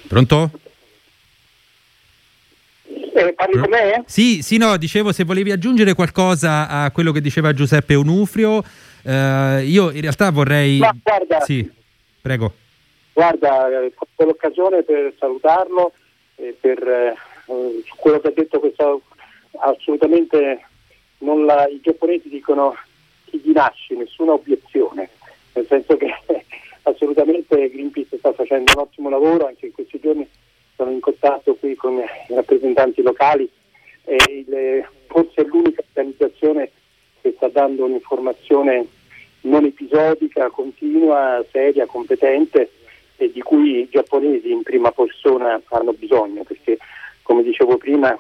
Pronto? 0.09 0.51
Eh, 2.87 3.33
parli 3.35 3.59
con 3.59 3.69
me? 3.69 4.05
Sì, 4.07 4.43
sì, 4.43 4.57
no, 4.57 4.77
dicevo 4.77 5.13
se 5.13 5.25
volevi 5.25 5.51
aggiungere 5.51 5.95
qualcosa 5.95 6.69
a 6.69 6.91
quello 6.91 7.13
che 7.13 7.21
diceva 7.21 7.53
Giuseppe 7.53 7.95
Onufrio, 7.95 8.63
eh, 9.03 9.65
io 9.65 9.91
in 9.91 10.01
realtà 10.01 10.31
vorrei... 10.31 10.79
Ma 10.79 10.95
guarda, 11.03 11.41
sì, 11.41 11.71
prego. 12.23 12.53
Guarda, 13.13 13.69
eh, 13.69 13.93
ho 13.97 14.25
l'occasione 14.25 14.83
per 14.83 15.13
salutarlo 15.19 15.93
e 16.37 16.57
per 16.59 16.79
eh, 16.87 17.15
su 17.85 17.95
quello 17.97 18.21
che 18.21 18.29
ha 18.29 18.33
detto 18.33 18.61
questo 18.61 19.03
assolutamente 19.61 20.65
non 21.19 21.45
la, 21.45 21.67
i 21.67 21.81
giapponesi 21.83 22.29
dicono 22.29 22.77
chi 23.25 23.41
gli 23.45 23.51
nasce, 23.51 23.95
nessuna 23.95 24.33
obiezione, 24.33 25.11
nel 25.53 25.67
senso 25.67 25.97
che 25.97 26.09
assolutamente 26.89 27.71
Greenpeace 27.71 28.19
sta 28.19 28.33
facendo 28.33 28.73
un 28.75 28.83
ottimo 28.83 29.09
lavoro, 29.09 29.47
anche 29.47 29.67
in 29.67 29.73
questi 29.73 29.99
giorni 30.01 30.29
sono 30.77 30.91
in 30.91 31.01
contatto 31.01 31.55
qui 31.57 31.75
con 31.75 31.99
i 31.99 32.35
rappresentanti 32.35 33.03
locali 33.03 33.49
e 34.05 34.17
il, 34.29 34.87
forse 35.07 35.43
è 35.43 35.45
l'unica 35.45 35.83
organizzazione 35.87 36.71
che 37.21 37.33
sta 37.37 37.49
dando 37.49 37.85
un'informazione 37.85 38.87
non 39.43 39.65
episodica, 39.65 40.49
continua, 40.51 41.45
seria, 41.51 41.87
competente 41.87 42.71
e 43.17 43.31
di 43.33 43.41
cui 43.41 43.81
i 43.81 43.89
giapponesi 43.91 44.51
in 44.51 44.63
prima 44.63 44.93
persona 44.93 45.61
hanno 45.69 45.93
bisogno 45.93 46.43
perché 46.45 46.79
come 47.23 47.43
dicevo 47.43 47.77
prima 47.77 48.17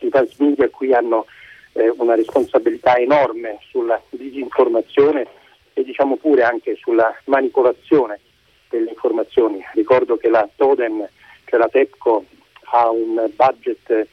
i 0.00 0.08
mass 0.10 0.36
media 0.38 0.68
qui 0.68 0.92
hanno 0.92 1.26
eh, 1.72 1.88
una 1.96 2.14
responsabilità 2.14 2.96
enorme 2.96 3.58
sulla 3.70 4.00
disinformazione 4.10 5.26
e 5.72 5.84
diciamo 5.84 6.16
pure 6.16 6.42
anche 6.42 6.76
sulla 6.76 7.14
manipolazione 7.24 8.20
delle 8.68 8.90
informazioni. 8.90 9.62
Ricordo 9.74 10.16
che 10.16 10.28
la 10.28 10.48
Totem, 10.54 11.06
cioè 11.44 11.58
la 11.58 11.68
TEPCO, 11.68 12.24
ha 12.72 12.90
un 12.90 13.30
budget 13.34 14.06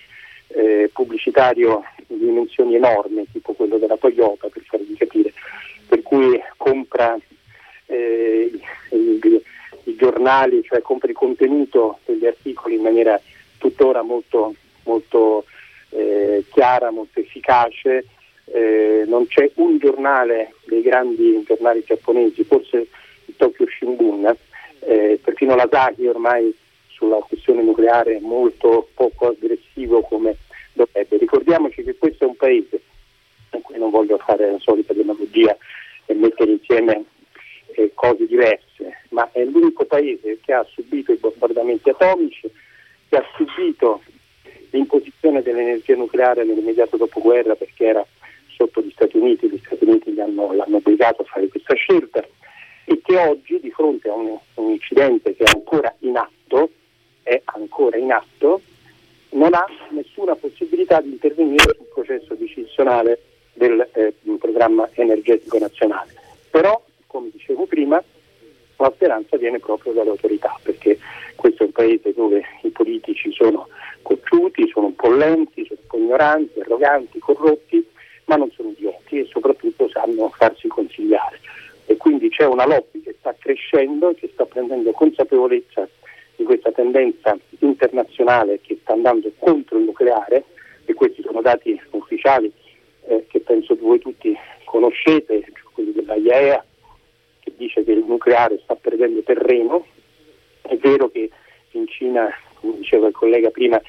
eh, 0.47 0.89
pubblicitario 0.93 1.83
di 2.07 2.17
dimensioni 2.17 2.75
enormi, 2.75 3.27
tipo 3.31 3.53
quello 3.53 3.77
della 3.77 3.97
Toyota, 3.97 4.47
per 4.49 4.63
farvi 4.63 4.95
capire, 4.95 5.33
per 5.87 6.01
cui 6.01 6.41
compra 6.57 7.17
eh, 7.85 8.51
i, 8.91 9.41
i, 9.83 9.95
giornali, 9.95 10.63
cioè 10.63 10.81
compra 10.81 11.09
il 11.09 11.15
contenuto 11.15 11.99
degli 12.05 12.25
articoli 12.25 12.75
in 12.75 12.81
maniera 12.81 13.19
tuttora 13.57 14.01
molto, 14.01 14.53
molto 14.83 15.45
eh, 15.89 16.43
chiara, 16.51 16.91
molto 16.91 17.19
efficace 17.19 18.05
eh, 18.51 19.03
non 19.07 19.27
c'è 19.27 19.49
un 19.55 19.77
giornale 19.77 20.53
dei 20.65 20.81
grandi 20.81 21.43
giornali 21.45 21.83
giapponesi, 21.85 22.43
forse 22.43 22.87
il 23.25 23.35
Tokyo 23.35 23.65
Shimbun, 23.67 24.35
eh, 24.79 25.19
perfino 25.21 25.55
l'Asahi 25.55 26.07
ormai 26.07 26.55
sulla 26.87 27.17
questione 27.17 27.61
nucleare 27.61 28.17
è 28.17 28.19
molto 28.19 28.89
poco 28.93 29.27
aggressivo 29.27 30.01
come 30.01 30.37
dovrebbe. 30.73 31.17
Ricordiamoci 31.17 31.83
che 31.83 31.95
questo 31.97 32.23
è 32.23 32.27
un 32.27 32.35
paese, 32.35 32.81
in 33.53 33.61
cui 33.61 33.77
non 33.77 33.89
voglio 33.89 34.17
fare 34.17 34.51
la 34.51 34.59
solita 34.59 34.93
demagogia 34.93 35.55
e 36.05 36.13
mettere 36.13 36.51
insieme 36.51 37.03
eh, 37.73 37.91
cose 37.93 38.25
diverse, 38.25 39.01
ma 39.09 39.29
è 39.31 39.43
l'unico 39.43 39.85
paese 39.85 40.39
che 40.41 40.53
ha 40.53 40.65
subito 40.71 41.11
i 41.11 41.17
bombardamenti 41.17 41.89
atomici, 41.89 42.49
che 43.09 43.15
ha 43.15 43.25
subito 43.35 44.01
l'imposizione 44.71 45.41
dell'energia 45.41 45.95
nucleare 45.95 46.43
nell'immediato 46.43 46.97
dopoguerra 46.97 47.55
perché 47.55 47.85
era 47.85 48.05
sotto 48.57 48.81
gli 48.81 48.91
Stati 48.91 49.17
Uniti, 49.17 49.47
gli 49.47 49.61
Stati 49.63 49.85
Uniti 49.85 50.19
hanno, 50.19 50.53
l'hanno 50.53 50.77
obbligato 50.77 51.21
a 51.21 51.25
fare 51.25 51.47
questa 51.47 51.75
scelta 51.75 52.25
e 52.85 52.99
che 53.03 53.17
oggi 53.17 53.59
di 53.59 53.69
fronte 53.69 54.09
a 54.09 54.13
un, 54.13 54.37
un 54.55 54.71
incidente 54.71 55.35
che 55.35 55.43
è 55.43 55.51
ancora 55.53 55.93
in 55.99 56.17
atto, 56.17 56.69
è 57.21 57.41
ancora 57.45 57.97
in 57.97 58.11
atto, 58.11 58.61
non 59.31 59.53
ha 59.53 59.65
nessuna 59.89 60.35
possibilità 60.35 60.99
di 61.01 61.11
intervenire 61.11 61.75
sul 61.75 61.87
processo 61.93 62.33
decisionale 62.35 63.19
del 63.53 63.87
eh, 63.93 64.13
programma 64.39 64.89
energetico 64.93 65.57
nazionale. 65.57 66.13
Però, 66.49 66.81
come 67.07 67.29
dicevo 67.31 67.65
prima, 67.65 68.01
la 68.77 68.91
speranza 68.95 69.37
viene 69.37 69.59
proprio 69.59 69.93
dalle 69.93 70.09
autorità, 70.09 70.57
perché 70.61 70.97
questo 71.35 71.63
è 71.63 71.65
un 71.65 71.71
paese 71.71 72.13
dove 72.13 72.43
i 72.61 72.69
politici 72.69 73.31
sono 73.33 73.67
cocciuti, 74.01 74.69
sono 74.69 74.87
un 74.87 74.95
po' 74.95 75.11
lenti, 75.11 75.65
sono 75.65 75.79
un 75.81 75.87
po' 75.87 75.97
ignoranti, 75.97 76.59
arroganti, 76.59 77.19
corrotti, 77.19 77.86
ma 78.27 78.35
non 78.35 78.51
sono 78.51 78.69
idioti 78.69 79.19
e 79.19 79.25
soprattutto 79.25 79.89
sanno 79.89 80.29
farsi 80.29 80.67
consigliare. 80.67 81.39
E 81.85 81.97
quindi 81.97 82.29
c'è 82.29 82.45
una 82.45 82.65
lobby 82.65 83.01
che 83.01 83.15
sta 83.19 83.33
crescendo 83.37 84.09
e 84.09 84.15
che 84.15 84.29
sta 84.33 84.45
prendendo 84.45 84.91
consapevolezza 84.91 85.87
di 86.35 86.43
questa 86.43 86.71
tendenza 86.71 87.37
internazionale 87.59 88.59
che 88.61 88.77
sta 88.81 88.93
andando 88.93 89.31
contro 89.39 89.77
il 89.77 89.85
nucleare 89.85 90.43
e 90.85 90.93
questi 90.93 91.21
sono 91.21 91.41
dati 91.41 91.79
ufficiali 91.91 92.51
eh, 93.07 93.25
che 93.27 93.39
penso 93.39 93.75
che 93.75 93.81
voi 93.81 93.99
tutti 93.99 94.37
conoscete, 94.65 95.45
quelli 95.73 95.93
della 95.93 96.15
IAEA, 96.15 96.63
che 97.39 97.53
dice 97.55 97.83
che 97.83 97.93
il 97.93 98.03
nucleare 98.05 98.59
sta 98.63 98.75
perdendo 98.75 99.21
terreno. 99.21 99.85
È 100.61 100.75
vero 100.75 101.09
che 101.09 101.29
in 101.71 101.87
Cina, 101.87 102.29
come 102.59 102.77
diceva 102.77 103.07
il 103.07 103.13
collega 103.13 103.49
prima, 103.49 103.81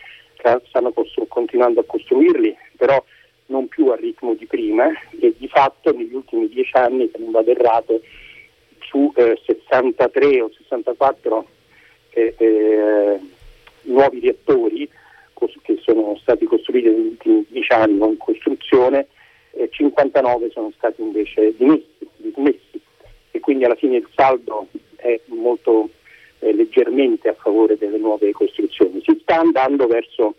stanno 0.68 0.92
continuando 1.26 1.80
a 1.80 1.84
costruirli, 1.84 2.56
però 2.76 3.02
non 3.48 3.68
più 3.68 3.88
a 3.88 3.96
ritmo 3.96 4.34
di 4.34 4.46
prima 4.46 4.88
e 5.18 5.34
di 5.36 5.48
fatto 5.48 5.92
negli 5.92 6.14
ultimi 6.14 6.48
dieci 6.48 6.76
anni, 6.76 7.08
se 7.12 7.18
non 7.18 7.30
vado 7.30 7.50
errato, 7.50 8.00
su 8.80 9.12
eh, 9.16 9.38
63 9.44 10.40
o 10.40 10.50
64 10.56 11.46
eh, 12.10 12.34
eh, 12.36 13.20
nuovi 13.82 14.20
reattori 14.20 14.88
che 15.62 15.78
sono 15.82 16.16
stati 16.20 16.46
costruiti 16.46 16.88
negli 16.88 17.06
ultimi 17.06 17.46
dieci 17.48 17.72
anni 17.72 18.00
o 18.00 18.08
in 18.08 18.16
costruzione, 18.16 19.06
59 19.70 20.50
sono 20.50 20.72
stati 20.76 21.02
invece 21.02 21.54
dimessi, 21.56 22.08
dismessi 22.16 22.80
e 23.30 23.40
quindi 23.40 23.64
alla 23.64 23.74
fine 23.74 23.96
il 23.96 24.08
saldo 24.14 24.66
è 24.96 25.20
molto 25.26 25.88
eh, 26.40 26.52
leggermente 26.52 27.28
a 27.28 27.34
favore 27.34 27.76
delle 27.76 27.98
nuove 27.98 28.32
costruzioni. 28.32 29.02
Si 29.04 29.18
sta 29.22 29.38
andando 29.40 29.86
verso 29.86 30.36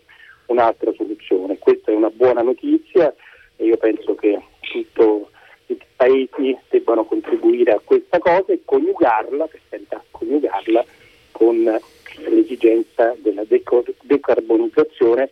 un'altra 0.50 0.92
soluzione, 0.92 1.58
questa 1.58 1.92
è 1.92 1.94
una 1.94 2.10
buona 2.10 2.42
notizia 2.42 3.14
e 3.56 3.64
io 3.64 3.76
penso 3.76 4.14
che 4.14 4.38
tutto, 4.60 5.30
tutti 5.66 5.82
i 5.82 5.86
paesi 5.96 6.58
debbano 6.68 7.04
contribuire 7.04 7.72
a 7.72 7.80
questa 7.82 8.18
cosa 8.18 8.52
e 8.52 8.60
coniugarla, 8.64 9.46
per 9.46 9.60
carità, 9.68 10.02
coniugarla 10.10 10.84
con 11.32 11.80
l'esigenza 12.28 13.14
della 13.18 13.44
decarbonizzazione 14.02 15.30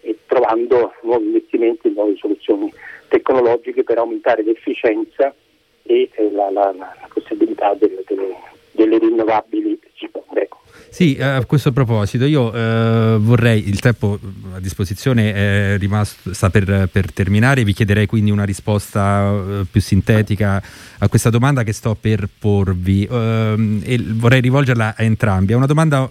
e 0.00 0.18
trovando 0.26 0.94
nuovi 1.02 1.26
investimenti 1.26 1.90
nuove 1.90 2.16
soluzioni 2.16 2.72
tecnologiche 3.08 3.84
per 3.84 3.98
aumentare 3.98 4.42
l'efficienza 4.42 5.32
e 5.82 6.10
eh, 6.12 6.30
la, 6.30 6.50
la, 6.50 6.72
la, 6.76 7.08
possibilità 7.12 7.74
delle, 7.74 8.02
delle, 8.06 8.34
delle 8.72 8.98
rinnovabili 8.98 9.78
sicure. 9.96 10.48
Sì, 10.94 11.18
a 11.20 11.44
questo 11.44 11.72
proposito 11.72 12.24
io 12.24 12.52
eh, 12.54 13.16
vorrei, 13.18 13.68
il 13.68 13.80
tempo 13.80 14.16
a 14.54 14.60
disposizione 14.60 15.34
è 15.34 15.76
rimasto, 15.76 16.32
sta 16.32 16.50
per, 16.50 16.88
per, 16.88 17.12
terminare, 17.12 17.64
vi 17.64 17.72
chiederei 17.72 18.06
quindi 18.06 18.30
una 18.30 18.44
risposta 18.44 19.28
eh, 19.28 19.64
più 19.68 19.80
sintetica 19.80 20.62
a 20.98 21.08
questa 21.08 21.30
domanda 21.30 21.64
che 21.64 21.72
sto 21.72 21.96
per 22.00 22.28
porvi 22.38 23.08
eh, 23.10 23.80
e 23.82 24.04
vorrei 24.06 24.40
rivolgerla 24.40 24.94
a 24.96 25.02
entrambi. 25.02 25.52
È 25.52 25.56
una 25.56 25.66
domanda 25.66 26.08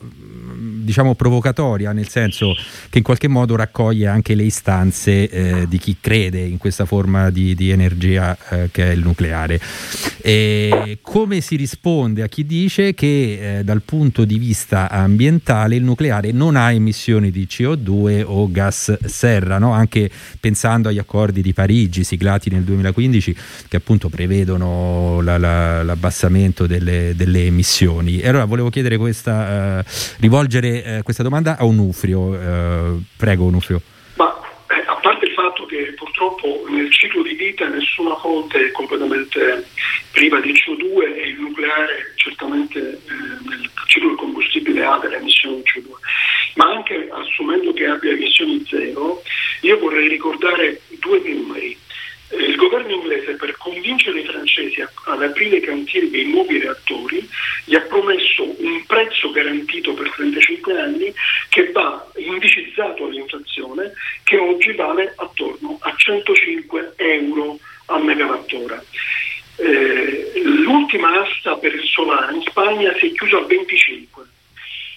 diciamo 0.84 1.16
provocatoria, 1.16 1.92
nel 1.92 2.10
senso 2.10 2.56
che 2.90 3.00
in 3.00 3.04
qualche 3.04 3.28
modo 3.28 3.56
raccoglie 3.56 4.08
anche 4.08 4.36
le 4.36 4.44
istanze 4.44 5.30
eh, 5.30 5.68
di 5.68 5.78
chi 5.78 5.98
crede 6.00 6.40
in 6.40 6.58
questa 6.58 6.86
forma 6.86 7.30
di, 7.30 7.56
di 7.56 7.70
energia 7.70 8.38
eh, 8.50 8.70
che 8.72 8.90
è 8.90 8.94
il 8.94 9.02
nucleare. 9.02 9.60
E 10.22 11.00
come 11.02 11.42
si 11.42 11.56
risponde 11.56 12.22
a 12.22 12.28
chi 12.28 12.46
dice 12.46 12.94
che 12.94 13.60
eh, 13.60 13.64
dal 13.64 13.82
punto 13.82 14.26
di 14.26 14.38
vista 14.38 14.90
ambientale 14.90 15.76
il 15.76 15.84
nucleare 15.84 16.32
non 16.32 16.56
ha 16.56 16.72
emissioni 16.72 17.32
di 17.32 17.48
CO2 17.50 18.24
o 18.26 18.50
gas 18.52 18.98
serra, 19.06 19.58
no? 19.58 19.72
anche 19.72 20.10
pensando 20.40 20.90
agli 20.90 21.00
accordi 21.00 21.42
di 21.42 21.54
Parigi 21.54 22.04
siglati 22.04 22.50
nel 22.50 22.64
2015 22.64 23.36
che 23.68 23.78
appunto 23.78 24.10
prevedono 24.10 25.22
la, 25.22 25.38
la, 25.38 25.84
l'abbassamento 25.84 26.68
delle, 26.68 27.14
delle, 27.16 27.46
emissioni. 27.46 28.20
E 28.20 28.28
allora 28.28 28.46
volevo 28.46 28.70
chiedere 28.70 28.98
questa, 28.98 29.80
eh, 29.80 29.86
eh, 30.78 31.02
questa 31.04 31.24
domanda 31.24 31.58
a 31.58 31.66
Onufrio. 31.66 32.34
Eh, 32.34 33.02
prego 33.18 33.46
Onufrio. 33.46 33.82
Ma 34.16 34.34
eh, 34.70 34.84
a 34.86 34.96
parte 34.96 35.26
il 35.26 35.34
fatto 35.34 35.66
che 35.66 35.94
purtroppo 35.96 36.66
nel 36.70 36.92
ciclo 36.92 37.22
di 37.22 37.34
vita 37.34 37.68
nessuna 37.68 38.16
fonte 38.18 38.68
è 38.68 38.72
completamente 38.72 39.66
priva 40.12 40.40
di 40.40 40.52
CO2 40.54 41.16
e 41.16 41.28
il 41.30 41.40
nucleare 41.40 42.14
certamente 42.16 42.80
eh, 42.80 43.48
nel 43.48 43.70
ciclo 43.88 44.10
del 44.10 44.18
combustibile 44.18 44.86
ha 44.86 44.98
delle 45.00 45.18
emissioni 45.18 45.58
di 45.58 45.64
CO2, 45.64 45.90
ma 46.56 46.66
anche 46.72 47.10
assumendo 47.12 47.74
che 47.74 47.86
abbia 47.86 48.12
emissioni 48.12 48.64
zero, 48.68 49.22
io 49.62 49.80
vorrei 49.80 50.08
ricordare 50.08 50.82
due 51.00 51.22
numeri. 51.26 51.78
Il 52.38 52.56
governo 52.56 52.92
inglese 52.92 53.36
per 53.36 53.56
convincere 53.58 54.22
i 54.22 54.26
francesi 54.26 54.82
ad 54.82 55.22
aprire 55.22 55.58
i 55.58 55.62
cantieri 55.62 56.10
dei 56.10 56.26
nuovi 56.26 56.58
reattori 56.58 57.28
gli 57.66 57.76
ha 57.76 57.82
promesso 57.82 58.44
un 58.44 58.84
prezzo 58.88 59.30
garantito 59.32 59.94
per 59.94 60.12
35 60.12 60.80
anni 60.80 61.14
che 61.50 61.72
va 61.72 62.10
indicizzato 62.16 63.06
all'inflazione 63.06 63.94
che 64.24 64.38
oggi 64.38 64.74
vale 64.74 65.14
attorno 65.16 65.78
a 65.82 65.94
105 65.96 66.94
euro 66.96 67.60
a 67.88 68.00
megawattora. 68.00 68.84
Eh, 69.58 70.32
l'ultima 70.44 71.22
asta 71.22 71.56
per 71.58 71.76
il 71.76 71.88
solare 71.88 72.34
in 72.34 72.42
Spagna 72.42 72.92
si 72.98 73.08
è 73.08 73.12
chiusa 73.12 73.38
a 73.38 73.46
25, 73.46 74.24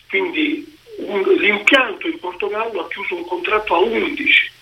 quindi 0.08 0.74
un, 0.98 1.22
l'impianto 1.38 2.08
in 2.08 2.18
Portogallo 2.18 2.80
ha 2.80 2.88
chiuso 2.88 3.16
un 3.16 3.26
contratto 3.26 3.74
a 3.74 3.78
11 3.80 4.54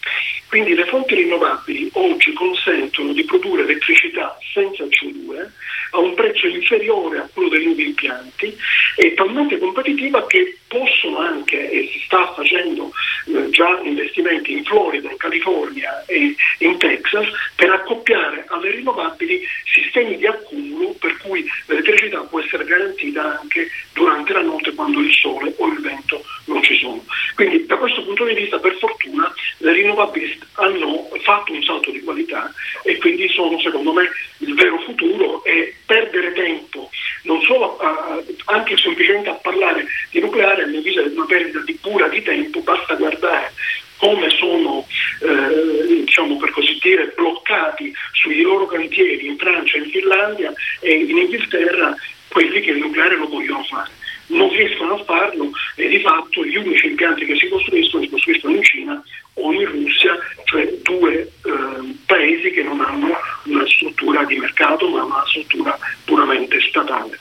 quindi 0.49 0.74
le 0.74 0.84
fonti 0.86 1.14
rinnovabili 1.14 1.90
oggi 1.95 2.32
consentono 2.32 3.12
di 3.12 3.24
produrre 3.24 3.62
elettricità 3.62 4.38
senza 4.53 4.84
CO2 4.84 5.47
a 5.90 5.99
un 5.99 6.14
prezzo 6.14 6.47
inferiore 6.47 7.18
a 7.18 7.28
quello 7.32 7.49
dei 7.49 7.64
nuovi 7.64 7.86
impianti 7.86 8.57
e 8.97 9.14
talmente 9.14 9.59
competitiva 9.59 10.26
che 10.26 10.59
possono 10.66 11.18
anche, 11.18 11.70
e 11.70 11.88
si 11.92 12.01
sta 12.05 12.32
facendo 12.34 12.90
eh, 13.26 13.49
già 13.51 13.80
investimenti 13.82 14.53
in 14.53 14.64
Florida, 14.64 15.11
in 15.11 15.16
California 15.16 16.05
e 16.07 16.34
in 16.59 16.78
Texas, 16.78 17.26
per 17.55 17.70
accoppiare 17.70 18.45
alle 18.49 18.72
rinnovabili 18.72 19.40
sistemi 19.64 20.16
di 20.16 20.26
accumulo 20.26 20.95
per 20.99 21.16
cui 21.18 21.49
l'elettricità 21.66 22.20
può 22.22 22.40
essere 22.40 22.64
garantita 22.64 23.40
anche 23.40 23.68
durante 23.92 24.32
la 24.32 24.42
notte 24.42 24.74
quando 24.74 25.01
il 25.01 25.12
sole 25.12 25.55
o 25.57 25.66
il 25.66 25.80
vento 25.80 26.24
non 26.47 26.62
ci 26.62 26.76
sono. 26.76 27.05
Quindi 27.34 27.66
da 27.66 27.76
questo 27.76 28.05
punto 28.05 28.24
di 28.24 28.34
vista, 28.34 28.59
per 28.59 28.76
fortuna, 28.76 29.32
le 29.59 29.72
rinnovabili 29.72 30.28
hanno 30.55 31.09
fatto 31.22 31.53
un 31.53 31.62
salto 31.62 31.91
di 31.91 32.03
qualità 32.03 32.53
e 32.82 32.97
quindi 32.99 33.28
sono 33.28 33.59
secondo 33.61 33.93
me 33.93 34.09
il 34.39 34.55
vero 34.55 34.78
futuro 34.78 35.43
e 35.45 35.74
perdere 35.87 36.32
tempo 36.32 36.91
non 37.24 37.41
solo 37.43 37.78
a, 37.78 38.22
anche 38.47 38.76
semplicemente 38.76 39.30
a 39.30 39.35
parlare 39.35 39.87
di 40.11 40.20
nucleare 40.20 40.62
a 40.62 40.66
mio 40.66 40.78
avviso 40.78 41.01
è 41.01 41.09
una 41.09 41.24
perdita 41.26 41.61
di 41.61 41.78
pura 41.80 42.09
di 42.09 42.22
tempo, 42.22 42.61
basta 42.61 42.95
guardare 42.95 43.53
come 43.97 44.28
sono 44.30 44.87
eh, 45.20 46.05
diciamo 46.05 46.37
per 46.37 46.51
così 46.51 46.78
dire 46.80 47.12
bloccati 47.14 47.93
sui 48.12 48.43
loro 48.43 48.66
cantieri 48.66 49.26
in 49.26 49.37
Francia, 49.39 49.76
in 49.76 49.89
Finlandia 49.91 50.53
e 50.80 50.95
in 50.95 51.16
Inghilterra 51.16 51.95
quelli 52.28 52.61
che 52.61 52.70
il 52.70 52.78
nucleare 52.78 53.16
lo 53.16 53.28
vogliono 53.28 53.62
fare 53.64 53.91
non 54.28 54.48
riescono 54.50 54.94
a 54.94 55.04
farlo 55.04 55.50
e 55.76 55.88
di 55.88 56.00
fatto 56.00 56.44
gli 56.44 56.56
unici 56.56 56.86
impianti 56.86 57.24
che 57.24 57.36
si 57.36 57.48
costruiscono 57.48 58.04
si 58.04 58.10
costruiscono 58.10 58.54
in 58.54 58.62
Cina 58.62 59.02
o 59.34 59.52
in 59.52 59.66
Russia, 59.70 60.16
cioè 60.44 60.72
due 60.82 61.20
eh, 61.22 61.94
paesi 62.06 62.50
che 62.52 62.62
non 62.62 62.80
hanno 62.80 63.08
una 63.44 63.66
struttura 63.66 64.24
di 64.24 64.36
mercato 64.36 64.88
ma 64.88 65.04
una 65.04 65.24
struttura 65.26 65.78
puramente 66.04 66.60
statale. 66.60 67.18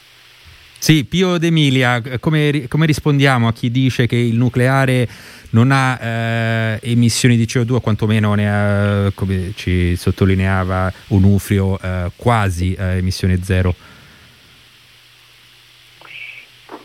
Sì, 0.77 1.05
Pio 1.05 1.37
D'Emilia, 1.37 2.01
come, 2.19 2.65
come 2.67 2.85
rispondiamo 2.85 3.47
a 3.47 3.53
chi 3.53 3.71
dice 3.71 4.05
che 4.05 4.17
il 4.17 4.35
nucleare 4.35 5.07
non 5.51 5.71
ha 5.71 5.97
eh, 5.97 6.79
emissioni 6.81 7.37
di 7.37 7.45
CO2, 7.45 7.79
quantomeno 7.79 8.33
ne 8.33 8.49
ha, 8.49 9.11
come 9.15 9.53
ci 9.55 9.95
sottolineava 9.95 10.91
Onufrio, 11.07 11.79
eh, 11.79 12.11
quasi 12.17 12.73
eh, 12.73 12.97
emissione 12.97 13.39
zero? 13.41 13.73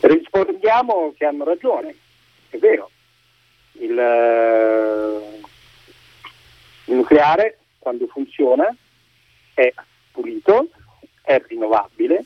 Rispondiamo 0.01 1.13
che 1.17 1.25
hanno 1.25 1.45
ragione, 1.45 1.95
è 2.51 2.57
vero. 2.59 2.91
Il, 3.73 3.99
eh, 3.99 5.41
il 6.85 6.95
nucleare, 6.95 7.59
quando 7.79 8.07
funziona, 8.07 8.75
è 9.55 9.73
pulito, 10.13 10.69
è 11.23 11.43
rinnovabile, 11.47 12.25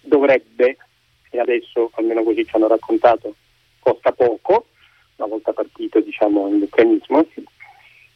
dovrebbe, 0.00 0.76
e 1.30 1.38
adesso 1.38 1.90
almeno 1.94 2.22
così 2.22 2.44
ci 2.44 2.56
hanno 2.56 2.68
raccontato, 2.68 3.34
costa 3.78 4.12
poco, 4.12 4.66
una 5.16 5.28
volta 5.28 5.52
partito 5.52 6.00
diciamo, 6.00 6.48
il 6.48 6.56
meccanismo, 6.56 7.26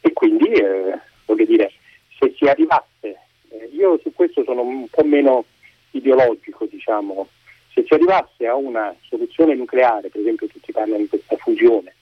e 0.01 0.13
quindi 0.13 0.51
eh, 0.51 0.99
voglio 1.25 1.45
dire, 1.45 1.71
se 2.17 2.33
si 2.37 2.45
arrivasse, 2.45 3.17
eh, 3.49 3.69
io 3.71 3.97
su 4.01 4.13
questo 4.13 4.43
sono 4.43 4.61
un 4.61 4.87
po' 4.89 5.03
meno 5.03 5.45
ideologico, 5.91 6.65
diciamo, 6.65 7.27
Se 7.73 7.83
si 7.85 7.93
arrivasse 7.93 8.47
a 8.47 8.55
una 8.55 8.95
soluzione 9.07 9.55
nucleare, 9.55 10.09
per 10.09 10.21
esempio 10.21 10.47
tutti 10.47 10.71
parlano 10.71 10.97
di 10.97 11.07
questa 11.07 11.37
fusione, 11.37 11.95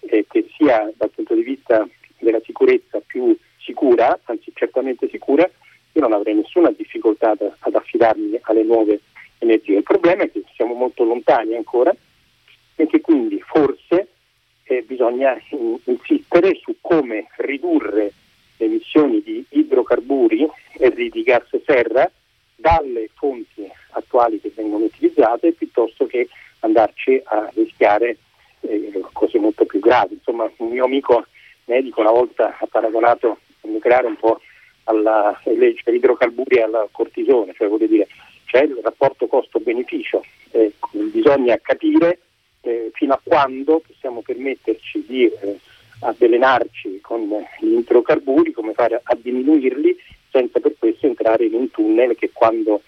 eh, 0.00 0.26
che 0.28 0.48
sia 0.56 0.92
dal 0.96 1.10
punto 1.10 1.34
di 1.34 1.42
vista 1.42 1.86
della 2.18 2.40
sicurezza 2.44 3.00
più 3.04 3.36
sicura, 3.58 4.18
anzi 4.24 4.52
certamente 4.54 5.08
sicura, 5.08 5.48
io 5.92 6.00
non 6.00 6.12
avrei 6.12 6.34
nessuna 6.34 6.70
difficoltà 6.70 7.30
ad, 7.30 7.74
affidarmi 7.74 8.38
alle 8.42 8.62
nuove 8.62 9.00
energie. 9.38 9.76
Il 9.76 9.82
problema 9.82 10.24
è 10.24 10.30
che 10.30 10.42
siamo 10.54 10.74
molto 10.74 11.04
lontani 11.04 11.54
ancora 11.54 11.94
e 12.76 12.86
che 12.86 13.00
quindi 13.00 13.40
forse 13.40 14.08
eh, 14.64 14.82
bisogna 14.82 15.40
in, 15.50 15.78
insistere 15.84 16.58
su 16.60 16.76
come 16.80 17.28
ridurre 17.36 18.12
le 18.56 18.66
emissioni 18.66 19.22
di 19.22 19.44
idrocarburi 19.50 20.48
e 20.78 21.10
di 21.10 21.22
gas 21.22 21.48
serra 21.64 22.10
dalle 22.64 23.10
fonti 23.12 23.70
attuali 23.90 24.40
che 24.40 24.50
vengono 24.54 24.84
utilizzate 24.84 25.52
piuttosto 25.52 26.06
che 26.06 26.28
andarci 26.60 27.20
a 27.22 27.50
rischiare 27.52 28.16
eh, 28.60 29.02
cose 29.12 29.38
molto 29.38 29.66
più 29.66 29.80
gravi. 29.80 30.14
Insomma, 30.14 30.50
un 30.56 30.68
mio 30.70 30.86
amico 30.86 31.26
medico 31.66 32.00
una 32.00 32.10
volta 32.10 32.56
ha 32.58 32.66
paragonato 32.66 33.36
il 33.64 33.72
nucleare 33.72 34.06
un 34.06 34.16
po' 34.16 34.40
alla, 34.84 35.38
legge 35.44 35.90
idrocarburi 35.90 36.60
al 36.62 36.88
cortisone, 36.90 37.52
cioè 37.54 37.68
vuol 37.68 37.86
dire 37.86 38.06
c'è 38.46 38.62
il 38.62 38.80
rapporto 38.82 39.26
costo-beneficio, 39.26 40.24
eh, 40.52 40.72
bisogna 40.92 41.58
capire 41.60 42.20
eh, 42.62 42.90
fino 42.94 43.12
a 43.12 43.20
quando 43.22 43.82
possiamo 43.86 44.22
permetterci 44.22 45.04
di 45.06 45.26
eh, 45.26 45.58
avvelenarci 46.00 47.00
con 47.02 47.28
gli 47.60 47.76
idrocarburi, 47.76 48.52
come 48.52 48.72
fare 48.72 49.00
a 49.02 49.14
diminuirli 49.14 49.96
senza 50.34 50.58
per 50.58 50.74
questo 50.76 51.06
entrare 51.06 51.44
in 51.44 51.54
un 51.54 51.70
tunnel 51.70 52.16
che 52.16 52.30
quando 52.32 52.82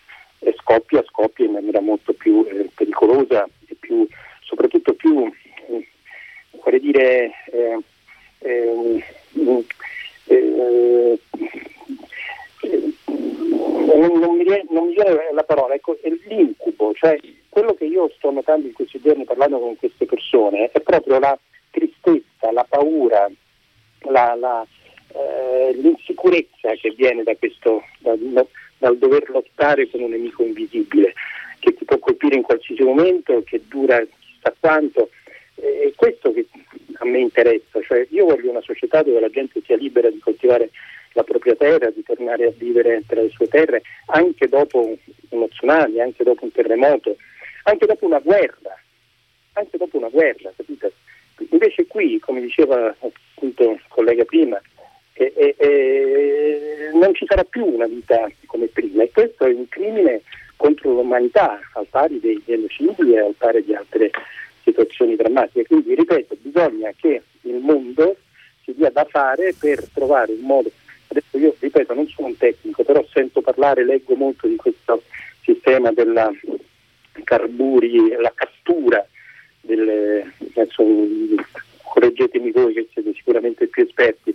scoppia 0.57 1.05
scoppia 1.07 1.45
in 1.45 1.53
maniera 1.53 1.81
molto 1.81 2.13
più 2.13 2.45
eh, 2.49 2.69
pericolosa 2.75 3.49
e 3.69 3.77
più, 3.79 4.05
soprattutto 4.41 4.95
più 4.95 5.33
eh, 5.69 5.89
vorrei 6.63 6.81
dire 6.81 7.31
eh, 7.53 7.79
eh, 8.41 9.05
non, 13.95 14.19
non, 14.19 14.37
mi 14.37 14.43
viene, 14.43 14.67
non, 14.71 14.89
mi 14.89 14.95
viene, 14.95 15.33
la 15.33 15.45
parola, 15.45 15.75
ecco, 15.75 15.97
è 16.03 16.09
l'incubo, 16.27 16.93
cioè 16.95 17.17
quello 17.49 17.75
che 17.75 17.85
io 17.85 18.11
sto 18.17 18.31
notando 18.33 18.67
in 18.67 18.73
questi 18.73 19.01
giorni 19.01 19.25
parlando 19.25 19.61
con 19.61 19.77
queste 19.77 20.05
persone 20.05 20.71
è 20.73 20.81
proprio 20.81 21.21
la 21.21 21.39
tristezza, 21.71 22.51
la 22.51 22.67
paura, 22.69 23.31
la, 24.01 24.35
la, 24.35 24.67
eh, 25.17 25.73
l'insicurezza 25.75 26.73
che 26.81 26.91
viene 26.91 27.23
da 27.23 27.35
questo, 27.37 27.83
da, 27.99 28.15
dal 28.79 28.99
dover 28.99 29.29
lottare 29.31 29.89
con 29.89 30.03
un 30.03 30.11
nemico 30.11 30.43
invisibile 30.43 31.15
che 31.59 31.75
ti 31.75 31.85
può 31.85 31.99
colpire 31.99 32.37
in 32.37 32.43
qualsiasi 32.43 32.83
momento, 32.83 33.43
che 33.45 33.63
dura 33.67 33.99
chissà 33.99 34.55
quanto. 34.59 35.11
È 35.55 35.91
questo 35.97 36.33
che 36.33 36.47
a 36.99 37.07
me 37.07 37.19
interessa, 37.19 37.81
cioè 37.83 38.07
io 38.11 38.27
voglio 38.27 38.51
una 38.51 38.61
società 38.61 39.03
dove 39.03 39.21
la 39.21 39.31
gente 39.31 39.61
sia 39.65 39.77
libera 39.77 40.11
di 40.11 40.19
coltivare 40.19 40.71
la 41.15 41.25
propria 41.25 41.55
terra, 41.57 41.91
di 41.91 42.03
tornare 42.03 42.47
a 42.47 42.53
vivere 42.55 43.03
tra 43.07 43.23
le 43.23 43.31
sue 43.31 43.49
terre 43.49 43.81
anche 44.07 44.49
dopo 44.49 44.97
uno 45.31 45.49
tsunami, 45.49 45.99
anche 46.01 46.25
dopo 46.25 46.45
un 46.45 46.53
terremoto, 46.53 47.17
anche 47.65 47.87
dopo 47.87 48.05
una 48.05 48.19
guerra, 48.19 48.79
anche 49.55 49.79
dopo 49.79 49.97
una 49.97 50.11
guerra, 50.11 50.53
capite? 50.55 50.93
Invece 51.51 51.87
qui, 51.87 52.19
come 52.19 52.43
diceva 52.43 52.95
appunto 52.99 53.71
il 53.71 53.81
collega 53.89 54.25
prima, 54.25 54.61
eh, 55.17 55.55
eh, 55.59 56.91
non 56.93 57.15
ci 57.15 57.25
sarà 57.27 57.45
più 57.45 57.65
una 57.65 57.87
vita 57.87 58.31
come 58.47 58.67
prima 58.67 59.03
e 59.03 59.11
questo 59.11 59.47
è 59.47 59.53
un 59.53 59.69
crimine 59.69 60.23
contro 60.57 60.93
l'umanità, 60.93 61.59
al 61.75 61.87
pari 61.89 62.21
dei 62.21 62.43
genocidi 62.45 63.15
e 63.15 63.21
al 63.21 63.35
pari 63.37 63.65
di 63.65 63.75
altre 63.75 64.11
situazioni 64.63 65.17
drammatiche. 65.17 65.67
Quindi, 65.67 65.95
ripeto, 65.95 66.37
bisogna 66.41 66.91
che 66.97 67.23
il 67.43 67.57
mondo 67.57 68.17
si 68.65 68.75
dia 68.75 68.91
da 68.91 69.05
fare 69.05 69.55
per 69.59 69.85
trovare 69.93 70.33
un 70.33 70.41
modo. 70.41 70.71
Adesso 71.09 71.39
io, 71.39 71.55
ripeto, 71.59 71.95
non 71.95 72.09
sono 72.09 72.29
un 72.29 72.37
tecnico, 72.37 72.83
però 72.83 73.05
sento 73.13 73.41
parlare, 73.41 73.85
leggo 73.85 74.15
molto 74.17 74.47
di 74.47 74.57
questo 74.57 75.03
sistema 75.43 75.93
della 75.93 76.33
carburi, 77.23 78.11
la 78.21 78.33
cattura 78.35 79.07
delle, 79.61 80.33
adesso, 80.55 80.83
correggetemi 81.83 82.51
voi 82.51 82.75
che 82.75 82.89
siete 82.93 83.13
sicuramente 83.15 83.67
più 83.69 83.85
esperti, 83.85 84.35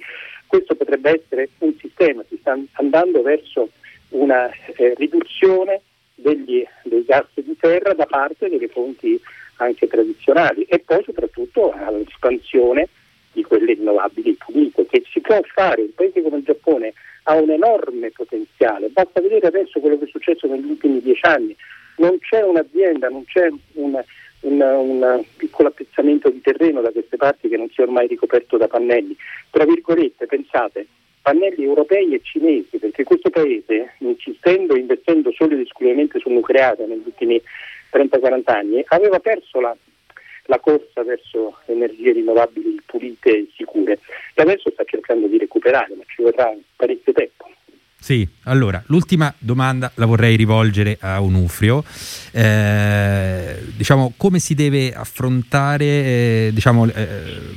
questo 0.51 0.75
potrebbe 0.75 1.21
essere 1.21 1.47
un 1.59 1.73
sistema, 1.79 2.25
si 2.27 2.35
sta 2.37 2.59
andando 2.73 3.21
verso 3.21 3.69
una 4.09 4.51
eh, 4.75 4.93
riduzione 4.97 5.79
degli, 6.13 6.61
dei 6.83 7.05
gas 7.05 7.27
di 7.35 7.55
terra 7.57 7.93
da 7.93 8.05
parte 8.05 8.49
delle 8.49 8.67
fonti 8.67 9.17
anche 9.55 9.87
tradizionali 9.87 10.63
e 10.63 10.79
poi 10.79 11.01
soprattutto 11.05 11.71
all'espansione 11.71 12.89
di 13.31 13.43
quelle 13.43 13.75
rinnovabili 13.75 14.33
pulite 14.33 14.85
che 14.87 15.03
si 15.09 15.21
può 15.21 15.39
fare, 15.53 15.83
un 15.83 15.93
paese 15.95 16.21
come 16.21 16.39
il 16.39 16.43
Giappone 16.43 16.91
ha 17.23 17.35
un 17.35 17.49
enorme 17.49 18.11
potenziale, 18.11 18.89
basta 18.89 19.21
vedere 19.21 19.47
adesso 19.47 19.79
quello 19.79 19.97
che 19.97 20.03
è 20.03 20.09
successo 20.09 20.47
negli 20.47 20.69
ultimi 20.69 20.99
dieci 20.99 21.25
anni, 21.27 21.55
non 21.95 22.17
c'è 22.19 22.43
un'azienda, 22.43 23.07
non 23.07 23.23
c'è 23.23 23.49
un, 23.75 24.03
un, 24.41 25.23
piccolo 25.37 25.69
appezzamento 25.69 26.29
di 26.29 26.41
terreno 26.41 26.81
da 26.81 26.91
queste 26.91 27.17
parti 27.17 27.49
che 27.49 27.57
non 27.57 27.69
sia 27.69 27.83
ormai 27.83 28.07
ricoperto 28.07 28.57
da 28.57 28.67
pannelli. 28.67 29.15
Tra 29.49 29.65
virgolette, 29.65 30.25
pensate, 30.25 30.87
pannelli 31.21 31.63
europei 31.63 32.13
e 32.13 32.21
cinesi, 32.23 32.77
perché 32.77 33.03
questo 33.03 33.29
paese, 33.29 33.93
insistendo, 33.99 34.75
investendo 34.75 35.31
solo 35.31 35.53
ed 35.53 35.61
esclusivamente 35.61 36.19
sul 36.19 36.33
nucleare 36.33 36.85
negli 36.85 37.03
ultimi 37.05 37.41
30-40 37.91 38.41
anni, 38.45 38.83
aveva 38.87 39.19
perso 39.19 39.59
la, 39.59 39.75
la 40.45 40.59
corsa 40.59 41.03
verso 41.03 41.57
energie 41.65 42.11
rinnovabili 42.11 42.81
pulite 42.85 43.29
e 43.29 43.47
sicure 43.55 43.99
e 44.33 44.41
adesso 44.41 44.71
sta 44.71 44.83
cercando 44.83 45.27
di 45.27 45.37
recuperare, 45.37 45.93
ma 45.95 46.03
ci 46.07 46.21
vorrà 46.21 46.53
parecchio 46.75 47.13
tempo. 47.13 47.49
Sì, 48.03 48.27
allora 48.45 48.81
l'ultima 48.87 49.31
domanda 49.37 49.91
la 49.93 50.07
vorrei 50.07 50.35
rivolgere 50.35 50.97
a 50.99 51.21
Onufrio. 51.21 51.83
Eh, 52.31 53.57
diciamo 53.75 54.13
come 54.17 54.39
si 54.39 54.55
deve 54.55 54.91
affrontare, 54.91 55.85
eh, 55.85 56.49
diciamo, 56.51 56.87
eh, 56.87 57.13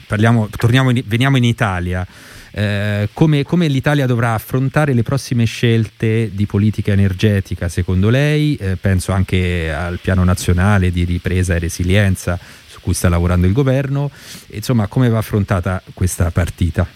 parliamo, 0.06 0.50
in, 0.90 1.02
veniamo 1.06 1.38
in 1.38 1.44
Italia. 1.44 2.06
Eh, 2.52 3.08
come, 3.14 3.42
come, 3.42 3.68
l'Italia 3.68 4.04
dovrà 4.04 4.34
affrontare 4.34 4.92
le 4.92 5.02
prossime 5.02 5.46
scelte 5.46 6.30
di 6.34 6.44
politica 6.44 6.92
energetica 6.92 7.70
secondo 7.70 8.10
lei? 8.10 8.54
Eh, 8.56 8.76
penso 8.76 9.12
anche 9.12 9.72
al 9.72 9.98
piano 9.98 10.24
nazionale 10.24 10.90
di 10.90 11.04
ripresa 11.04 11.54
e 11.54 11.58
resilienza 11.58 12.38
su 12.66 12.80
cui 12.82 12.92
sta 12.92 13.08
lavorando 13.08 13.46
il 13.46 13.54
governo. 13.54 14.10
Insomma, 14.48 14.88
come 14.88 15.08
va 15.08 15.18
affrontata 15.18 15.82
questa 15.94 16.30
partita? 16.30 16.86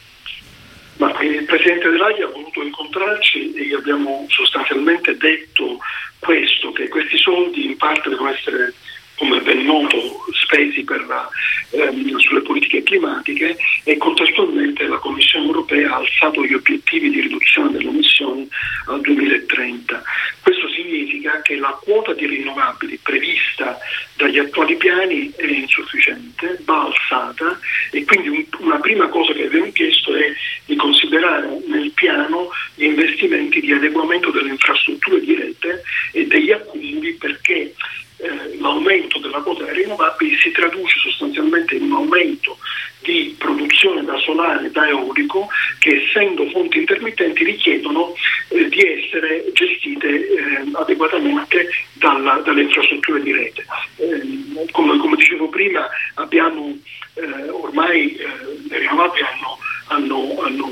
Ma 0.98 1.08
il 1.22 1.44
Presidente 1.44 1.88
Draghi 1.90 2.27
incontrarci 2.68 3.52
e 3.54 3.66
gli 3.66 3.74
abbiamo 3.74 4.26
sostanzialmente 4.28 5.16
detto 5.16 5.78
questo, 6.18 6.72
che 6.72 6.88
questi 6.88 7.18
soldi 7.18 7.66
in 7.66 7.76
parte 7.76 8.08
devono 8.08 8.30
essere 8.30 8.72
come 9.18 9.40
ben 9.40 9.64
noto, 9.64 9.98
spesi 10.32 10.84
la, 10.86 11.28
ehm, 11.70 12.16
sulle 12.18 12.40
politiche 12.42 12.82
climatiche 12.82 13.56
e 13.84 13.96
contestualmente 13.96 14.86
la 14.86 14.96
Commissione 14.98 15.46
europea 15.46 15.92
ha 15.92 15.96
alzato 15.96 16.44
gli 16.44 16.54
obiettivi 16.54 17.10
di 17.10 17.20
riduzione 17.20 17.72
delle 17.72 17.88
emissioni 17.88 18.48
al 18.86 19.00
2030. 19.00 20.02
Questo 20.40 20.68
significa 20.70 21.42
che 21.42 21.56
la 21.56 21.76
quota 21.82 22.14
di 22.14 22.26
rinnovabili 22.26 22.98
prevista 23.02 23.78
dagli 24.16 24.38
attuali 24.38 24.76
piani 24.76 25.30
è 25.36 25.46
insufficiente, 25.46 26.58
va 26.64 26.84
alzata 26.84 27.58
e 27.90 28.04
quindi 28.04 28.28
un, 28.28 28.44
una 28.58 28.78
prima 28.78 29.08
cosa 29.08 29.32
che 29.32 29.44
abbiamo 29.44 29.70
chiesto 29.72 30.14
è 30.14 30.32
di 30.64 30.76
considerare 30.76 31.60
nel 31.66 31.90
piano 31.92 32.50
gli 32.74 32.84
investimenti 32.84 33.60
di 33.60 33.72
adeguamento 33.72 34.30
delle 34.30 34.50
infrastrutture 34.50 35.20
di 35.20 35.34
rete 35.34 35.82
e 36.12 36.26
degli 36.26 36.52
accumuli 36.52 37.12
perché 37.14 37.74
eh, 38.18 38.58
l'aumento 38.58 39.18
della 39.18 39.40
quota 39.40 39.64
delle 39.64 39.82
rinnovabili 39.82 40.36
si 40.36 40.50
traduce 40.50 40.98
sostanzialmente 40.98 41.76
in 41.76 41.84
un 41.84 41.92
aumento 41.92 42.58
di 43.00 43.34
produzione 43.38 44.04
da 44.04 44.16
solare 44.18 44.66
e 44.66 44.70
da 44.70 44.88
eolico 44.88 45.48
che 45.78 46.02
essendo 46.02 46.48
fonti 46.50 46.78
intermittenti 46.78 47.44
richiedono 47.44 48.14
eh, 48.48 48.68
di 48.68 48.80
essere 48.80 49.44
gestite 49.52 50.08
eh, 50.08 50.64
adeguatamente 50.72 51.68
dalla, 51.92 52.40
dalle 52.44 52.62
infrastrutture 52.62 53.22
di 53.22 53.32
rete. 53.32 53.64
Ehm, 53.96 54.70
come, 54.72 54.98
come, 54.98 55.16
dicevo 55.16 55.48
prima 55.48 55.88
abbiamo 56.14 56.76
eh, 57.14 57.48
ormai 57.50 58.16
eh, 58.16 58.26
le 58.68 58.78
rinnovabili 58.78 59.24
hanno 59.24 59.58
hanno, 59.88 60.36
hanno 60.42 60.70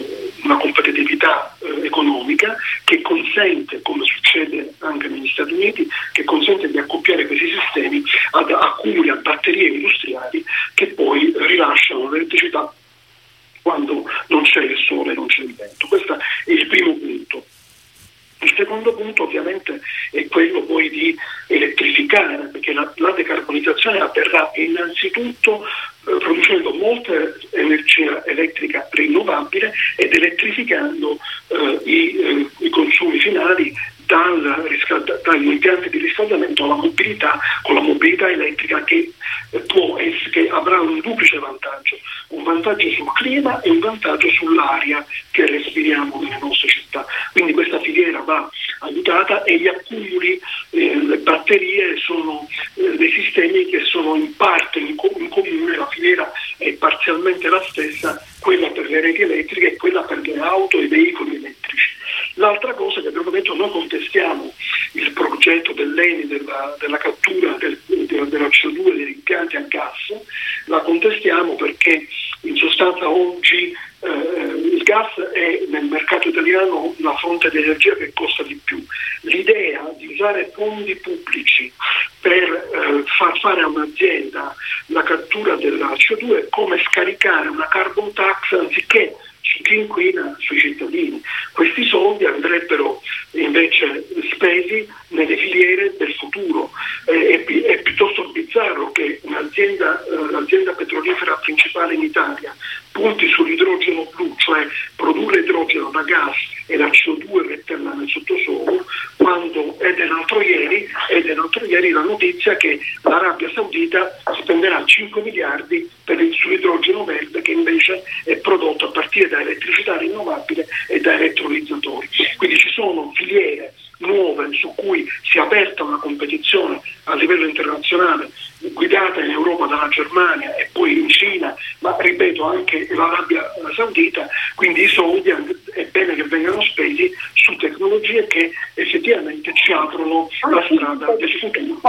che 98.96 99.20
un'azienda, 99.24 100.02
eh, 100.04 100.30
l'azienda 100.30 100.72
petrolifera 100.72 101.34
principale 101.34 101.92
in 101.92 102.02
Italia 102.02 102.56
punti 102.92 103.28
sull'idrogeno 103.28 104.10
blu, 104.14 104.34
cioè 104.38 104.66
produrre 104.96 105.40
idrogeno 105.40 105.90
da 105.90 106.00
gas 106.00 106.34
e 106.66 106.78
la 106.78 106.86
CO2 106.86 107.46
metterla 107.46 107.92
nel 107.92 108.08
sottosuolo, 108.08 108.86
quando 109.16 109.78
è 109.78 109.92
dell'altro 109.92 110.40
ieri, 110.40 110.88
è 111.08 111.20
dell'altro 111.20 111.66
ieri 111.66 111.90
la 111.90 112.00
notizia 112.00 112.56
che 112.56 112.80
l'Arabia 113.02 113.50
Saudita 113.52 114.18
spenderà 114.40 114.82
5 114.82 115.20
miliardi 115.20 115.86
per 116.02 116.18
il 116.18 116.32
suo 116.32 116.52
idrogeno 116.52 117.04
verde 117.04 117.42
che 117.42 117.52
invece 117.52 118.02
è 118.24 118.36
prodotto 118.36 118.86
a 118.86 118.92
partire 118.92 119.28
da 119.28 119.42
elettricità 119.42 119.98
rinnovabile 119.98 120.66
e 120.88 120.98
da 121.00 121.12
elettrolizzatori. 121.12 122.08
Quindi 122.38 122.56
ci 122.56 122.70
sono 122.70 123.12
filiere 123.14 123.74
nuove 123.98 124.48
su 124.52 124.72
cui 124.74 125.06
si 125.22 125.38
è 125.38 125.40
aperta 125.40 125.82
una 125.82 125.98
competizione 125.98 126.80
a 127.04 127.14
livello 127.14 127.46
internazionale 127.46 128.30
guidata 128.72 129.20
in 129.20 129.30
Europa 129.30 129.66
dalla 129.66 129.88
Germania 129.88 130.54
e 130.56 130.68
poi 130.72 130.98
in 130.98 131.08
Cina, 131.08 131.54
ma 131.80 131.96
ripeto 131.98 132.44
anche 132.44 132.86
l'Arabia 132.90 133.44
Saudita, 133.74 134.26
quindi 134.54 134.82
i 134.82 134.88
soldi 134.88 135.30
è 135.30 135.84
bene 135.86 136.14
che 136.14 136.24
vengano 136.24 136.62
spesi 136.62 137.10
su 137.34 137.54
tecnologie 137.56 138.26
che 138.26 138.52
effettivamente 138.74 139.52
ci 139.54 139.72
aprono 139.72 140.28
la 140.50 140.62
strada 140.64 141.14
del 141.18 141.30
futuro. 141.30 141.80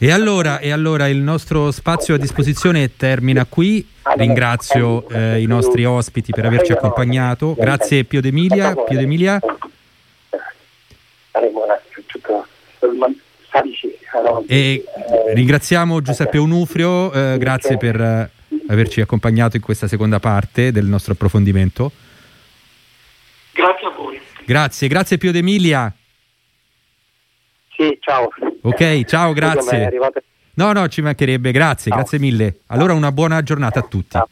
E 0.00 0.12
allora, 0.12 0.60
e 0.60 0.70
allora, 0.70 1.08
il 1.08 1.16
nostro 1.16 1.72
spazio 1.72 2.14
a 2.14 2.18
disposizione 2.18 2.94
termina 2.96 3.44
qui. 3.46 3.84
Ringrazio 4.16 5.08
eh, 5.08 5.42
i 5.42 5.46
nostri 5.46 5.84
ospiti 5.84 6.32
per 6.32 6.44
averci 6.44 6.70
accompagnato. 6.70 7.54
Grazie 7.58 8.04
Pio 8.04 8.20
D'Emilia. 8.20 8.76
Pio 8.76 8.96
D'Emilia. 8.96 9.40
E 14.46 14.84
ringraziamo 15.34 16.00
Giuseppe 16.00 16.38
Onufrio, 16.38 17.12
eh, 17.12 17.36
grazie 17.36 17.76
per 17.76 18.00
eh, 18.00 18.30
averci 18.68 19.00
accompagnato 19.00 19.56
in 19.56 19.62
questa 19.62 19.88
seconda 19.88 20.20
parte 20.20 20.70
del 20.70 20.86
nostro 20.86 21.14
approfondimento. 21.14 21.90
Grazie 23.52 23.86
a 23.88 23.90
voi. 23.90 24.20
Grazie, 24.46 24.86
grazie 24.86 25.18
Pio 25.18 25.32
D'Emilia. 25.32 25.92
Sì, 27.74 27.98
ciao. 28.00 28.28
Ok, 28.62 29.04
ciao, 29.04 29.32
grazie. 29.32 29.90
No, 30.54 30.72
no, 30.72 30.88
ci 30.88 31.02
mancherebbe, 31.02 31.52
grazie, 31.52 31.90
ciao. 31.90 32.00
grazie 32.00 32.18
mille. 32.18 32.60
Allora 32.66 32.92
una 32.92 33.12
buona 33.12 33.42
giornata 33.42 33.78
a 33.78 33.82
tutti. 33.82 34.10
Ciao. 34.10 34.28